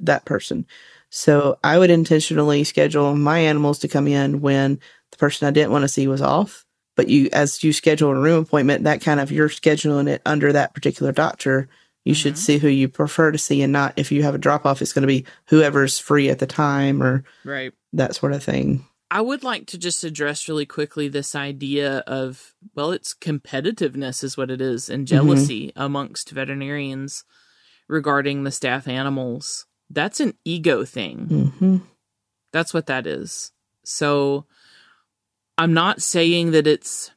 that 0.00 0.26
person. 0.26 0.66
So 1.10 1.58
I 1.64 1.78
would 1.78 1.90
intentionally 1.90 2.64
schedule 2.64 3.16
my 3.16 3.38
animals 3.38 3.78
to 3.78 3.88
come 3.88 4.06
in 4.06 4.42
when 4.42 4.78
the 5.10 5.16
person 5.16 5.48
I 5.48 5.52
didn't 5.52 5.72
want 5.72 5.82
to 5.82 5.88
see 5.88 6.06
was 6.06 6.20
off. 6.20 6.66
But 6.98 7.08
you, 7.08 7.28
as 7.32 7.62
you 7.62 7.72
schedule 7.72 8.10
a 8.10 8.18
room 8.18 8.42
appointment, 8.42 8.82
that 8.82 9.00
kind 9.00 9.20
of 9.20 9.30
you're 9.30 9.48
scheduling 9.48 10.08
it 10.08 10.20
under 10.26 10.52
that 10.52 10.74
particular 10.74 11.12
doctor. 11.12 11.68
You 12.04 12.12
should 12.12 12.34
Mhm. 12.34 12.38
see 12.38 12.58
who 12.58 12.66
you 12.66 12.88
prefer 12.88 13.30
to 13.30 13.38
see, 13.38 13.62
and 13.62 13.72
not 13.72 13.92
if 13.96 14.10
you 14.10 14.24
have 14.24 14.34
a 14.34 14.38
drop 14.38 14.66
off, 14.66 14.82
it's 14.82 14.92
going 14.92 15.02
to 15.02 15.06
be 15.06 15.24
whoever's 15.46 16.00
free 16.00 16.28
at 16.28 16.40
the 16.40 16.46
time 16.46 17.00
or 17.00 17.22
Right. 17.44 17.72
that 17.92 18.16
sort 18.16 18.32
of 18.32 18.42
thing. 18.42 18.84
I 19.12 19.20
would 19.20 19.44
like 19.44 19.68
to 19.68 19.78
just 19.78 20.02
address 20.02 20.48
really 20.48 20.66
quickly 20.66 21.06
this 21.06 21.36
idea 21.36 21.98
of, 22.08 22.52
well, 22.74 22.90
it's 22.90 23.14
competitiveness 23.14 24.24
is 24.24 24.36
what 24.36 24.50
it 24.50 24.60
is, 24.60 24.90
and 24.90 25.06
jealousy 25.06 25.70
amongst 25.76 26.30
veterinarians 26.30 27.22
regarding 27.86 28.42
the 28.42 28.50
staff 28.50 28.88
animals. 28.88 29.66
That's 29.88 30.18
an 30.18 30.34
ego 30.44 30.84
thing. 30.84 31.52
hmm 31.56 31.76
That's 32.52 32.74
what 32.74 32.86
that 32.86 33.06
is. 33.06 33.52
So 33.84 34.46
I'm 35.58 35.74
not 35.74 36.00
saying 36.00 36.52
that 36.52 36.66
it's 36.66 37.10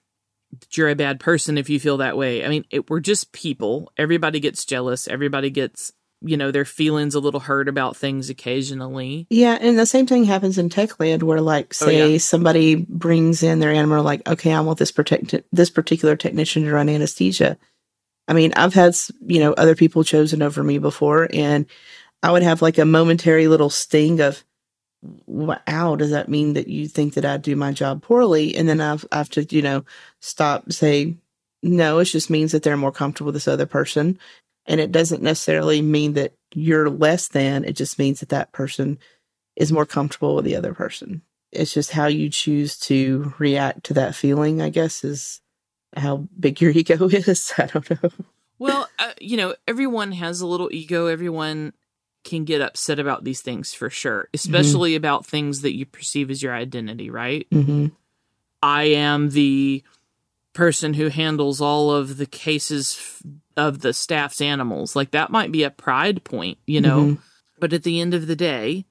that 0.59 0.75
you're 0.77 0.89
a 0.89 0.95
bad 0.95 1.19
person 1.19 1.57
if 1.57 1.69
you 1.69 1.79
feel 1.79 1.97
that 1.97 2.17
way. 2.17 2.43
I 2.43 2.49
mean, 2.49 2.65
it, 2.71 2.89
we're 2.89 2.99
just 2.99 3.31
people. 3.31 3.91
Everybody 3.97 4.39
gets 4.41 4.65
jealous. 4.65 5.07
Everybody 5.07 5.49
gets, 5.49 5.93
you 6.21 6.35
know, 6.35 6.51
their 6.51 6.65
feelings 6.65 7.15
a 7.15 7.19
little 7.21 7.39
hurt 7.39 7.69
about 7.69 7.95
things 7.95 8.29
occasionally. 8.29 9.27
Yeah, 9.29 9.57
and 9.61 9.79
the 9.79 9.85
same 9.85 10.07
thing 10.07 10.25
happens 10.25 10.57
in 10.57 10.69
Techland, 10.69 11.23
where 11.23 11.39
like 11.39 11.67
Oh, 11.81 11.85
say 11.85 12.11
yeah. 12.13 12.17
somebody 12.17 12.75
brings 12.75 13.43
in 13.43 13.59
their 13.59 13.71
animal, 13.71 14.03
like 14.03 14.27
okay, 14.27 14.51
I 14.51 14.59
want 14.61 14.79
this 14.79 14.91
protect 14.91 15.33
this 15.53 15.69
particular 15.69 16.15
technician 16.17 16.63
to 16.63 16.71
run 16.73 16.89
anesthesia. 16.89 17.57
I 18.27 18.33
mean, 18.33 18.53
I've 18.55 18.73
had 18.73 18.95
you 19.25 19.39
know 19.39 19.53
other 19.53 19.75
people 19.75 20.03
chosen 20.03 20.41
over 20.41 20.63
me 20.63 20.79
before, 20.79 21.29
and 21.33 21.65
I 22.23 22.31
would 22.31 22.43
have 22.43 22.61
like 22.61 22.77
a 22.77 22.85
momentary 22.85 23.47
little 23.47 23.69
sting 23.69 24.19
of, 24.19 24.43
"Wow, 25.25 25.95
does 25.95 26.11
that 26.11 26.29
mean 26.29 26.53
that 26.53 26.67
you 26.67 26.87
think 26.87 27.13
that 27.15 27.25
I 27.25 27.37
do 27.37 27.55
my 27.55 27.71
job 27.71 28.01
poorly?" 28.01 28.55
And 28.55 28.67
then 28.67 28.81
I've 28.81 29.05
I 29.11 29.17
have 29.17 29.29
to 29.31 29.43
you 29.49 29.61
know 29.61 29.85
stop 30.19 30.71
say, 30.71 31.15
"No, 31.63 31.99
it 31.99 32.05
just 32.05 32.29
means 32.29 32.51
that 32.51 32.63
they're 32.63 32.77
more 32.77 32.91
comfortable 32.91 33.27
with 33.27 33.35
this 33.35 33.47
other 33.47 33.65
person." 33.65 34.19
And 34.67 34.79
it 34.79 34.91
doesn't 34.91 35.23
necessarily 35.23 35.81
mean 35.81 36.13
that 36.13 36.33
you're 36.53 36.89
less 36.89 37.27
than. 37.29 37.65
It 37.65 37.73
just 37.73 37.97
means 37.97 38.19
that 38.19 38.29
that 38.29 38.51
person 38.51 38.99
is 39.55 39.71
more 39.71 39.85
comfortable 39.85 40.35
with 40.35 40.45
the 40.45 40.55
other 40.55 40.73
person. 40.73 41.21
It's 41.51 41.73
just 41.73 41.91
how 41.91 42.07
you 42.07 42.29
choose 42.29 42.77
to 42.79 43.33
react 43.37 43.83
to 43.85 43.93
that 43.95 44.15
feeling, 44.15 44.61
I 44.61 44.69
guess, 44.69 45.03
is 45.03 45.41
how 45.95 46.27
big 46.39 46.61
your 46.61 46.71
ego 46.75 47.07
is. 47.07 47.53
I 47.57 47.65
don't 47.65 47.89
know. 47.89 48.11
Well, 48.59 48.87
uh, 48.99 49.13
you 49.19 49.37
know, 49.37 49.55
everyone 49.67 50.11
has 50.11 50.39
a 50.39 50.47
little 50.47 50.69
ego. 50.71 51.07
Everyone 51.07 51.73
can 52.23 52.45
get 52.45 52.61
upset 52.61 52.99
about 52.99 53.23
these 53.23 53.41
things 53.41 53.73
for 53.73 53.89
sure, 53.89 54.27
especially 54.33 54.95
about 54.95 55.25
things 55.25 55.61
that 55.61 55.75
you 55.75 55.85
perceive 55.85 56.29
as 56.29 56.43
your 56.43 56.53
identity, 56.53 57.09
right? 57.09 57.47
Mm-hmm. 57.51 57.87
I 58.61 58.83
am 58.83 59.31
the 59.31 59.83
person 60.53 60.93
who 60.93 61.07
handles 61.07 61.61
all 61.61 61.91
of 61.91 62.17
the 62.17 62.25
cases 62.25 63.21
of 63.57 63.81
the 63.81 63.93
staff's 63.93 64.41
animals. 64.41 64.95
Like 64.95 65.11
that 65.11 65.31
might 65.31 65.51
be 65.51 65.63
a 65.63 65.71
pride 65.71 66.23
point, 66.23 66.57
you 66.67 66.81
know? 66.81 67.01
Mhm. 67.01 67.17
But 67.59 67.73
at 67.73 67.83
the 67.83 68.01
end 68.01 68.13
of 68.13 68.27
the 68.27 68.35
day, 68.35 68.85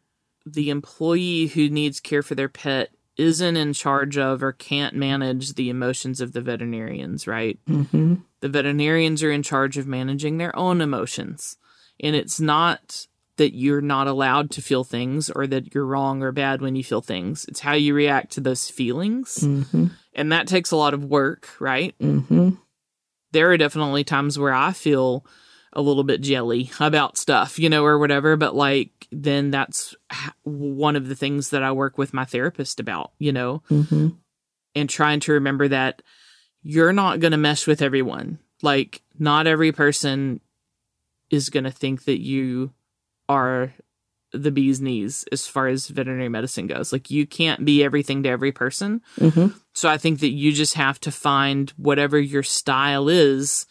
the 0.47 0.71
employee 0.71 1.49
who 1.49 1.69
needs 1.69 2.01
care 2.01 2.23
for 2.23 2.35
their 2.35 2.49
pet 2.49 2.91
isn't 3.17 3.57
in 3.57 3.73
charge 3.75 4.17
of 4.17 4.43
or 4.43 4.53
can't 4.53 4.95
manage 4.97 5.55
the 5.55 5.69
emotions 5.69 6.21
of 6.21 6.33
the 6.33 6.41
veterinarians, 6.41 7.27
right? 7.27 7.59
Mm-hmm. 7.69 8.15
The 8.41 8.49
veterinarians 8.49 9.23
are 9.23 9.31
in 9.31 9.43
charge 9.43 9.77
of 9.77 9.87
managing 9.87 10.39
their 10.39 10.57
own 10.57 10.81
emotions. 10.81 11.59
And 12.03 12.17
it's 12.17 12.41
not 12.41 13.07
that 13.41 13.57
you're 13.57 13.81
not 13.81 14.07
allowed 14.07 14.51
to 14.51 14.61
feel 14.61 14.85
things 14.85 15.31
or 15.31 15.47
that 15.47 15.75
you're 15.75 15.87
wrong 15.87 16.23
or 16.23 16.31
bad 16.31 16.61
when 16.61 16.77
you 16.77 16.85
feel 16.85 17.01
things. 17.01 17.47
It's 17.47 17.61
how 17.61 17.73
you 17.73 17.95
react 17.95 18.33
to 18.33 18.43
those 18.43 18.69
feelings. 18.69 19.39
Mm-hmm. 19.39 19.87
And 20.13 20.31
that 20.31 20.47
takes 20.47 20.73
a 20.73 20.77
lot 20.77 20.93
of 20.93 21.07
work, 21.07 21.49
right? 21.59 21.95
Mm-hmm. 21.99 22.51
There 23.33 23.51
are 23.51 23.57
definitely 23.57 24.05
times 24.05 24.39
where 24.39 24.53
I 24.53 24.73
feel 24.73 25.25
a 25.73 25.81
little 25.81 26.05
bit 26.05 26.21
jelly 26.21 26.71
about 26.81 27.17
stuff, 27.17 27.59
you 27.59 27.71
know, 27.71 27.83
or 27.83 27.99
whatever. 27.99 28.37
But 28.37 28.55
like, 28.55 29.09
then 29.11 29.51
that's 29.51 29.95
one 30.43 30.97
of 30.97 31.09
the 31.09 31.17
things 31.17 31.49
that 31.49 31.63
I 31.63 31.73
work 31.73 31.97
with 31.97 32.13
my 32.13 32.27
therapist 32.27 32.79
about, 32.79 33.13
you 33.19 33.33
know, 33.33 33.63
Mm-hmm. 33.71 34.09
and 34.75 34.91
trying 34.91 35.21
to 35.21 35.33
remember 35.33 35.67
that 35.69 36.03
you're 36.63 36.93
not 36.93 37.21
going 37.21 37.33
to 37.33 37.39
mesh 37.39 37.67
with 37.67 37.81
everyone. 37.81 38.39
Like, 38.61 39.01
not 39.19 39.47
every 39.47 39.73
person 39.73 40.41
is 41.31 41.49
going 41.49 41.65
to 41.65 41.71
think 41.71 42.05
that 42.05 42.21
you 42.21 42.75
are 43.31 43.73
the 44.33 44.51
bee's 44.51 44.81
knees 44.81 45.25
as 45.31 45.47
far 45.47 45.69
as 45.69 45.89
veterinary 45.89 46.29
medicine 46.29 46.67
goes. 46.67 46.93
Like, 46.93 47.11
you 47.11 47.27
can't 47.27 47.65
be 47.65 47.83
everything 47.85 48.23
to 48.25 48.29
every 48.29 48.53
person. 48.53 49.03
Mm-hmm. 49.19 49.57
So 49.73 49.89
I 49.89 49.99
think 49.99 50.21
that 50.21 50.31
you 50.31 50.53
just 50.53 50.75
have 50.75 50.99
to 51.01 51.13
find 51.13 51.71
whatever 51.77 52.19
your 52.19 52.43
style 52.43 53.09
is, 53.09 53.67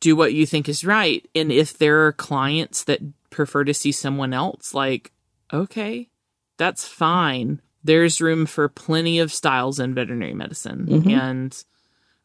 do 0.00 0.16
what 0.16 0.34
you 0.34 0.46
think 0.46 0.68
is 0.68 0.84
right. 0.84 1.26
And 1.34 1.50
if 1.50 1.78
there 1.78 2.06
are 2.06 2.12
clients 2.12 2.84
that 2.84 3.00
prefer 3.30 3.64
to 3.64 3.74
see 3.74 3.92
someone 3.92 4.32
else, 4.32 4.74
like, 4.74 5.12
okay, 5.52 6.08
that's 6.56 6.86
fine. 6.86 7.60
There's 7.82 8.20
room 8.20 8.46
for 8.46 8.68
plenty 8.68 9.18
of 9.18 9.32
styles 9.32 9.78
in 9.78 9.94
veterinary 9.94 10.34
medicine. 10.34 10.86
Mhm. 10.86 11.10
And 11.10 11.64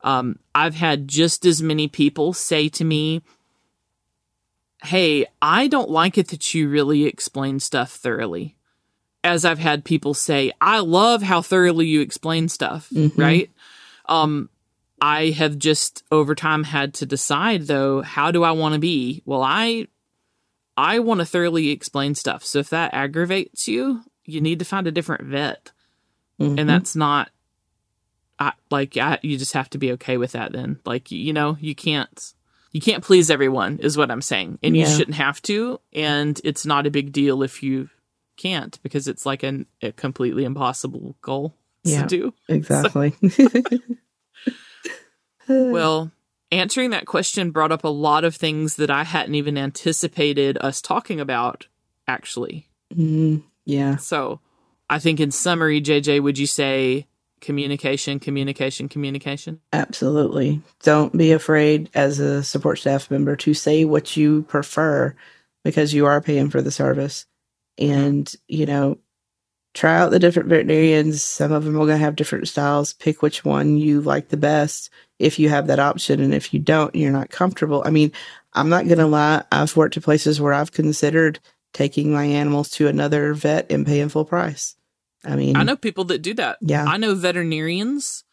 um, 0.03 0.39
I've 0.55 0.75
had 0.75 1.07
just 1.07 1.45
as 1.45 1.61
many 1.61 1.87
people 1.87 2.31
say 2.33 2.69
to 2.69 2.85
me, 2.85 3.21
Hey, 4.83 5.25
I 5.41 5.67
don't 5.67 5.89
like 5.89 6.17
it 6.17 6.29
that 6.29 6.53
you 6.53 6.69
really 6.69 7.05
explain 7.05 7.59
stuff 7.59 7.91
thoroughly. 7.91 8.55
As 9.23 9.43
I've 9.43 9.59
had 9.59 9.83
people 9.83 10.13
say, 10.13 10.51
I 10.61 10.79
love 10.79 11.21
how 11.21 11.41
thoroughly 11.41 11.87
you 11.87 11.99
explain 12.01 12.47
stuff, 12.47 12.89
Mhm. 12.91 13.17
right? 13.17 13.51
Um, 14.07 14.49
I 15.01 15.31
have 15.31 15.57
just 15.57 16.03
over 16.11 16.35
time 16.35 16.63
had 16.63 16.93
to 16.95 17.05
decide 17.05 17.67
though, 17.67 18.01
how 18.01 18.31
do 18.31 18.43
I 18.43 18.51
want 18.51 18.73
to 18.73 18.79
be? 18.79 19.21
Well, 19.25 19.43
I 19.43 19.87
I 20.77 20.99
want 20.99 21.19
to 21.19 21.25
thoroughly 21.25 21.69
explain 21.71 22.15
stuff. 22.15 22.45
So 22.45 22.59
if 22.59 22.69
that 22.69 22.93
aggravates 22.93 23.67
you, 23.67 24.01
you 24.23 24.39
need 24.39 24.59
to 24.59 24.65
find 24.65 24.87
a 24.87 24.91
different 24.91 25.25
vet. 25.25 25.71
Mm-hmm. 26.39 26.57
And 26.57 26.69
that's 26.69 26.95
not 26.95 27.31
I, 28.39 28.53
like 28.71 28.95
I, 28.95 29.19
you 29.21 29.37
just 29.37 29.51
have 29.51 29.69
to 29.71 29.77
be 29.77 29.91
okay 29.93 30.15
with 30.15 30.31
that. 30.31 30.53
Then, 30.53 30.79
like 30.85 31.11
you 31.11 31.33
know, 31.33 31.57
you 31.59 31.75
can't 31.75 32.33
you 32.71 32.81
can't 32.81 33.03
please 33.03 33.29
everyone, 33.29 33.79
is 33.79 33.97
what 33.97 34.11
I'm 34.11 34.21
saying, 34.21 34.59
and 34.63 34.75
you 34.77 34.85
shouldn't 34.85 35.15
have 35.17 35.41
to. 35.43 35.79
And 35.93 36.39
it's 36.43 36.65
not 36.65 36.85
a 36.87 36.91
big 36.91 37.11
deal 37.11 37.41
if 37.43 37.63
you 37.63 37.89
can't, 38.37 38.81
because 38.83 39.07
it's 39.07 39.25
like 39.25 39.43
an, 39.43 39.65
a 39.81 39.91
completely 39.91 40.43
impossible 40.45 41.15
goal 41.21 41.55
Yeah. 41.83 42.03
to 42.03 42.07
do. 42.07 42.33
Exactly. 42.49 43.13
Well, 45.47 46.11
answering 46.51 46.91
that 46.91 47.07
question 47.07 47.49
brought 47.49 47.71
up 47.71 47.83
a 47.83 47.87
lot 47.89 48.23
of 48.23 48.35
things 48.35 48.75
that 48.75 48.91
I 48.91 49.03
hadn't 49.03 49.33
even 49.33 49.57
anticipated 49.57 50.59
us 50.61 50.79
talking 50.79 51.19
about, 51.19 51.65
actually. 52.07 52.67
Mm, 52.93 53.43
yeah. 53.65 53.95
So, 53.95 54.41
I 54.91 54.99
think 54.99 55.19
in 55.19 55.31
summary, 55.31 55.81
JJ, 55.81 56.21
would 56.21 56.37
you 56.37 56.45
say 56.45 57.07
communication, 57.41 58.19
communication, 58.19 58.89
communication? 58.89 59.61
Absolutely. 59.73 60.61
Don't 60.83 61.15
be 61.15 61.31
afraid 61.31 61.89
as 61.93 62.19
a 62.19 62.43
support 62.43 62.79
staff 62.79 63.09
member 63.09 63.35
to 63.37 63.53
say 63.53 63.85
what 63.85 64.15
you 64.17 64.43
prefer 64.43 65.15
because 65.63 65.93
you 65.93 66.05
are 66.05 66.21
paying 66.21 66.49
for 66.49 66.61
the 66.61 66.71
service. 66.71 67.25
And, 67.77 68.33
you 68.47 68.65
know, 68.65 68.97
try 69.73 69.97
out 69.97 70.11
the 70.11 70.19
different 70.19 70.49
veterinarians. 70.49 71.23
Some 71.23 71.51
of 71.51 71.63
them 71.63 71.75
are 71.75 71.85
going 71.85 71.89
to 71.89 71.97
have 71.97 72.15
different 72.15 72.47
styles. 72.47 72.93
Pick 72.93 73.21
which 73.21 73.45
one 73.45 73.77
you 73.77 74.01
like 74.01 74.29
the 74.29 74.37
best 74.37 74.89
if 75.19 75.39
you 75.39 75.49
have 75.49 75.67
that 75.67 75.79
option. 75.79 76.19
And 76.19 76.33
if 76.33 76.53
you 76.53 76.59
don't, 76.59 76.93
you're 76.95 77.11
not 77.11 77.29
comfortable. 77.29 77.83
I 77.85 77.89
mean, 77.89 78.11
I'm 78.53 78.69
not 78.69 78.85
going 78.85 78.97
to 78.99 79.07
lie. 79.07 79.43
I've 79.51 79.75
worked 79.75 79.97
at 79.97 80.03
places 80.03 80.41
where 80.41 80.53
I've 80.53 80.71
considered 80.71 81.39
taking 81.73 82.11
my 82.11 82.25
animals 82.25 82.69
to 82.71 82.87
another 82.87 83.33
vet 83.33 83.71
and 83.71 83.85
paying 83.85 84.09
full 84.09 84.25
price. 84.25 84.75
I 85.25 85.35
mean, 85.35 85.55
I 85.55 85.63
know 85.63 85.75
people 85.75 86.05
that 86.05 86.21
do 86.21 86.33
that. 86.35 86.57
Yeah. 86.61 86.85
I 86.85 86.97
know 86.97 87.13
veterinarians. 87.15 88.23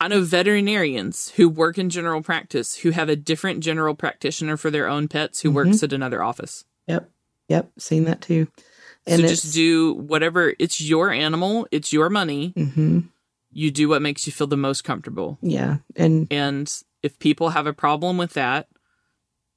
I 0.00 0.08
know 0.08 0.22
veterinarians 0.22 1.30
who 1.30 1.48
work 1.48 1.76
in 1.76 1.90
general 1.90 2.22
practice 2.22 2.76
who 2.76 2.90
have 2.90 3.08
a 3.08 3.16
different 3.16 3.60
general 3.64 3.94
practitioner 3.94 4.56
for 4.56 4.70
their 4.70 4.86
own 4.88 5.08
pets 5.08 5.40
who 5.40 5.50
works 5.50 5.82
at 5.82 5.92
another 5.92 6.22
office. 6.22 6.64
Yep. 6.86 7.10
Yep. 7.48 7.72
Seen 7.78 8.04
that 8.04 8.20
too. 8.20 8.46
so 9.06 9.16
just 9.18 9.52
do 9.54 9.94
whatever. 9.94 10.54
It's 10.58 10.80
your 10.80 11.10
animal. 11.10 11.66
It's 11.72 11.92
your 11.92 12.08
money. 12.10 12.52
hmm 12.56 13.00
You 13.50 13.70
do 13.70 13.88
what 13.88 14.02
makes 14.02 14.26
you 14.26 14.32
feel 14.32 14.46
the 14.46 14.56
most 14.56 14.84
comfortable. 14.84 15.38
Yeah. 15.42 15.78
And 15.96 16.28
And 16.30 16.72
if 17.02 17.18
people 17.18 17.50
have 17.50 17.66
a 17.66 17.72
problem 17.72 18.18
with 18.18 18.34
that, 18.34 18.68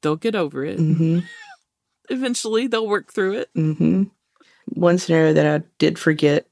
they'll 0.02 0.16
get 0.16 0.36
over 0.36 0.66
it. 0.66 0.80
hmm 0.80 1.20
Eventually, 2.10 2.68
they'll 2.68 2.88
work 2.88 3.14
through 3.14 3.34
it. 3.36 3.50
One 4.74 4.98
scenario 4.98 5.34
that 5.34 5.46
I 5.46 5.66
did 5.78 6.00
forget. 6.00 6.48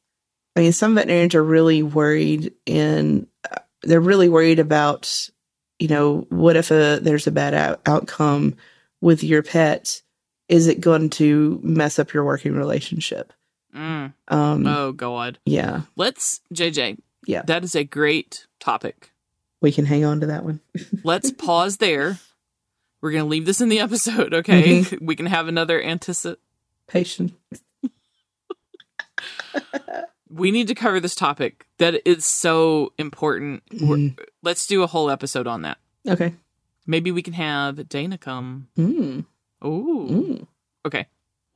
I 0.55 0.61
mean, 0.61 0.72
some 0.74 0.95
veterinarians 0.95 1.36
are 1.36 1.43
really 1.43 1.84
worried, 1.84 2.53
and 2.67 3.28
uh, 3.49 3.59
they're 3.84 4.01
really 4.01 4.30
worried 4.30 4.59
about, 4.59 5.30
you 5.78 5.88
know, 5.88 6.26
what 6.30 6.55
if 6.55 6.72
a, 6.72 6.99
there's 7.01 7.28
a 7.28 7.32
bad 7.32 7.53
out- 7.53 7.82
outcome 7.86 8.55
with 9.01 9.24
your 9.24 9.41
pet? 9.43 10.01
Is 10.49 10.67
it 10.67 10.82
going 10.82 11.11
to 11.11 11.59
mess 11.63 11.99
up 11.99 12.11
your 12.13 12.26
working 12.26 12.53
relationship? 12.55 13.32
Mm. 13.76 14.13
Um, 14.28 14.65
Oh, 14.67 14.91
God. 14.91 15.38
Yeah, 15.45 15.82
Let's, 15.95 16.41
JJ, 16.53 16.97
yeah, 17.26 17.43
that 17.43 17.63
is 17.63 17.76
a 17.76 17.84
great 17.84 18.47
topic. 18.59 19.11
we 19.61 19.72
can 19.72 19.86
hang 19.86 20.03
on 20.03 20.22
to 20.22 20.26
that 20.28 20.43
one. 20.43 20.59
Let's 21.03 21.32
pause 21.32 21.78
there. 21.78 22.17
We're 23.01 23.11
going 23.11 23.24
to 23.24 23.30
leave 23.30 23.45
this 23.45 23.61
in 23.61 23.70
the 23.70 23.80
episode, 23.80 24.34
okay? 24.34 24.82
Mm-hmm. 24.82 25.05
We 25.05 25.15
can 25.15 25.28
have 25.28 25.47
another 25.47 25.82
anticipate. 25.82 26.39
We 30.30 30.52
need 30.52 30.68
to 30.68 30.76
cover 30.76 31.00
this 31.00 31.16
topic. 31.16 31.66
That 31.80 32.08
is 32.08 32.24
so 32.24 32.93
important. 33.00 33.66
Mm. 33.70 34.18
Let's 34.43 34.68
do 34.68 34.84
a 34.84 34.88
whole 34.88 35.10
episode 35.10 35.47
on 35.47 35.64
that. 35.64 35.80
Okay. 36.08 36.34
Maybe 36.86 37.12
we 37.12 37.24
can 37.24 37.34
have 37.34 37.89
Dana 37.89 38.18
come. 38.18 38.68
Mm. 38.78 39.26
Ooh. 39.66 40.08
Mm. 40.10 40.47
Okay. 40.86 41.08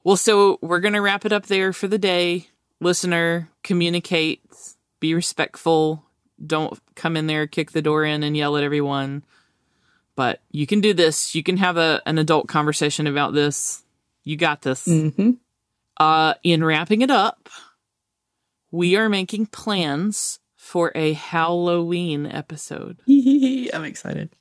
Well, 0.03 0.17
so 0.17 0.57
we're 0.61 0.79
going 0.79 0.95
to 0.95 1.01
wrap 1.01 1.23
it 1.25 1.31
up 1.31 1.45
there 1.45 1.71
for 1.71 1.87
the 1.87 1.97
day. 1.99 2.47
Listener, 2.79 3.49
communicate, 3.63 4.41
be 4.99 5.13
respectful. 5.13 6.03
Don't 6.45 6.77
come 6.95 7.15
in 7.15 7.27
there, 7.27 7.47
kick 7.47 7.71
the 7.71 7.81
door 7.81 8.03
in, 8.03 8.23
and 8.23 8.35
yell 8.35 8.57
at 8.57 8.63
everyone. 8.63 9.23
But 10.15 10.41
you 10.51 10.67
can 10.67 10.81
do 10.81 10.93
this. 10.93 11.33
You 11.35 11.43
can 11.43 11.57
have 11.57 11.77
a, 11.77 12.01
an 12.05 12.17
adult 12.17 12.47
conversation 12.47 13.07
about 13.07 13.33
this. 13.33 13.83
You 14.23 14.35
got 14.35 14.61
this. 14.63 14.85
hmm 14.85 15.31
Uh, 15.97 16.33
in 16.43 16.63
wrapping 16.63 17.01
it 17.01 17.11
up, 17.11 17.49
we 18.73 18.95
are 18.95 19.07
making 19.07 19.45
plans 19.45 20.39
for 20.55 20.91
a 20.95 21.13
Halloween 21.13 22.25
episode 22.25 22.97
I'm 23.07 23.83
excited. 23.85 24.31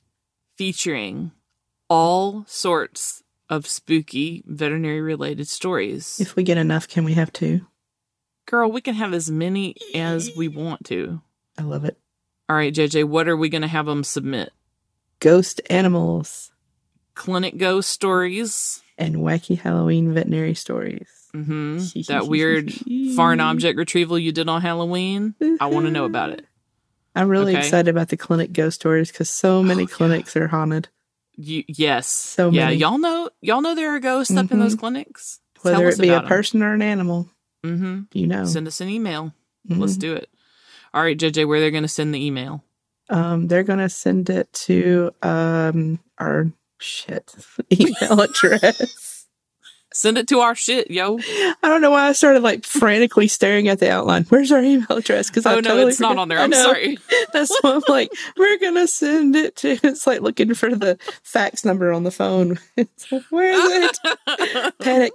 featuring 0.55 1.31
all 1.87 2.43
sorts 2.47 3.21
of 3.49 3.67
spooky 3.67 4.43
veterinary 4.47 5.01
related 5.01 5.47
stories. 5.47 6.19
If 6.19 6.35
we 6.35 6.41
get 6.43 6.57
enough, 6.57 6.87
can 6.87 7.03
we 7.03 7.13
have 7.13 7.31
two? 7.31 7.67
Girl, 8.47 8.71
we 8.71 8.81
can 8.81 8.95
have 8.95 9.13
as 9.13 9.29
many 9.29 9.75
as 9.93 10.31
we 10.35 10.47
want 10.47 10.85
to. 10.85 11.21
I 11.57 11.61
love 11.61 11.85
it. 11.85 11.99
All 12.49 12.55
right, 12.55 12.73
JJ, 12.73 13.03
what 13.05 13.27
are 13.27 13.37
we 13.37 13.49
going 13.49 13.61
to 13.61 13.67
have 13.67 13.85
them 13.85 14.03
submit? 14.03 14.51
Ghost 15.19 15.61
animals 15.69 16.51
Clinic 17.13 17.57
ghost 17.57 17.91
stories. 17.91 18.81
and 18.97 19.17
wacky 19.17 19.59
Halloween 19.59 20.13
veterinary 20.13 20.55
stories. 20.55 21.22
Hmm 21.33 21.79
That 22.07 22.27
weird 22.27 22.71
foreign 23.15 23.39
object 23.39 23.77
retrieval 23.77 24.19
you 24.19 24.31
did 24.31 24.47
on 24.49 24.61
Halloween. 24.61 25.35
I 25.59 25.65
want 25.67 25.85
to 25.85 25.91
know 25.91 26.05
about 26.05 26.29
it. 26.29 26.45
I'm 27.15 27.27
really 27.29 27.53
Okay. 27.53 27.65
excited 27.65 27.89
about 27.89 28.09
the 28.09 28.17
clinic 28.17 28.53
ghost 28.53 28.75
stories 28.81 29.11
because 29.11 29.29
so 29.29 29.61
many 29.63 29.83
Oh, 29.83 29.87
yeah. 29.89 29.95
clinics 29.95 30.35
are 30.35 30.47
haunted. 30.47 30.89
You, 31.35 31.63
yes. 31.67 32.07
So 32.07 32.49
yeah, 32.51 32.65
many. 32.67 32.77
y'all 32.77 32.97
know 32.99 33.29
y'all 33.41 33.61
know 33.61 33.73
there 33.75 33.89
are 33.95 33.99
ghosts 33.99 34.35
up 34.35 34.51
in 34.51 34.59
those 34.59 34.75
Mhm. 34.75 34.79
clinics. 34.79 35.39
Whether 35.61 35.87
it 35.89 35.99
be 35.99 36.09
a 36.09 36.21
person 36.21 36.61
or 36.61 36.73
an 36.73 36.81
animal, 36.81 37.29
Mm-hmm. 37.63 38.01
you 38.13 38.27
know. 38.27 38.45
Send 38.45 38.67
us 38.67 38.81
an 38.81 38.89
email. 38.89 39.33
Let's 39.67 39.95
do 39.97 40.13
it. 40.13 40.29
All 40.93 41.01
right, 41.01 41.17
JJ, 41.17 41.47
where 41.47 41.59
they're 41.59 41.71
going 41.71 41.83
to 41.83 41.87
send 41.89 42.13
the 42.13 42.23
email? 42.23 42.63
Um, 43.09 43.47
they're 43.47 43.63
gonna 43.63 43.89
send 43.89 44.29
it 44.29 44.51
to 44.67 45.11
um 45.21 45.99
our 46.17 46.51
shit 46.79 47.35
email 47.71 48.21
address. 48.21 49.02
Send 49.93 50.17
it 50.17 50.27
to 50.29 50.39
our 50.39 50.55
shit, 50.55 50.89
yo. 50.91 51.19
I 51.19 51.55
don't 51.63 51.81
know 51.81 51.91
why 51.91 52.07
I 52.07 52.13
started 52.13 52.41
like 52.43 52.65
frantically 52.65 53.27
staring 53.27 53.67
at 53.67 53.79
the 53.79 53.91
outline. 53.91 54.23
Where's 54.25 54.51
our 54.51 54.61
email 54.61 54.87
address? 54.97 55.29
Because 55.29 55.45
Oh 55.45 55.59
no, 55.59 55.87
it's 55.87 55.99
not 55.99 56.17
on 56.17 56.27
there. 56.29 56.39
I'm 56.39 56.51
sorry. 56.51 56.97
That's 57.33 57.55
why 57.61 57.73
I'm 57.75 57.81
like, 57.87 58.11
we're 58.35 58.57
gonna 58.59 58.87
send 58.87 59.35
it 59.35 59.55
to. 59.57 59.77
It's 59.83 60.07
like 60.07 60.21
looking 60.21 60.53
for 60.55 60.73
the 60.75 60.97
fax 61.23 61.63
number 61.63 61.91
on 61.93 62.03
the 62.03 62.11
phone. 62.11 62.59
Like, 63.11 63.23
Where 63.29 63.51
is 63.53 63.97
it? 64.27 64.79
Panic. 64.79 65.13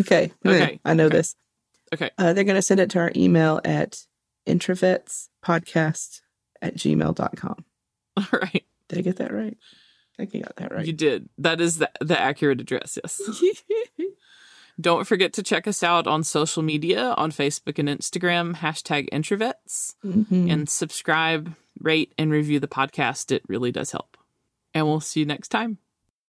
Okay. 0.00 0.32
Okay. 0.46 0.80
I 0.84 0.94
know 0.94 1.06
Okay. 1.06 1.16
this. 1.16 1.34
Okay. 1.92 2.10
Uh, 2.16 2.32
they're 2.32 2.44
gonna 2.44 2.62
send 2.62 2.80
it 2.80 2.90
to 2.90 2.98
our 3.00 3.12
email 3.16 3.60
at 3.64 4.06
introvetspodcast 4.46 6.20
at 6.62 6.76
gmail.com. 6.76 7.64
All 8.16 8.24
right. 8.32 8.64
Did 8.88 8.98
I 8.98 9.02
get 9.02 9.16
that 9.16 9.32
right? 9.32 9.56
I 10.18 10.26
think 10.26 10.44
I 10.44 10.46
got 10.48 10.56
that 10.56 10.72
right. 10.72 10.86
You 10.86 10.92
did. 10.92 11.28
That 11.38 11.60
is 11.60 11.78
the, 11.78 11.90
the 12.00 12.18
accurate 12.20 12.60
address, 12.60 12.98
yes. 13.02 13.20
Don't 14.80 15.06
forget 15.06 15.32
to 15.34 15.42
check 15.42 15.68
us 15.68 15.82
out 15.84 16.06
on 16.08 16.24
social 16.24 16.62
media 16.62 17.14
on 17.16 17.30
Facebook 17.30 17.78
and 17.78 17.88
Instagram, 17.88 18.56
hashtag 18.56 19.08
introvets, 19.10 19.94
Mhm. 20.04 20.50
and 20.52 20.68
subscribe, 20.68 21.54
rate, 21.80 22.12
and 22.18 22.30
review 22.32 22.58
the 22.58 22.66
podcast. 22.68 23.30
It 23.30 23.42
really 23.46 23.70
does 23.70 23.92
help. 23.92 24.16
And 24.72 24.86
we'll 24.86 25.00
see 25.00 25.20
you 25.20 25.26
next 25.26 25.48
time. 25.48 25.78